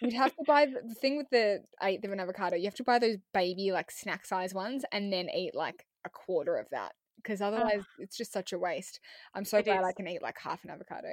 You'd 0.00 0.14
have 0.14 0.34
to 0.36 0.42
buy 0.46 0.66
the 0.66 0.80
the 0.88 0.94
thing 0.94 1.16
with 1.18 1.28
the 1.30 1.60
eighth 1.82 2.04
of 2.04 2.12
an 2.12 2.20
avocado. 2.20 2.56
You 2.56 2.64
have 2.64 2.74
to 2.76 2.84
buy 2.84 2.98
those 2.98 3.16
baby 3.34 3.70
like 3.72 3.90
snack 3.90 4.24
size 4.26 4.54
ones 4.54 4.84
and 4.92 5.12
then 5.12 5.28
eat 5.28 5.54
like 5.54 5.86
a 6.06 6.08
quarter 6.10 6.56
of 6.56 6.66
that 6.70 6.92
because 7.16 7.40
otherwise 7.42 7.82
it's 7.98 8.16
just 8.16 8.32
such 8.32 8.52
a 8.52 8.58
waste. 8.58 9.00
I'm 9.34 9.44
so 9.44 9.58
It 9.58 9.64
glad 9.66 9.84
I 9.84 9.92
can 9.92 10.08
eat 10.08 10.22
like 10.22 10.36
half 10.42 10.64
an 10.64 10.70
avocado. 10.70 11.08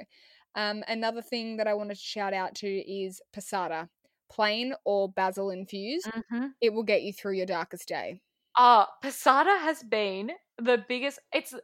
Um, 0.54 0.82
another 0.88 1.20
thing 1.22 1.56
that 1.58 1.66
I 1.66 1.74
wanted 1.74 1.96
to 1.96 2.00
shout 2.02 2.32
out 2.32 2.54
to 2.56 2.66
is 2.68 3.20
passata, 3.36 3.88
plain 4.30 4.72
or 4.84 5.10
basil 5.10 5.50
infused. 5.50 6.06
mm-hmm. 6.06 6.46
It 6.60 6.72
will 6.72 6.84
get 6.84 7.02
you 7.02 7.12
through 7.12 7.34
your 7.34 7.46
darkest 7.46 7.88
day. 7.88 8.20
Uh, 8.56 8.86
Passata 9.02 9.60
has 9.60 9.82
been 9.82 10.30
the 10.58 10.84
biggest. 10.88 11.18
It's 11.32 11.54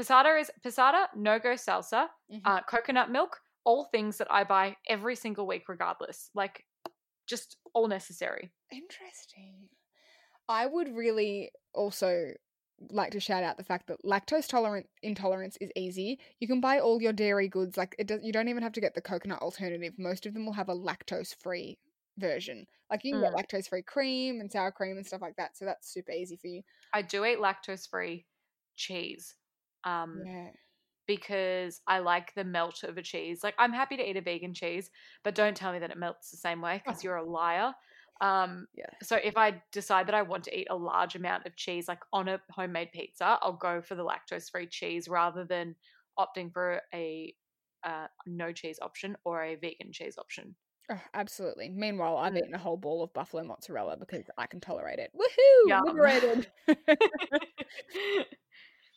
Passata 0.00 0.40
is 0.40 0.50
Passata, 0.64 1.06
no 1.14 1.38
go 1.38 1.50
salsa, 1.54 2.08
Mhm. 2.30 2.40
uh, 2.44 2.62
coconut 2.62 3.10
milk, 3.10 3.40
all 3.64 3.84
things 3.86 4.18
that 4.18 4.30
I 4.30 4.44
buy 4.44 4.76
every 4.88 5.16
single 5.16 5.46
week, 5.46 5.68
regardless. 5.68 6.30
Like, 6.34 6.64
just 7.26 7.56
all 7.74 7.88
necessary. 7.88 8.52
Interesting. 8.70 9.68
I 10.48 10.66
would 10.66 10.94
really 10.94 11.50
also 11.74 12.34
like 12.90 13.10
to 13.12 13.20
shout 13.20 13.42
out 13.42 13.56
the 13.56 13.64
fact 13.64 13.86
that 13.88 14.02
lactose 14.04 14.46
tolerant 14.46 14.88
intolerance 15.02 15.56
is 15.60 15.70
easy. 15.74 16.20
You 16.40 16.46
can 16.46 16.60
buy 16.60 16.78
all 16.78 17.00
your 17.00 17.12
dairy 17.14 17.48
goods 17.48 17.76
like 17.76 17.96
it 17.98 18.06
does, 18.06 18.20
you 18.22 18.32
don't 18.32 18.48
even 18.48 18.62
have 18.62 18.74
to 18.74 18.80
get 18.80 18.94
the 18.94 19.00
coconut 19.00 19.40
alternative. 19.42 19.94
Most 19.98 20.26
of 20.26 20.34
them 20.34 20.44
will 20.44 20.52
have 20.52 20.68
a 20.68 20.74
lactose 20.74 21.34
free 21.34 21.78
version. 22.18 22.66
Like 22.90 23.04
you 23.04 23.12
can 23.14 23.22
get 23.22 23.32
lactose 23.32 23.68
free 23.68 23.82
cream 23.82 24.40
and 24.40 24.50
sour 24.50 24.70
cream 24.72 24.96
and 24.96 25.06
stuff 25.06 25.20
like 25.20 25.36
that. 25.36 25.56
So 25.56 25.64
that's 25.64 25.88
super 25.92 26.12
easy 26.12 26.36
for 26.36 26.46
you. 26.46 26.62
I 26.92 27.02
do 27.02 27.24
eat 27.24 27.38
lactose 27.38 27.88
free 27.88 28.26
cheese. 28.76 29.34
Um, 29.84 30.22
Yeah. 30.24 30.50
because 31.06 31.80
I 31.86 32.00
like 32.00 32.34
the 32.34 32.44
melt 32.44 32.82
of 32.82 32.98
a 32.98 33.02
cheese. 33.02 33.44
Like 33.44 33.54
I'm 33.58 33.72
happy 33.72 33.96
to 33.96 34.08
eat 34.08 34.16
a 34.16 34.20
vegan 34.20 34.54
cheese, 34.54 34.90
but 35.22 35.34
don't 35.34 35.56
tell 35.56 35.72
me 35.72 35.78
that 35.78 35.90
it 35.90 35.98
melts 35.98 36.30
the 36.30 36.36
same 36.36 36.60
way 36.60 36.82
because 36.84 37.00
Oh. 37.00 37.04
you're 37.04 37.16
a 37.16 37.24
liar. 37.24 37.74
Um, 38.20 38.66
Yeah. 38.74 38.90
so 39.02 39.16
if 39.16 39.36
I 39.36 39.62
decide 39.72 40.06
that 40.08 40.14
I 40.14 40.22
want 40.22 40.44
to 40.44 40.58
eat 40.58 40.66
a 40.70 40.76
large 40.76 41.14
amount 41.14 41.46
of 41.46 41.54
cheese, 41.56 41.86
like 41.86 42.00
on 42.12 42.28
a 42.28 42.40
homemade 42.50 42.90
pizza, 42.92 43.38
I'll 43.42 43.52
go 43.52 43.82
for 43.82 43.94
the 43.94 44.04
lactose-free 44.04 44.68
cheese 44.68 45.06
rather 45.08 45.44
than 45.44 45.76
opting 46.18 46.52
for 46.52 46.80
a 46.94 47.36
uh, 47.84 48.08
no 48.26 48.52
cheese 48.52 48.78
option 48.82 49.16
or 49.24 49.44
a 49.44 49.54
vegan 49.54 49.92
cheese 49.92 50.18
option. 50.18 50.56
Oh, 50.88 51.02
absolutely. 51.14 51.68
Meanwhile, 51.68 52.16
I've 52.16 52.36
eaten 52.36 52.54
a 52.54 52.58
whole 52.58 52.76
ball 52.76 53.02
of 53.02 53.12
buffalo 53.12 53.42
mozzarella 53.42 53.96
because 53.96 54.30
I 54.38 54.46
can 54.46 54.60
tolerate 54.60 54.98
it. 55.00 55.12
Woohoo! 55.14 55.64
Yum. 55.64 55.84
Liberated. 55.84 56.46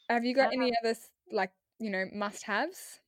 Have 0.09 0.25
you 0.25 0.33
got 0.35 0.49
Um, 0.49 0.53
any 0.53 0.71
other 0.83 0.95
like, 1.31 1.51
you 1.79 1.89
know, 1.89 2.05
must-haves? 2.13 3.01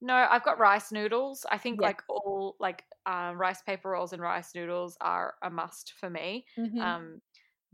no, 0.00 0.14
I've 0.14 0.42
got 0.44 0.58
rice 0.58 0.92
noodles. 0.92 1.46
I 1.50 1.58
think 1.58 1.80
Yeah. 1.80 1.80
like 1.80 2.02
all 2.08 2.56
like 2.60 2.84
uh, 3.06 3.32
rice 3.36 3.62
paper 3.62 3.90
rolls 3.90 4.12
and 4.12 4.20
rice 4.22 4.54
noodles 4.54 4.96
are 5.00 5.34
a 5.42 5.50
must 5.50 5.92
for 5.94 6.10
me. 6.10 6.46
Mhm. 6.56 6.94
Um, 6.94 7.22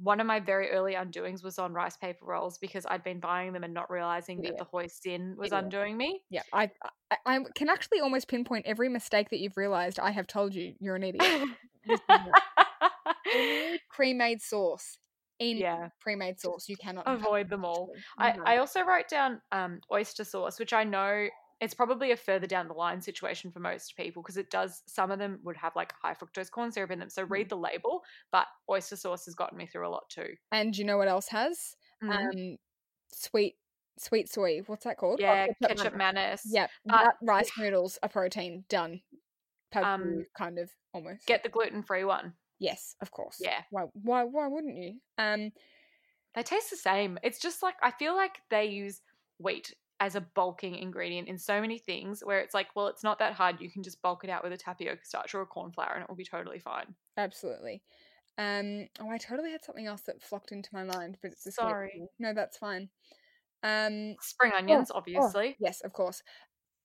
one 0.02 0.20
of 0.20 0.26
my 0.26 0.40
very 0.40 0.70
early 0.70 0.94
undoings 0.94 1.42
was 1.44 1.58
on 1.58 1.72
rice 1.72 1.96
paper 1.96 2.24
rolls 2.24 2.58
because 2.58 2.86
I'd 2.86 3.04
been 3.04 3.20
buying 3.20 3.52
them 3.52 3.64
and 3.64 3.74
not 3.74 3.90
realizing 3.90 4.38
that 4.42 4.54
Idiot. 4.54 4.58
the 4.58 4.64
hoisin 4.78 5.36
was 5.36 5.48
Idiot. 5.48 5.64
undoing 5.64 5.96
me. 5.96 6.22
Yeah, 6.30 6.42
I, 6.52 6.70
I 7.10 7.16
I 7.26 7.38
can 7.54 7.68
actually 7.68 8.00
almost 8.00 8.28
pinpoint 8.28 8.66
every 8.66 8.88
mistake 8.88 9.28
that 9.30 9.40
you've 9.40 9.56
realized. 9.56 9.98
I 10.00 10.10
have 10.10 10.26
told 10.26 10.54
you 10.54 10.74
you're 10.80 10.96
an 10.96 11.02
idiot. 11.02 11.48
This 11.86 11.98
is 12.00 12.06
not- 12.08 12.42
Any 13.32 13.80
pre-made 13.90 14.40
sauce, 14.42 14.98
any 15.38 15.60
yeah, 15.60 15.88
pre-made 16.00 16.38
sauce, 16.40 16.68
you 16.68 16.76
cannot 16.76 17.04
avoid 17.06 17.48
them 17.48 17.64
all. 17.64 17.90
I. 18.18 18.36
I 18.44 18.56
also 18.58 18.82
wrote 18.82 19.08
down 19.08 19.40
um, 19.52 19.80
oyster 19.92 20.24
sauce, 20.24 20.58
which 20.58 20.72
I 20.72 20.84
know 20.84 21.26
it's 21.60 21.74
probably 21.74 22.10
a 22.12 22.16
further 22.16 22.46
down 22.46 22.68
the 22.68 22.74
line 22.74 23.00
situation 23.02 23.50
for 23.52 23.60
most 23.60 23.96
people 23.96 24.22
because 24.22 24.36
it 24.38 24.50
does. 24.50 24.82
Some 24.86 25.10
of 25.10 25.18
them 25.18 25.40
would 25.44 25.56
have 25.58 25.76
like 25.76 25.92
high 26.02 26.14
fructose 26.14 26.50
corn 26.50 26.72
syrup 26.72 26.90
in 26.90 26.98
them, 26.98 27.10
so 27.10 27.24
Mm. 27.26 27.30
read 27.30 27.48
the 27.50 27.56
label. 27.56 28.02
But 28.32 28.46
oyster 28.70 28.96
sauce 28.96 29.24
has 29.26 29.34
gotten 29.34 29.58
me 29.58 29.66
through 29.66 29.86
a 29.86 29.90
lot 29.90 30.08
too. 30.08 30.34
and 30.52 30.76
you 30.76 30.84
know 30.84 30.96
what 30.96 31.08
else 31.08 31.28
has? 31.28 31.76
Mhm. 32.02 32.10
Um, 32.52 32.56
sweet 33.12 33.56
sweet 33.98 34.30
soy. 34.30 34.60
What's 34.66 34.84
that 34.84 34.96
called? 34.96 35.20
Oh, 35.20 35.24
yeah, 35.24 35.46
kecap 35.62 35.94
manis. 35.94 36.42
Yeah, 36.46 36.68
rice 37.22 37.50
noodles 37.58 37.98
are 38.02 38.08
protein. 38.08 38.64
Done. 38.70 39.02
Um, 39.74 40.24
kind 40.36 40.58
of 40.58 40.70
almost. 40.94 41.26
Get 41.26 41.42
the 41.42 41.48
gluten 41.50 41.82
free 41.82 42.04
one. 42.04 42.34
yes, 42.58 42.96
of 43.00 43.10
course. 43.10 43.36
Yeah. 43.40 43.62
Why? 43.70 43.82
Why? 43.92 44.24
Why 44.24 44.46
wouldn't 44.48 44.76
you? 44.76 45.00
Um. 45.18 45.52
They 46.34 46.42
taste 46.44 46.70
the 46.70 46.76
same. 46.76 47.18
It's 47.22 47.40
just 47.40 47.62
like 47.62 47.74
I 47.82 47.90
feel 47.90 48.14
like 48.16 48.38
they 48.50 48.66
use 48.66 49.02
wheat 49.38 49.74
as 50.00 50.14
a 50.14 50.20
bulking 50.20 50.74
ingredient 50.76 51.28
in 51.28 51.38
so 51.38 51.60
many 51.60 51.78
things 51.78 52.22
where 52.24 52.40
it's 52.40 52.54
like, 52.54 52.68
well, 52.74 52.88
it's 52.88 53.04
not 53.04 53.18
that 53.18 53.34
hard. 53.34 53.60
You 53.60 53.70
can 53.70 53.82
just 53.82 54.00
bulk 54.00 54.24
it 54.24 54.30
out 54.30 54.42
with 54.42 54.52
a 54.52 54.56
tapioca 54.56 55.04
starch 55.04 55.34
or 55.34 55.42
a 55.42 55.46
corn 55.46 55.70
flour 55.70 55.92
and 55.94 56.02
it 56.02 56.08
will 56.08 56.16
be 56.16 56.24
totally 56.24 56.58
fine. 56.58 56.94
Absolutely. 57.16 57.82
Um. 58.38 58.88
Oh, 59.00 59.10
I 59.10 59.18
totally 59.18 59.50
had 59.50 59.62
something 59.62 59.86
else 59.86 60.00
that 60.02 60.22
flocked 60.22 60.52
into 60.52 60.70
my 60.72 60.84
mind, 60.84 61.18
but 61.20 61.32
it's 61.32 61.54
Sorry. 61.54 62.02
No, 62.18 62.32
that's 62.32 62.56
fine. 62.56 62.88
Um. 63.62 64.16
Spring 64.20 64.52
onions, 64.56 64.90
oh, 64.90 64.96
obviously. 64.96 65.56
Yes, 65.60 65.82
of 65.82 65.92
course. 65.92 66.22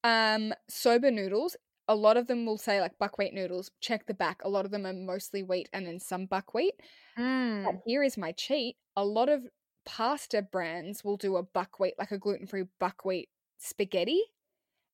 Um, 0.06 0.54
soba 0.70 1.10
noodles. 1.10 1.56
A 1.88 1.96
lot 1.96 2.18
of 2.18 2.28
them 2.28 2.46
will 2.46 2.58
say 2.58 2.80
like 2.80 2.98
buckwheat 3.00 3.34
noodles. 3.34 3.72
Check 3.80 4.06
the 4.06 4.14
back. 4.14 4.42
A 4.44 4.50
lot 4.50 4.66
of 4.66 4.72
them 4.72 4.86
are 4.86 4.94
mostly 4.94 5.44
wheat 5.44 5.70
and 5.74 5.86
then 5.86 6.00
some 6.00 6.26
buckwheat. 6.26 6.74
Mm. 7.18 7.66
But 7.66 7.76
here 7.86 8.04
is 8.04 8.18
my 8.18 8.32
cheat. 8.34 8.76
A 8.96 9.06
lot 9.06 9.30
of 9.30 9.44
pasta 9.86 10.42
brands 10.42 11.04
will 11.04 11.18
do 11.18 11.38
a 11.38 11.44
buckwheat, 11.44 11.96
like 12.00 12.12
a 12.12 12.18
gluten 12.18 12.48
free 12.48 12.66
buckwheat 12.80 13.30
spaghetti. 13.58 14.22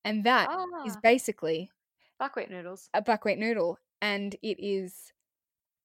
And 0.05 0.23
that 0.25 0.51
is 0.83 0.95
Ah, 0.95 1.01
basically 1.03 1.71
buckwheat 2.19 2.49
noodles. 2.49 2.89
a 2.93 3.01
buckwheat 3.01 3.37
noodle 3.39 3.77
and 4.01 4.35
it 4.41 4.59
is 4.59 5.13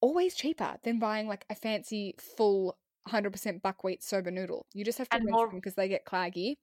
always 0.00 0.34
cheaper 0.34 0.78
than 0.84 0.98
buying 0.98 1.28
like 1.28 1.46
a 1.50 1.54
fancy 1.54 2.14
full 2.20 2.78
100% 3.04 3.62
buckwheat 3.62 4.02
soba 4.02 4.30
noodle. 4.30 4.66
You 4.74 4.84
just 4.84 4.98
have 4.98 5.08
to 5.10 5.18
And 5.18 5.24
rinse 5.26 5.32
more- 5.32 5.48
them 5.48 5.58
because 5.58 5.74
they 5.76 5.88
get 5.88 6.04
claggy. 6.06 6.54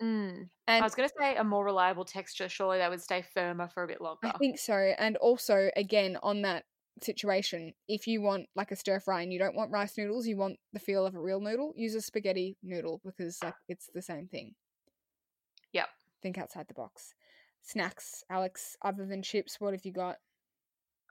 Mm. 0.00 0.48
And 0.66 0.82
I 0.82 0.86
was 0.86 0.94
going 0.94 1.08
to 1.08 1.14
say 1.18 1.36
a 1.36 1.44
more 1.44 1.64
reliable 1.64 2.04
texture. 2.04 2.48
Surely 2.48 2.78
they 2.78 2.88
would 2.88 3.02
stay 3.02 3.22
firmer 3.22 3.68
for 3.68 3.82
a 3.82 3.86
bit 3.86 4.00
longer. 4.00 4.20
I 4.24 4.32
think 4.38 4.58
so. 4.58 4.74
And 4.74 5.16
also, 5.18 5.70
again, 5.76 6.16
on 6.22 6.42
that 6.42 6.64
situation, 7.04 7.72
if 7.88 8.06
you 8.06 8.20
want 8.20 8.46
like 8.54 8.70
a 8.70 8.76
stir 8.76 9.00
fry 9.00 9.22
and 9.22 9.32
you 9.32 9.38
don't 9.38 9.54
want 9.56 9.70
rice 9.70 9.96
noodles, 9.96 10.26
you 10.26 10.36
want 10.36 10.58
the 10.72 10.78
feel 10.80 11.06
of 11.06 11.14
a 11.14 11.20
real 11.20 11.40
noodle, 11.40 11.72
use 11.76 11.94
a 11.94 12.00
spaghetti 12.00 12.56
noodle 12.62 13.00
because 13.04 13.38
like 13.42 13.54
it's 13.68 13.88
the 13.94 14.02
same 14.02 14.26
thing. 14.28 14.54
Yep. 15.72 15.88
Think 16.22 16.38
outside 16.38 16.66
the 16.68 16.74
box. 16.74 17.14
Snacks, 17.62 18.24
Alex, 18.30 18.76
other 18.82 19.06
than 19.06 19.22
chips, 19.22 19.60
what 19.60 19.72
have 19.74 19.84
you 19.84 19.92
got? 19.92 20.16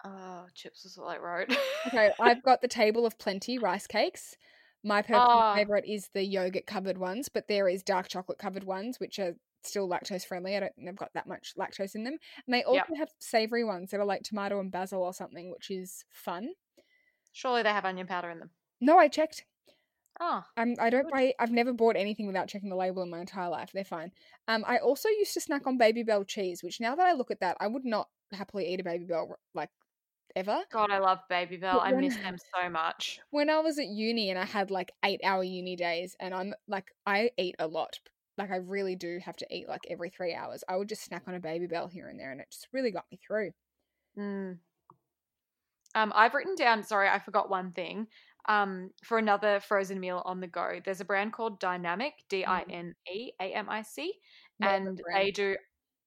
Oh, 0.03 0.45
chips 0.53 0.83
was 0.83 0.97
all 0.97 1.07
I 1.09 1.17
wrote. 1.17 1.55
Okay, 1.87 2.11
I've 2.19 2.43
got 2.43 2.61
the 2.61 2.67
table 2.67 3.05
of 3.05 3.17
plenty 3.17 3.57
rice 3.57 3.87
cakes. 3.87 4.35
My 4.83 5.01
personal 5.01 5.27
Ah. 5.29 5.55
favorite 5.55 5.85
is 5.85 6.09
the 6.13 6.23
yogurt 6.23 6.65
covered 6.65 6.97
ones, 6.97 7.27
but 7.27 7.47
there 7.47 7.67
is 7.67 7.83
dark 7.83 8.07
chocolate 8.07 8.37
covered 8.37 8.63
ones, 8.63 8.99
which 8.99 9.19
are 9.19 9.33
still 9.63 9.89
lactose 9.89 10.25
friendly. 10.25 10.55
I 10.55 10.59
don't 10.61 10.75
think 10.75 10.87
they've 10.87 10.95
got 10.95 11.13
that 11.13 11.27
much 11.27 11.53
lactose 11.57 11.95
in 11.95 12.03
them. 12.03 12.17
And 12.45 12.53
they 12.53 12.63
also 12.63 12.93
have 12.97 13.09
savory 13.19 13.63
ones 13.63 13.91
that 13.91 13.99
are 13.99 14.05
like 14.05 14.23
tomato 14.23 14.59
and 14.59 14.71
basil 14.71 15.03
or 15.03 15.13
something, 15.13 15.51
which 15.51 15.69
is 15.71 16.05
fun. 16.11 16.49
Surely 17.31 17.63
they 17.63 17.69
have 17.69 17.85
onion 17.85 18.07
powder 18.07 18.29
in 18.29 18.39
them. 18.39 18.49
No, 18.81 18.97
I 18.97 19.07
checked. 19.07 19.45
Oh, 20.19 20.43
I'm, 20.57 20.75
I 20.79 20.89
don't 20.89 21.09
buy. 21.09 21.33
I've 21.39 21.51
never 21.51 21.71
bought 21.71 21.95
anything 21.95 22.27
without 22.27 22.47
checking 22.47 22.69
the 22.69 22.75
label 22.75 23.03
in 23.03 23.09
my 23.09 23.19
entire 23.19 23.49
life. 23.49 23.71
They're 23.73 23.85
fine. 23.85 24.11
Um, 24.47 24.65
I 24.67 24.77
also 24.79 25.07
used 25.07 25.33
to 25.35 25.41
snack 25.41 25.65
on 25.65 25.79
Babybel 25.79 26.27
cheese, 26.27 26.61
which 26.61 26.81
now 26.81 26.95
that 26.95 27.05
I 27.07 27.13
look 27.13 27.31
at 27.31 27.39
that, 27.39 27.55
I 27.59 27.67
would 27.67 27.85
not 27.85 28.09
happily 28.33 28.67
eat 28.67 28.81
a 28.81 28.83
Babybel 28.83 29.31
like 29.53 29.69
ever. 30.35 30.59
God, 30.71 30.91
I 30.91 30.99
love 30.99 31.19
Babybel. 31.31 31.79
I 31.81 31.93
when- 31.93 32.01
miss 32.01 32.17
them 32.17 32.37
so 32.37 32.69
much. 32.69 33.21
when 33.29 33.49
I 33.49 33.59
was 33.59 33.79
at 33.79 33.87
uni 33.87 34.29
and 34.29 34.37
I 34.37 34.45
had 34.45 34.71
like 34.71 34.91
eight 35.05 35.21
hour 35.23 35.43
uni 35.43 35.75
days, 35.77 36.17
and 36.19 36.33
I'm 36.33 36.53
like, 36.67 36.91
I 37.05 37.31
eat 37.37 37.55
a 37.59 37.67
lot. 37.67 37.99
Like, 38.39 38.51
I 38.51 38.55
really 38.55 38.95
do 38.95 39.19
have 39.23 39.35
to 39.37 39.47
eat 39.51 39.69
like 39.69 39.81
every 39.89 40.09
three 40.09 40.33
hours. 40.33 40.63
I 40.67 40.77
would 40.77 40.89
just 40.89 41.03
snack 41.03 41.23
on 41.27 41.35
a 41.35 41.39
Babybel 41.39 41.91
here 41.91 42.07
and 42.07 42.19
there, 42.19 42.31
and 42.31 42.41
it 42.41 42.47
just 42.51 42.67
really 42.73 42.91
got 42.91 43.05
me 43.11 43.19
through. 43.25 43.51
Mm. 44.17 44.57
Um, 45.95 46.13
I've 46.15 46.33
written 46.33 46.55
down. 46.55 46.83
Sorry, 46.83 47.07
I 47.07 47.19
forgot 47.19 47.49
one 47.49 47.71
thing. 47.71 48.07
Um, 48.47 48.91
for 49.03 49.17
another 49.17 49.59
frozen 49.59 49.99
meal 49.99 50.23
on 50.25 50.39
the 50.39 50.47
go, 50.47 50.79
there's 50.83 51.01
a 51.01 51.05
brand 51.05 51.33
called 51.33 51.59
Dineamic, 51.59 52.13
D 52.29 52.45
I 52.45 52.63
N 52.69 52.95
E 53.11 53.31
A 53.39 53.53
M 53.53 53.69
I 53.69 53.81
C, 53.81 54.13
and 54.61 54.99
they 55.13 55.31
do 55.31 55.55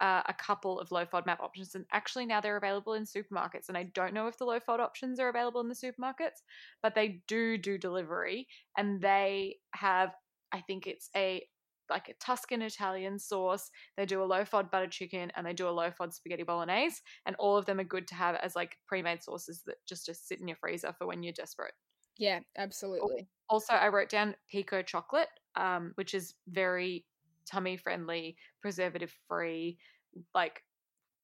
uh, 0.01 0.22
a 0.26 0.35
couple 0.35 0.80
of 0.80 0.91
low 0.91 1.05
FODMAP 1.05 1.41
options. 1.41 1.74
And 1.74 1.85
actually, 1.93 2.26
now 2.26 2.41
they're 2.41 2.57
available 2.57 2.95
in 2.95 3.05
supermarkets. 3.05 3.68
And 3.68 3.78
I 3.78 3.85
don't 3.95 4.14
know 4.14 4.26
if 4.26 4.39
the 4.39 4.45
low 4.45 4.59
FOD 4.59 4.80
options 4.80 5.20
are 5.20 5.28
available 5.28 5.61
in 5.61 5.68
the 5.68 5.74
supermarkets, 5.74 6.43
but 6.83 6.95
they 6.95 7.22
do 7.28 7.59
do 7.59 7.78
delivery, 7.78 8.49
and 8.76 9.01
they 9.01 9.57
have. 9.74 10.12
I 10.55 10.61
think 10.61 10.87
it's 10.87 11.09
a 11.16 11.47
like 11.91 12.09
a 12.09 12.14
Tuscan 12.14 12.62
Italian 12.62 13.18
sauce. 13.18 13.70
They 13.97 14.07
do 14.07 14.22
a 14.22 14.24
low 14.24 14.45
FOD 14.45 14.70
butter 14.70 14.87
chicken 14.87 15.33
and 15.37 15.47
they 15.47 15.53
do 15.53 15.68
a 15.68 15.70
low 15.70 15.91
FOD 15.91 16.12
spaghetti 16.12 16.43
bolognese. 16.43 17.01
And 17.26 17.37
all 17.39 17.57
of 17.57 17.66
them 17.66 17.80
are 17.80 17.85
good 17.85 18.07
to 18.09 18.14
have 18.14 18.37
as 18.37 18.57
like 18.57 18.78
pre 18.87 19.03
made 19.03 19.22
sauces 19.22 19.62
that 19.66 19.76
just 19.87 20.07
to 20.07 20.14
sit 20.14 20.41
in 20.41 20.49
your 20.49 20.57
freezer 20.57 20.95
for 20.97 21.07
when 21.07 21.22
you're 21.22 21.33
desperate. 21.33 21.74
Yeah, 22.16 22.41
absolutely. 22.57 23.28
Also, 23.49 23.74
I 23.74 23.89
wrote 23.89 24.09
down 24.09 24.35
pico 24.51 24.83
chocolate, 24.83 25.28
um, 25.57 25.93
which 25.97 26.14
is 26.14 26.35
very 26.49 27.05
tummy 27.45 27.76
friendly, 27.76 28.37
preservative 28.61 29.12
free, 29.28 29.78
like 30.35 30.62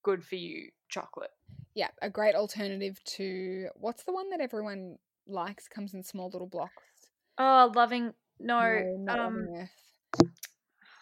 good 0.02 0.24
for 0.24 0.36
you 0.36 0.70
chocolate. 0.88 1.30
Yeah, 1.74 1.88
a 2.02 2.10
great 2.10 2.34
alternative 2.34 3.00
to 3.04 3.68
what's 3.76 4.02
the 4.04 4.12
one 4.12 4.30
that 4.30 4.40
everyone 4.40 4.96
likes? 5.26 5.68
Comes 5.68 5.94
in 5.94 6.02
small 6.02 6.30
little 6.30 6.48
blocks. 6.48 6.82
Oh, 7.38 7.72
loving 7.74 8.12
no, 8.40 8.82
not 8.98 9.18
um. 9.18 9.48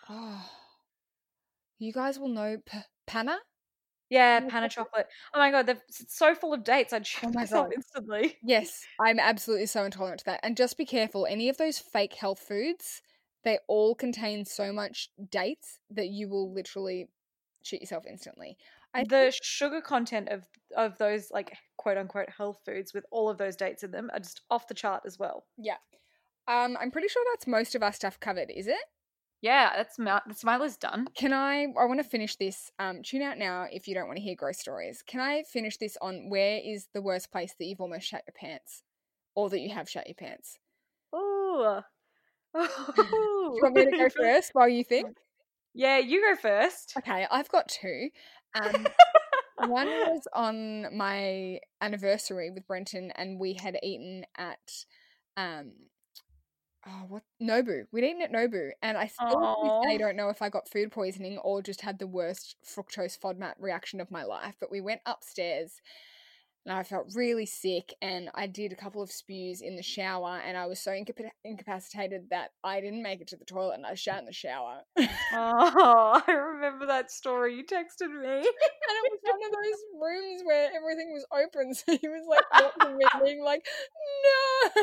Oh, 0.08 0.50
you 1.78 1.92
guys 1.92 2.18
will 2.18 2.28
know 2.28 2.56
P- 2.64 2.78
Pana. 3.06 3.38
yeah, 4.08 4.40
Pana 4.40 4.50
Pana 4.50 4.68
chocolate? 4.68 5.06
Oh 5.34 5.38
my 5.38 5.50
god, 5.50 5.66
they're 5.66 5.78
it's 5.88 6.16
so 6.16 6.34
full 6.34 6.52
of 6.52 6.64
dates. 6.64 6.92
I'd 6.92 7.06
shit 7.06 7.24
Oh 7.24 7.30
my 7.32 7.42
myself 7.42 7.66
God. 7.66 7.74
instantly. 7.74 8.36
Yes, 8.42 8.86
I'm 9.00 9.18
absolutely 9.18 9.66
so 9.66 9.84
intolerant 9.84 10.20
to 10.20 10.24
that. 10.26 10.40
And 10.42 10.56
just 10.56 10.78
be 10.78 10.84
careful, 10.84 11.26
any 11.26 11.48
of 11.48 11.56
those 11.56 11.78
fake 11.78 12.14
health 12.14 12.38
foods, 12.38 13.02
they 13.44 13.58
all 13.68 13.94
contain 13.94 14.44
so 14.44 14.72
much 14.72 15.10
dates 15.30 15.80
that 15.90 16.08
you 16.08 16.28
will 16.28 16.52
literally 16.52 17.08
shit 17.62 17.80
yourself 17.80 18.04
instantly. 18.08 18.56
I 18.94 19.04
the 19.08 19.32
sugar 19.42 19.80
content 19.80 20.28
of 20.28 20.46
of 20.76 20.96
those 20.98 21.30
like 21.30 21.52
quote 21.76 21.98
unquote 21.98 22.30
health 22.30 22.60
foods 22.64 22.94
with 22.94 23.04
all 23.10 23.28
of 23.28 23.38
those 23.38 23.56
dates 23.56 23.82
in 23.82 23.90
them 23.90 24.10
are 24.12 24.20
just 24.20 24.42
off 24.50 24.68
the 24.68 24.74
chart 24.74 25.02
as 25.04 25.18
well. 25.18 25.44
yeah. 25.58 25.76
Um, 26.48 26.76
I'm 26.80 26.92
pretty 26.92 27.08
sure 27.08 27.24
that's 27.32 27.48
most 27.48 27.74
of 27.74 27.82
our 27.82 27.92
stuff 27.92 28.20
covered, 28.20 28.50
is 28.54 28.68
it? 28.68 28.76
Yeah, 29.42 29.70
that's 29.76 29.98
my 29.98 30.20
that's 30.26 30.44
my 30.44 30.56
list 30.56 30.80
done. 30.80 31.08
Can 31.14 31.32
I? 31.32 31.64
I 31.78 31.84
want 31.84 32.00
to 32.00 32.08
finish 32.08 32.36
this. 32.36 32.70
Um, 32.78 33.02
tune 33.02 33.22
out 33.22 33.38
now 33.38 33.66
if 33.70 33.86
you 33.86 33.94
don't 33.94 34.06
want 34.06 34.16
to 34.16 34.22
hear 34.22 34.34
gross 34.34 34.58
stories. 34.58 35.02
Can 35.06 35.20
I 35.20 35.42
finish 35.42 35.76
this 35.76 35.96
on 36.00 36.30
where 36.30 36.60
is 36.64 36.88
the 36.94 37.02
worst 37.02 37.30
place 37.30 37.54
that 37.58 37.66
you've 37.66 37.80
almost 37.80 38.06
shat 38.06 38.24
your 38.26 38.34
pants, 38.34 38.82
or 39.34 39.50
that 39.50 39.60
you 39.60 39.74
have 39.74 39.88
shat 39.88 40.06
your 40.06 40.14
pants? 40.14 40.58
Ooh. 41.14 41.80
Do 42.56 42.62
you 42.62 43.60
want 43.62 43.74
me 43.74 43.84
to 43.84 43.90
go 43.90 44.08
first 44.08 44.50
while 44.54 44.68
you 44.68 44.84
think? 44.84 45.16
Yeah, 45.78 45.98
you 45.98 46.22
go 46.22 46.40
first. 46.40 46.94
Okay, 46.96 47.26
I've 47.30 47.50
got 47.50 47.68
two. 47.68 48.08
Um, 48.54 48.86
one 49.68 49.86
was 49.86 50.26
on 50.32 50.96
my 50.96 51.60
anniversary 51.82 52.50
with 52.50 52.66
Brenton, 52.66 53.12
and 53.14 53.38
we 53.38 53.52
had 53.52 53.78
eaten 53.82 54.24
at 54.38 54.84
um, 55.36 55.72
oh 56.86 57.04
what 57.08 57.22
Nobu. 57.42 57.86
We'd 57.92 58.04
eaten 58.04 58.22
at 58.22 58.32
Nobu, 58.32 58.70
and 58.82 58.96
I 58.96 59.06
still 59.06 59.28
to 59.30 59.56
this 59.62 59.92
day 59.92 59.98
don't 59.98 60.16
know 60.16 60.28
if 60.28 60.42
I 60.42 60.48
got 60.48 60.68
food 60.68 60.90
poisoning 60.92 61.38
or 61.38 61.62
just 61.62 61.80
had 61.80 61.98
the 61.98 62.06
worst 62.06 62.56
fructose 62.64 63.18
FODMAP 63.18 63.54
reaction 63.58 64.00
of 64.00 64.10
my 64.10 64.24
life. 64.24 64.56
But 64.60 64.70
we 64.70 64.80
went 64.80 65.00
upstairs. 65.06 65.80
And 66.66 66.76
I 66.76 66.82
felt 66.82 67.12
really 67.14 67.46
sick, 67.46 67.94
and 68.02 68.28
I 68.34 68.48
did 68.48 68.72
a 68.72 68.76
couple 68.76 69.00
of 69.00 69.12
spews 69.12 69.60
in 69.62 69.76
the 69.76 69.84
shower, 69.84 70.40
and 70.44 70.56
I 70.58 70.66
was 70.66 70.80
so 70.80 70.90
incapa- 70.90 71.30
incapacitated 71.44 72.30
that 72.30 72.50
I 72.64 72.80
didn't 72.80 73.04
make 73.04 73.20
it 73.20 73.28
to 73.28 73.36
the 73.36 73.44
toilet, 73.44 73.74
and 73.76 73.86
I 73.86 73.94
shat 73.94 74.18
in 74.18 74.26
the 74.26 74.32
shower. 74.32 74.80
Oh, 75.32 76.22
I 76.26 76.32
remember 76.32 76.86
that 76.86 77.10
story. 77.10 77.54
You 77.56 77.64
texted 77.64 78.08
me. 78.08 78.36
And 78.36 78.94
it 78.98 79.10
was 79.10 79.20
one 79.22 79.40
of 79.44 79.52
those 79.52 79.80
rooms 80.00 80.42
where 80.44 80.70
everything 80.74 81.12
was 81.12 81.26
open. 81.32 81.74
So 81.74 81.96
he 81.96 82.08
was 82.08 82.24
like 82.28 82.44
watching 82.52 82.96
me 82.96 83.04
being 83.22 83.42
like, 83.44 83.64
No, 84.24 84.82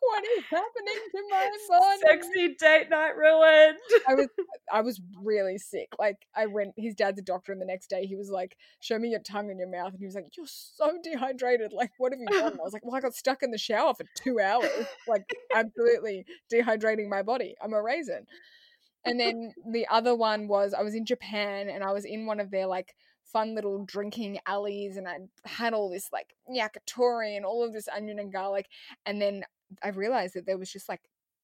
what 0.00 0.24
is 0.36 0.44
happening 0.50 1.00
to 1.12 1.22
my 1.30 1.48
body? 1.68 2.00
Sexy 2.00 2.56
date 2.58 2.90
night 2.90 3.16
ruined. 3.16 3.78
I 4.08 4.14
was 4.14 4.28
I 4.72 4.80
was 4.80 5.00
really 5.22 5.58
sick. 5.58 5.88
Like 5.98 6.16
I 6.34 6.46
went 6.46 6.72
his 6.76 6.94
dad's 6.94 7.18
a 7.18 7.22
doctor 7.22 7.52
and 7.52 7.60
the 7.60 7.66
next 7.66 7.88
day 7.88 8.06
he 8.06 8.16
was 8.16 8.30
like, 8.30 8.56
Show 8.80 8.98
me 8.98 9.08
your 9.08 9.20
tongue 9.20 9.50
and 9.50 9.58
your 9.58 9.70
mouth 9.70 9.92
and 9.92 9.98
he 9.98 10.06
was 10.06 10.14
like, 10.14 10.26
You're 10.36 10.46
so 10.46 10.98
dehydrated. 11.02 11.72
Like, 11.72 11.90
what 11.98 12.12
have 12.12 12.20
you 12.20 12.26
done? 12.26 12.52
And 12.52 12.60
I 12.60 12.64
was 12.64 12.72
like, 12.72 12.84
Well, 12.84 12.96
I 12.96 13.00
got 13.00 13.14
stuck 13.14 13.42
in 13.42 13.50
the 13.50 13.58
shower 13.58 13.94
for 13.94 14.04
two 14.16 14.40
hours. 14.40 14.86
Like 15.08 15.24
absolutely 15.54 16.24
dehydrating 16.52 17.08
my 17.08 17.22
body. 17.22 17.54
I'm 17.62 17.72
a 17.72 17.82
raisin. 17.82 18.26
And 19.04 19.18
then 19.18 19.52
the 19.70 19.86
other 19.88 20.14
one 20.14 20.48
was 20.48 20.74
I 20.74 20.82
was 20.82 20.94
in 20.94 21.04
Japan 21.04 21.68
and 21.68 21.82
I 21.82 21.92
was 21.92 22.04
in 22.04 22.26
one 22.26 22.40
of 22.40 22.50
their 22.50 22.66
like 22.66 22.94
fun 23.24 23.54
little 23.54 23.84
drinking 23.84 24.38
alleys 24.46 24.96
and 24.96 25.08
I 25.08 25.16
had 25.44 25.72
all 25.72 25.90
this 25.90 26.10
like 26.12 26.34
yakitori 26.50 27.36
and 27.36 27.44
all 27.44 27.64
of 27.64 27.72
this 27.72 27.88
onion 27.88 28.18
and 28.18 28.32
garlic. 28.32 28.68
And 29.06 29.20
then 29.20 29.44
I 29.82 29.88
realized 29.88 30.34
that 30.34 30.46
there 30.46 30.58
was 30.58 30.70
just 30.70 30.88
like 30.88 31.00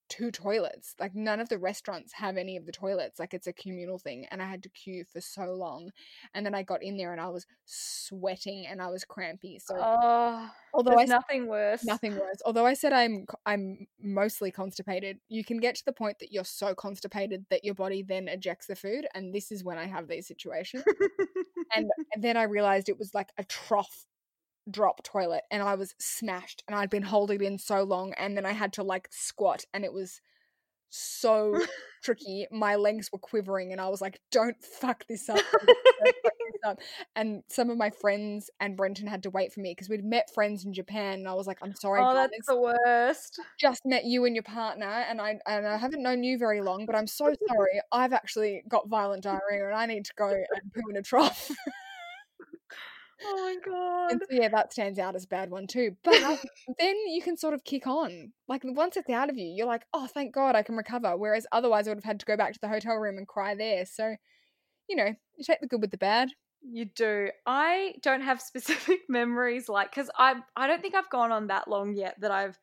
two 0.08 0.30
toilets. 0.30 0.94
Like 0.98 1.14
none 1.14 1.40
of 1.40 1.48
the 1.48 1.58
restaurants 1.58 2.12
have 2.14 2.36
any 2.36 2.56
of 2.56 2.66
the 2.66 2.72
toilets. 2.72 3.18
Like 3.18 3.34
it's 3.34 3.46
a 3.46 3.52
communal 3.52 3.98
thing. 3.98 4.26
And 4.30 4.42
I 4.42 4.46
had 4.46 4.62
to 4.64 4.68
queue 4.68 5.04
for 5.04 5.20
so 5.20 5.52
long. 5.54 5.90
And 6.34 6.44
then 6.44 6.54
I 6.54 6.62
got 6.62 6.82
in 6.82 6.96
there 6.96 7.12
and 7.12 7.20
I 7.20 7.28
was 7.28 7.46
sweating 7.64 8.66
and 8.66 8.80
I 8.80 8.88
was 8.88 9.04
crampy. 9.04 9.58
So 9.58 9.74
Oh, 9.78 10.50
although 10.72 10.98
I 10.98 11.04
nothing 11.04 11.46
worse. 11.46 11.84
Nothing 11.84 12.12
worse. 12.18 12.40
Although 12.44 12.66
I 12.66 12.74
said 12.74 12.92
I'm 12.92 13.26
I'm 13.46 13.86
mostly 14.00 14.50
constipated, 14.50 15.18
you 15.28 15.44
can 15.44 15.58
get 15.58 15.74
to 15.76 15.84
the 15.84 15.92
point 15.92 16.18
that 16.20 16.32
you're 16.32 16.44
so 16.44 16.74
constipated 16.74 17.46
that 17.50 17.64
your 17.64 17.74
body 17.74 18.02
then 18.02 18.28
ejects 18.28 18.66
the 18.66 18.76
food, 18.76 19.06
and 19.14 19.34
this 19.34 19.52
is 19.52 19.64
when 19.64 19.78
I 19.78 19.86
have 19.86 20.08
these 20.08 20.26
situations. 20.26 20.84
and, 21.74 21.90
and 22.14 22.24
then 22.24 22.36
I 22.36 22.44
realized 22.44 22.88
it 22.88 22.98
was 22.98 23.14
like 23.14 23.30
a 23.38 23.44
trough 23.44 24.06
drop 24.70 25.02
toilet, 25.02 25.42
and 25.50 25.62
I 25.62 25.74
was 25.74 25.94
smashed, 25.98 26.62
and 26.66 26.76
I'd 26.76 26.90
been 26.90 27.02
holding 27.02 27.40
it 27.40 27.46
in 27.46 27.58
so 27.58 27.82
long, 27.82 28.12
and 28.14 28.36
then 28.36 28.46
I 28.46 28.52
had 28.52 28.72
to 28.74 28.82
like 28.82 29.08
squat, 29.10 29.64
and 29.72 29.84
it 29.84 29.92
was 29.92 30.20
so 30.90 31.54
tricky. 32.02 32.46
My 32.50 32.76
legs 32.76 33.10
were 33.12 33.18
quivering, 33.18 33.72
and 33.72 33.80
I 33.80 33.88
was 33.88 34.00
like, 34.00 34.20
"Don't 34.30 34.62
fuck 34.62 35.06
this 35.08 35.28
up." 35.28 35.36
Don't 35.52 36.16
fuck 36.22 36.32
this 36.52 36.60
up. 36.64 36.78
And 37.16 37.42
some 37.48 37.70
of 37.70 37.76
my 37.76 37.90
friends 37.90 38.50
and 38.60 38.76
Brenton 38.76 39.06
had 39.06 39.22
to 39.24 39.30
wait 39.30 39.52
for 39.52 39.60
me 39.60 39.72
because 39.72 39.88
we'd 39.88 40.04
met 40.04 40.32
friends 40.32 40.64
in 40.64 40.72
Japan, 40.72 41.20
and 41.20 41.28
I 41.28 41.34
was 41.34 41.46
like, 41.46 41.58
"I'm 41.62 41.74
sorry, 41.74 42.00
oh, 42.02 42.14
that's 42.14 42.46
the 42.46 42.56
worst. 42.58 43.40
just 43.58 43.84
met 43.84 44.04
you 44.04 44.24
and 44.24 44.34
your 44.34 44.44
partner, 44.44 44.86
and 44.86 45.20
I 45.20 45.38
and 45.46 45.66
I 45.66 45.76
haven't 45.76 46.02
known 46.02 46.22
you 46.22 46.38
very 46.38 46.60
long, 46.60 46.86
but 46.86 46.94
I'm 46.94 47.06
so 47.06 47.34
sorry. 47.48 47.80
I've 47.92 48.12
actually 48.12 48.62
got 48.68 48.88
violent 48.88 49.22
diarrhea, 49.24 49.66
and 49.66 49.74
I 49.74 49.86
need 49.86 50.04
to 50.06 50.12
go 50.16 50.28
and 50.28 50.72
poo 50.72 50.90
in 50.90 50.96
a 50.96 51.02
trough." 51.02 51.50
Oh 53.24 53.36
my 53.36 53.56
god. 53.64 54.12
And 54.12 54.20
so, 54.20 54.26
yeah, 54.30 54.48
that 54.48 54.72
stands 54.72 54.98
out 54.98 55.16
as 55.16 55.24
a 55.24 55.28
bad 55.28 55.50
one 55.50 55.66
too. 55.66 55.96
But 56.04 56.22
um, 56.22 56.38
then 56.78 56.94
you 57.08 57.22
can 57.22 57.36
sort 57.36 57.54
of 57.54 57.64
kick 57.64 57.86
on. 57.86 58.32
Like 58.46 58.62
once 58.64 58.96
it's 58.96 59.10
out 59.10 59.30
of 59.30 59.36
you, 59.36 59.52
you're 59.56 59.66
like, 59.66 59.84
oh, 59.92 60.06
thank 60.06 60.34
God 60.34 60.54
I 60.54 60.62
can 60.62 60.76
recover. 60.76 61.16
Whereas 61.16 61.46
otherwise, 61.52 61.86
I 61.86 61.90
would 61.90 61.98
have 61.98 62.04
had 62.04 62.20
to 62.20 62.26
go 62.26 62.36
back 62.36 62.52
to 62.52 62.60
the 62.60 62.68
hotel 62.68 62.96
room 62.96 63.18
and 63.18 63.26
cry 63.26 63.54
there. 63.54 63.84
So, 63.86 64.14
you 64.88 64.96
know, 64.96 65.14
you 65.36 65.44
take 65.44 65.60
the 65.60 65.66
good 65.66 65.80
with 65.80 65.90
the 65.90 65.98
bad. 65.98 66.30
You 66.62 66.86
do. 66.86 67.30
I 67.46 67.94
don't 68.02 68.22
have 68.22 68.40
specific 68.42 69.00
memories 69.08 69.68
like 69.68 69.90
because 69.90 70.10
I 70.16 70.36
I 70.56 70.66
don't 70.66 70.82
think 70.82 70.94
I've 70.94 71.10
gone 71.10 71.32
on 71.32 71.48
that 71.48 71.68
long 71.68 71.94
yet 71.94 72.16
that 72.20 72.30
I've 72.30 72.58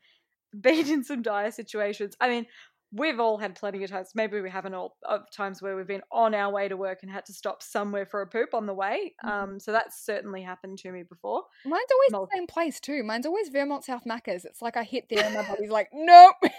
been 0.59 0.87
in 0.87 1.03
some 1.03 1.21
dire 1.21 1.51
situations. 1.51 2.15
I 2.19 2.29
mean, 2.29 2.45
we've 2.91 3.19
all 3.19 3.37
had 3.37 3.55
plenty 3.55 3.83
of 3.83 3.89
times. 3.89 4.11
Maybe 4.15 4.39
we 4.41 4.49
haven't 4.49 4.73
all 4.73 4.95
of 5.03 5.21
times 5.31 5.61
where 5.61 5.75
we've 5.75 5.87
been 5.87 6.01
on 6.11 6.33
our 6.33 6.51
way 6.51 6.67
to 6.67 6.77
work 6.77 6.99
and 7.01 7.11
had 7.11 7.25
to 7.25 7.33
stop 7.33 7.61
somewhere 7.61 8.05
for 8.05 8.21
a 8.21 8.27
poop 8.27 8.53
on 8.53 8.65
the 8.65 8.73
way. 8.73 9.13
Mhm. 9.23 9.29
Um, 9.29 9.59
so 9.59 9.71
that's 9.71 10.05
certainly 10.05 10.41
happened 10.41 10.77
to 10.79 10.91
me 10.91 11.03
before. 11.03 11.43
Mine's 11.65 11.91
always 11.91 12.11
Mul- 12.11 12.27
the 12.31 12.37
same 12.37 12.47
place 12.47 12.79
too. 12.79 13.03
Mine's 13.03 13.25
always 13.25 13.49
Vermont 13.49 13.83
South 13.83 14.03
Macca's. 14.05 14.45
It's 14.45 14.61
like 14.61 14.77
I 14.77 14.83
hit 14.83 15.05
there 15.09 15.23
and 15.25 15.35
my 15.35 15.47
body's 15.47 15.71
like, 15.71 15.89
nope. 15.93 16.35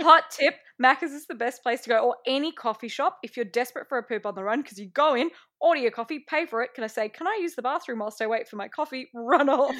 Hot 0.00 0.30
tip: 0.30 0.54
Macca's 0.82 1.12
is 1.12 1.26
the 1.26 1.34
best 1.34 1.62
place 1.62 1.82
to 1.82 1.90
go, 1.90 1.98
or 1.98 2.16
any 2.26 2.50
coffee 2.50 2.88
shop 2.88 3.18
if 3.22 3.36
you're 3.36 3.44
desperate 3.44 3.90
for 3.90 3.98
a 3.98 4.02
poop 4.02 4.24
on 4.24 4.34
the 4.34 4.42
run. 4.42 4.62
Because 4.62 4.78
you 4.78 4.88
go 4.88 5.14
in, 5.14 5.28
order 5.60 5.80
your 5.82 5.90
coffee, 5.90 6.24
pay 6.26 6.46
for 6.46 6.62
it. 6.62 6.70
Can 6.74 6.82
I 6.82 6.86
say, 6.86 7.10
can 7.10 7.26
I 7.26 7.38
use 7.42 7.54
the 7.54 7.60
bathroom 7.60 7.98
whilst 7.98 8.22
I 8.22 8.26
wait 8.26 8.48
for 8.48 8.56
my 8.56 8.68
coffee? 8.68 9.10
Run 9.14 9.50
off. 9.50 9.76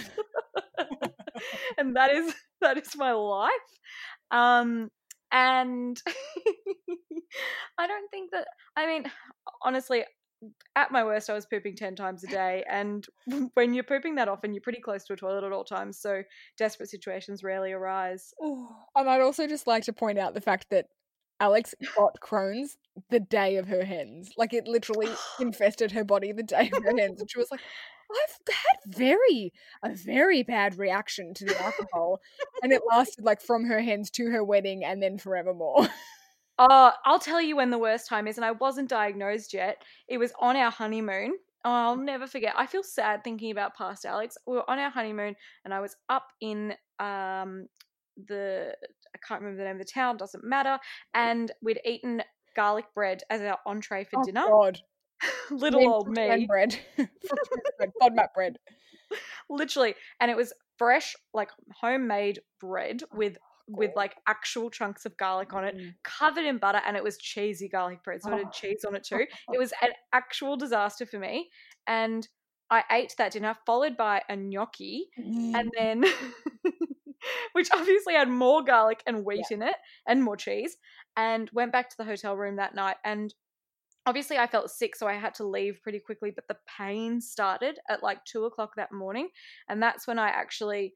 and 1.78 1.96
that 1.96 2.14
is 2.14 2.34
that 2.60 2.76
is 2.76 2.94
my 2.94 3.12
life. 3.12 3.50
Um, 4.30 4.90
and 5.33 6.01
I 7.78 7.87
don't 7.87 8.11
think 8.11 8.30
that. 8.33 8.47
I 8.76 8.87
mean, 8.87 9.11
honestly, 9.62 10.05
at 10.76 10.91
my 10.91 11.05
worst, 11.05 11.30
I 11.30 11.35
was 11.35 11.47
pooping 11.47 11.76
ten 11.76 11.97
times 11.97 12.22
a 12.24 12.28
day, 12.28 12.64
and 12.70 13.07
when 13.55 13.74
you're 13.74 13.85
pooping 13.85 14.16
that 14.16 14.28
often, 14.28 14.55
you're 14.55 14.62
pretty 14.62 14.80
close 14.80 15.05
to 15.05 15.14
a 15.14 15.16
toilet 15.16 15.45
at 15.45 15.53
all 15.53 15.64
times. 15.64 15.99
So 15.99 16.22
desperate 16.59 16.91
situations 16.91 17.43
rarely 17.43 17.72
arise. 17.72 18.33
and 18.41 19.09
I'd 19.09 19.20
also 19.22 19.47
just 19.47 19.66
like 19.66 19.85
to 19.85 19.93
point 19.93 20.18
out 20.18 20.35
the 20.35 20.41
fact 20.41 20.66
that 20.70 20.87
Alex 21.41 21.74
got 21.97 22.20
Crohn's 22.20 22.76
the 23.11 23.20
day 23.20 23.57
of 23.57 23.66
her 23.68 23.85
hens. 23.85 24.30
Like 24.37 24.53
it 24.53 24.68
literally 24.68 25.09
infested 25.41 25.91
her 25.93 26.05
body 26.05 26.33
the 26.33 26.43
day 26.43 26.70
of 26.72 26.85
her 26.85 26.97
hens. 26.97 27.20
And 27.20 27.30
she 27.30 27.39
was 27.39 27.51
like, 27.51 27.61
I've 28.12 28.54
had 28.54 28.94
very, 28.96 29.52
a 29.82 29.94
very 29.94 30.42
bad 30.42 30.78
reaction 30.78 31.34
to 31.34 31.44
the 31.44 31.60
alcohol. 31.62 32.20
and 32.62 32.72
it 32.72 32.82
lasted 32.90 33.24
like 33.24 33.40
from 33.40 33.64
her 33.64 33.80
hands 33.80 34.10
to 34.12 34.30
her 34.30 34.44
wedding 34.44 34.84
and 34.84 35.02
then 35.02 35.18
forevermore. 35.18 35.88
Oh, 36.58 36.92
I'll 37.04 37.18
tell 37.18 37.40
you 37.40 37.56
when 37.56 37.70
the 37.70 37.78
worst 37.78 38.08
time 38.08 38.26
is, 38.28 38.36
and 38.36 38.44
I 38.44 38.52
wasn't 38.52 38.88
diagnosed 38.90 39.54
yet. 39.54 39.82
It 40.06 40.18
was 40.18 40.32
on 40.38 40.54
our 40.56 40.70
honeymoon. 40.70 41.32
Oh, 41.64 41.70
I'll 41.70 41.96
never 41.96 42.26
forget. 42.26 42.54
I 42.56 42.66
feel 42.66 42.82
sad 42.82 43.24
thinking 43.24 43.50
about 43.50 43.76
past 43.76 44.04
Alex. 44.04 44.36
We 44.46 44.56
were 44.56 44.68
on 44.70 44.78
our 44.78 44.90
honeymoon, 44.90 45.34
and 45.64 45.72
I 45.72 45.80
was 45.80 45.96
up 46.08 46.26
in 46.40 46.74
um 46.98 47.66
the 48.28 48.74
I 49.14 49.18
can't 49.26 49.40
remember 49.40 49.62
the 49.62 49.68
name 49.68 49.80
of 49.80 49.86
the 49.86 49.92
town. 49.92 50.16
Doesn't 50.18 50.44
matter. 50.44 50.78
And 51.14 51.50
we'd 51.62 51.80
eaten 51.84 52.22
garlic 52.54 52.84
bread 52.94 53.22
as 53.30 53.40
our 53.40 53.58
entree 53.66 54.04
for 54.04 54.20
Oh, 54.20 54.24
dinner. 54.24 54.44
God. 54.46 54.78
Little 55.50 55.88
old 55.88 56.08
me, 56.08 56.46
bread. 56.46 56.78
Fruit 56.96 57.08
and 57.28 57.38
bread. 57.78 57.92
FODMAP 58.02 58.34
bread. 58.34 58.56
literally, 59.50 59.94
and 60.20 60.30
it 60.30 60.36
was 60.36 60.52
fresh, 60.78 61.14
like 61.34 61.50
homemade 61.80 62.40
bread 62.60 63.02
with 63.12 63.36
with 63.68 63.92
like 63.94 64.14
actual 64.26 64.70
chunks 64.70 65.06
of 65.06 65.16
garlic 65.16 65.52
on 65.54 65.64
it. 65.64 65.76
Mm. 65.76 65.94
covered 66.02 66.44
in 66.44 66.58
butter 66.58 66.80
and 66.86 66.96
it 66.96 67.02
was 67.04 67.16
cheesy 67.16 67.68
garlic 67.68 68.02
bread. 68.02 68.20
So 68.20 68.30
it 68.30 68.34
Oh. 68.34 68.38
had 68.38 68.52
cheese 68.52 68.84
on 68.86 68.96
it 68.96 69.04
too. 69.08 69.24
It 69.52 69.58
was 69.58 69.72
an 69.82 69.90
actual 70.12 70.56
disaster 70.56 71.06
for 71.06 71.18
me. 71.18 71.48
And 71.86 72.26
I 72.70 72.82
ate 72.90 73.14
that 73.18 73.32
dinner, 73.32 73.54
followed 73.64 73.96
by 73.96 74.22
a 74.28 74.36
gnocchi, 74.36 75.06
Mm. 75.18 75.54
and 75.54 75.70
then 75.78 76.04
which 77.52 77.68
obviously 77.72 78.14
had 78.14 78.28
more 78.28 78.62
garlic 78.64 79.02
and 79.06 79.24
wheat 79.24 79.46
in 79.50 79.62
it 79.62 79.76
and 80.06 80.22
more 80.22 80.36
cheese. 80.36 80.76
And 81.16 81.48
went 81.52 81.70
back 81.72 81.88
to 81.90 81.96
the 81.96 82.04
hotel 82.04 82.36
room 82.36 82.56
that 82.56 82.74
night 82.74 82.96
and 83.04 83.32
obviously 84.07 84.38
I 84.38 84.46
felt 84.46 84.70
sick, 84.70 84.96
so 84.96 85.07
I 85.07 85.14
had 85.14 85.34
to 85.34 85.44
leave 85.44 85.80
pretty 85.82 86.00
quickly, 86.00 86.30
but 86.30 86.48
the 86.48 86.59
pain 86.78 87.20
started 87.20 87.78
at 87.88 88.03
like 88.03 88.24
two 88.24 88.44
o'clock 88.44 88.72
that 88.76 88.92
morning. 88.92 89.28
And 89.68 89.82
that's 89.82 90.07
when 90.07 90.18
I 90.18 90.28
actually 90.28 90.94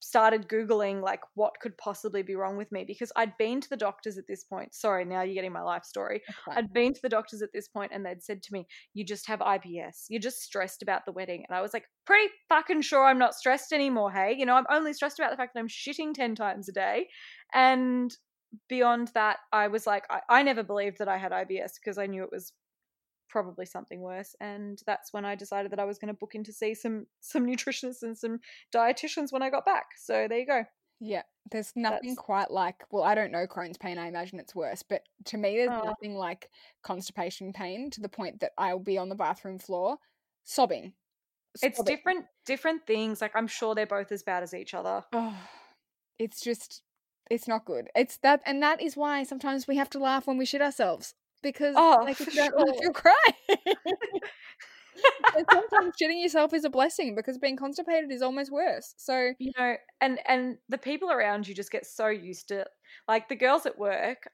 started 0.00 0.48
googling 0.48 1.02
like 1.02 1.20
what 1.34 1.52
could 1.60 1.76
possibly 1.78 2.22
be 2.22 2.34
wrong 2.36 2.56
with 2.56 2.70
me 2.72 2.84
because 2.84 3.12
I'd 3.16 3.36
been 3.38 3.60
to 3.60 3.68
the 3.68 3.76
doctors 3.76 4.16
at 4.18 4.26
this 4.26 4.44
point. 4.44 4.74
Sorry, 4.74 5.04
now 5.04 5.22
you're 5.22 5.34
getting 5.34 5.52
my 5.52 5.62
life 5.62 5.84
story. 5.84 6.22
Okay. 6.30 6.56
I'd 6.56 6.72
been 6.72 6.94
to 6.94 7.00
the 7.02 7.08
doctors 7.08 7.42
at 7.42 7.52
this 7.52 7.68
point 7.68 7.92
and 7.92 8.04
they'd 8.04 8.22
said 8.22 8.42
to 8.44 8.52
me, 8.52 8.66
"You 8.94 9.04
just 9.04 9.26
have 9.26 9.40
IBS. 9.40 10.06
You're 10.08 10.20
just 10.20 10.42
stressed 10.42 10.82
about 10.82 11.04
the 11.04 11.12
wedding." 11.12 11.44
And 11.48 11.56
I 11.56 11.60
was 11.60 11.74
like, 11.74 11.88
"Pretty 12.06 12.32
fucking 12.48 12.82
sure 12.82 13.04
I'm 13.04 13.18
not 13.18 13.34
stressed 13.34 13.72
anymore, 13.72 14.12
hey? 14.12 14.34
You 14.34 14.46
know, 14.46 14.54
I'm 14.54 14.66
only 14.70 14.92
stressed 14.92 15.18
about 15.18 15.30
the 15.30 15.36
fact 15.36 15.54
that 15.54 15.60
I'm 15.60 15.68
shitting 15.68 16.14
10 16.14 16.34
times 16.34 16.68
a 16.68 16.72
day." 16.72 17.08
And 17.52 18.16
beyond 18.68 19.08
that, 19.14 19.38
I 19.52 19.68
was 19.68 19.86
like, 19.86 20.04
I, 20.10 20.20
I 20.28 20.42
never 20.42 20.62
believed 20.62 20.98
that 20.98 21.08
I 21.08 21.16
had 21.18 21.32
IBS 21.32 21.74
because 21.74 21.98
I 21.98 22.06
knew 22.06 22.22
it 22.22 22.30
was 22.32 22.52
probably 23.28 23.66
something 23.66 24.00
worse 24.00 24.36
and 24.40 24.80
that's 24.86 25.12
when 25.12 25.24
I 25.24 25.34
decided 25.34 25.72
that 25.72 25.80
I 25.80 25.84
was 25.84 25.98
going 25.98 26.12
to 26.12 26.18
book 26.18 26.34
in 26.36 26.44
to 26.44 26.52
see 26.52 26.72
some 26.72 27.06
some 27.20 27.44
nutritionists 27.44 28.02
and 28.02 28.16
some 28.16 28.38
dietitians 28.72 29.32
when 29.32 29.42
I 29.42 29.50
got 29.50 29.64
back. 29.64 29.86
So 29.96 30.26
there 30.28 30.38
you 30.38 30.46
go. 30.46 30.64
Yeah, 31.00 31.22
there's 31.50 31.72
nothing 31.74 32.10
That's- 32.10 32.16
quite 32.16 32.50
like, 32.52 32.84
well, 32.92 33.02
I 33.02 33.14
don't 33.16 33.32
know 33.32 33.46
Crohn's 33.46 33.76
pain. 33.76 33.98
I 33.98 34.06
imagine 34.06 34.38
it's 34.38 34.54
worse. 34.54 34.82
But 34.82 35.02
to 35.26 35.36
me, 35.36 35.56
there's 35.56 35.70
Oh. 35.72 35.84
nothing 35.84 36.14
like 36.14 36.48
constipation 36.82 37.52
pain 37.52 37.90
to 37.90 38.00
the 38.00 38.08
point 38.08 38.40
that 38.40 38.52
I'll 38.56 38.78
be 38.78 38.96
on 38.98 39.08
the 39.08 39.16
bathroom 39.16 39.58
floor 39.58 39.96
sobbing. 40.44 40.92
It's 41.62 41.82
different 41.82 42.26
different 42.46 42.86
things. 42.86 43.20
Like 43.20 43.34
I'm 43.34 43.48
sure 43.48 43.74
they're 43.74 43.86
both 43.86 44.12
as 44.12 44.22
bad 44.22 44.42
as 44.44 44.54
each 44.54 44.74
other. 44.74 45.04
Oh, 45.12 45.36
it's 46.18 46.40
just, 46.40 46.82
it's 47.30 47.48
not 47.48 47.64
good. 47.64 47.88
It's 47.94 48.16
that, 48.18 48.42
and 48.46 48.62
that 48.62 48.82
is 48.82 48.96
why 48.96 49.22
sometimes 49.22 49.66
we 49.66 49.76
have 49.76 49.90
to 49.90 49.98
laugh 49.98 50.26
when 50.26 50.36
we 50.36 50.44
shit 50.44 50.62
ourselves 50.62 51.14
because, 51.42 51.74
Oh, 51.76 52.00
like, 52.02 52.20
if 52.20 52.34
you 52.34 52.34
don't 52.34 52.56
laugh, 52.56 52.76
you'll 52.80 52.92
cry. 52.92 53.14
sometimes 55.50 55.94
shitting 56.00 56.22
yourself 56.22 56.52
is 56.54 56.64
a 56.64 56.70
blessing 56.70 57.14
because 57.14 57.38
being 57.38 57.56
constipated 57.56 58.10
is 58.10 58.22
almost 58.22 58.52
worse. 58.52 58.94
So, 58.96 59.32
you 59.38 59.52
know 59.58 59.76
and 60.00 60.18
and 60.26 60.56
the 60.68 60.78
people 60.78 61.10
around 61.10 61.48
you 61.48 61.54
just 61.54 61.70
get 61.70 61.86
so 61.86 62.08
used 62.08 62.48
to 62.48 62.66
like 63.08 63.28
the 63.28 63.36
girls 63.36 63.66
at 63.66 63.78
work 63.78 64.28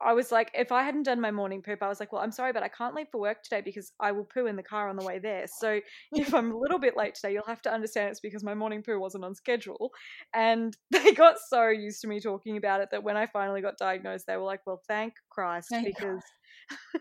i 0.00 0.12
was 0.12 0.30
like 0.32 0.50
if 0.54 0.72
i 0.72 0.82
hadn't 0.82 1.04
done 1.04 1.20
my 1.20 1.30
morning 1.30 1.62
poop 1.62 1.82
i 1.82 1.88
was 1.88 2.00
like 2.00 2.12
well 2.12 2.22
i'm 2.22 2.30
sorry 2.30 2.52
but 2.52 2.62
i 2.62 2.68
can't 2.68 2.94
leave 2.94 3.08
for 3.10 3.20
work 3.20 3.42
today 3.42 3.60
because 3.60 3.92
i 4.00 4.12
will 4.12 4.24
poo 4.24 4.46
in 4.46 4.56
the 4.56 4.62
car 4.62 4.88
on 4.88 4.96
the 4.96 5.04
way 5.04 5.18
there 5.18 5.46
so 5.46 5.80
if 6.12 6.34
i'm 6.34 6.52
a 6.52 6.56
little 6.56 6.78
bit 6.78 6.96
late 6.96 7.14
today 7.14 7.32
you'll 7.32 7.44
have 7.46 7.62
to 7.62 7.72
understand 7.72 8.10
it's 8.10 8.20
because 8.20 8.44
my 8.44 8.54
morning 8.54 8.82
poo 8.82 8.98
wasn't 8.98 9.24
on 9.24 9.34
schedule 9.34 9.90
and 10.34 10.76
they 10.90 11.12
got 11.12 11.36
so 11.48 11.68
used 11.68 12.00
to 12.00 12.08
me 12.08 12.20
talking 12.20 12.56
about 12.56 12.80
it 12.80 12.88
that 12.90 13.02
when 13.02 13.16
i 13.16 13.26
finally 13.26 13.60
got 13.60 13.78
diagnosed 13.78 14.26
they 14.26 14.36
were 14.36 14.42
like 14.42 14.60
well 14.66 14.80
thank 14.88 15.14
christ 15.30 15.68
Thank 15.70 15.86
because 15.86 16.22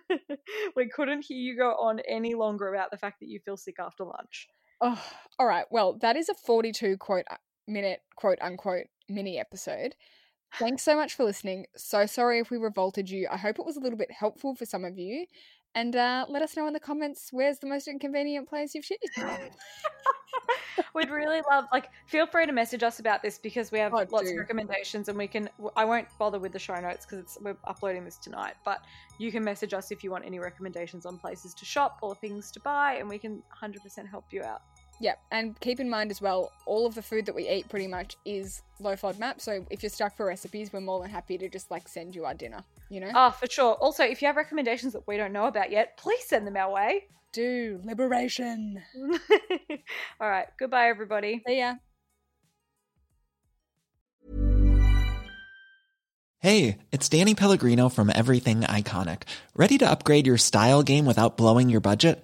we 0.75 0.87
couldn't 0.89 1.25
hear 1.25 1.37
you 1.37 1.57
go 1.57 1.71
on 1.71 1.99
any 2.07 2.35
longer 2.35 2.73
about 2.73 2.91
the 2.91 2.97
fact 2.97 3.19
that 3.19 3.29
you 3.29 3.39
feel 3.43 3.57
sick 3.57 3.75
after 3.79 4.03
lunch 4.03 4.47
Oh, 4.81 5.01
all 5.39 5.47
right. 5.47 5.65
Well, 5.71 5.97
that 6.01 6.15
is 6.15 6.29
a 6.29 6.33
42 6.33 6.97
quote 6.97 7.25
uh, 7.29 7.37
minute 7.67 8.01
quote 8.15 8.39
unquote 8.41 8.87
mini 9.09 9.39
episode. 9.39 9.95
Thanks 10.59 10.83
so 10.83 10.95
much 10.95 11.15
for 11.15 11.23
listening. 11.23 11.65
So 11.75 12.05
sorry 12.05 12.39
if 12.39 12.49
we 12.49 12.57
revolted 12.57 13.09
you. 13.09 13.27
I 13.31 13.37
hope 13.37 13.59
it 13.59 13.65
was 13.65 13.77
a 13.77 13.79
little 13.79 13.97
bit 13.97 14.11
helpful 14.11 14.55
for 14.55 14.65
some 14.65 14.85
of 14.85 14.97
you. 14.97 15.25
And 15.73 15.95
uh, 15.95 16.25
let 16.29 16.41
us 16.41 16.55
know 16.55 16.67
in 16.67 16.73
the 16.73 16.79
comments 16.79 17.29
where's 17.33 17.59
the 17.59 17.67
most 17.67 17.87
inconvenient 17.89 18.47
place 18.47 18.73
you've 18.73 18.85
shit 18.85 18.99
yourself. 19.03 19.39
We'd 20.93 21.09
really 21.09 21.41
love, 21.49 21.65
like, 21.73 21.89
feel 22.07 22.25
free 22.25 22.45
to 22.45 22.53
message 22.53 22.83
us 22.83 22.99
about 22.99 23.21
this 23.21 23.37
because 23.37 23.71
we 23.71 23.79
have 23.79 23.93
Oh, 23.93 24.05
lots 24.09 24.27
do. 24.29 24.31
of 24.31 24.37
recommendations, 24.39 25.09
and 25.09 25.17
we 25.17 25.27
can. 25.27 25.49
I 25.75 25.83
won't 25.83 26.07
bother 26.17 26.39
with 26.39 26.53
the 26.53 26.59
show 26.59 26.75
notes 26.79 27.05
because 27.05 27.37
we're 27.41 27.57
uploading 27.65 28.05
this 28.05 28.17
tonight. 28.17 28.53
But 28.63 28.81
you 29.17 29.31
can 29.31 29.43
message 29.43 29.73
us 29.73 29.91
if 29.91 30.03
you 30.03 30.11
want 30.11 30.25
any 30.25 30.39
recommendations 30.39 31.05
on 31.05 31.17
places 31.17 31.53
to 31.55 31.65
shop 31.65 31.99
or 32.01 32.15
things 32.15 32.51
to 32.51 32.59
buy, 32.61 32.95
and 32.95 33.09
we 33.09 33.17
can 33.17 33.41
100% 33.61 34.09
help 34.09 34.25
you 34.31 34.43
out. 34.43 34.61
Yep. 34.99 35.19
And 35.31 35.59
keep 35.59 35.79
in 35.79 35.89
mind 35.89 36.11
as 36.11 36.21
well, 36.21 36.51
all 36.65 36.85
of 36.85 36.95
the 36.95 37.01
food 37.01 37.25
that 37.25 37.35
we 37.35 37.49
eat 37.49 37.67
pretty 37.69 37.87
much 37.87 38.15
is 38.25 38.61
low 38.79 38.95
FODMAP. 38.95 39.41
So 39.41 39.65
if 39.69 39.83
you're 39.83 39.89
stuck 39.89 40.15
for 40.15 40.25
recipes, 40.25 40.71
we're 40.71 40.81
more 40.81 41.01
than 41.01 41.09
happy 41.09 41.37
to 41.37 41.49
just 41.49 41.69
like 41.71 41.87
send 41.87 42.15
you 42.15 42.25
our 42.25 42.33
dinner, 42.33 42.63
you 42.89 42.99
know? 42.99 43.11
Oh, 43.13 43.31
for 43.31 43.47
sure. 43.49 43.73
Also, 43.73 44.03
if 44.03 44.21
you 44.21 44.27
have 44.27 44.35
recommendations 44.35 44.93
that 44.93 45.07
we 45.07 45.17
don't 45.17 45.33
know 45.33 45.45
about 45.45 45.71
yet, 45.71 45.97
please 45.97 46.23
send 46.25 46.47
them 46.47 46.55
our 46.55 46.71
way. 46.71 47.05
Do 47.33 47.81
liberation. 47.83 48.81
All 50.21 50.29
right. 50.29 50.47
Goodbye, 50.57 50.87
everybody. 50.87 51.41
See 51.45 51.59
ya. 51.59 51.75
Hey, 56.39 56.77
it's 56.91 57.09
Danny 57.09 57.33
Pellegrino 57.33 57.89
from 57.89 58.11
Everything 58.13 58.61
Iconic. 58.61 59.23
Ready 59.55 59.79
to 59.79 59.89
upgrade 59.89 60.27
your 60.27 60.37
style 60.37 60.83
game 60.83 61.05
without 61.07 61.37
blowing 61.37 61.69
your 61.69 61.81
budget? 61.81 62.23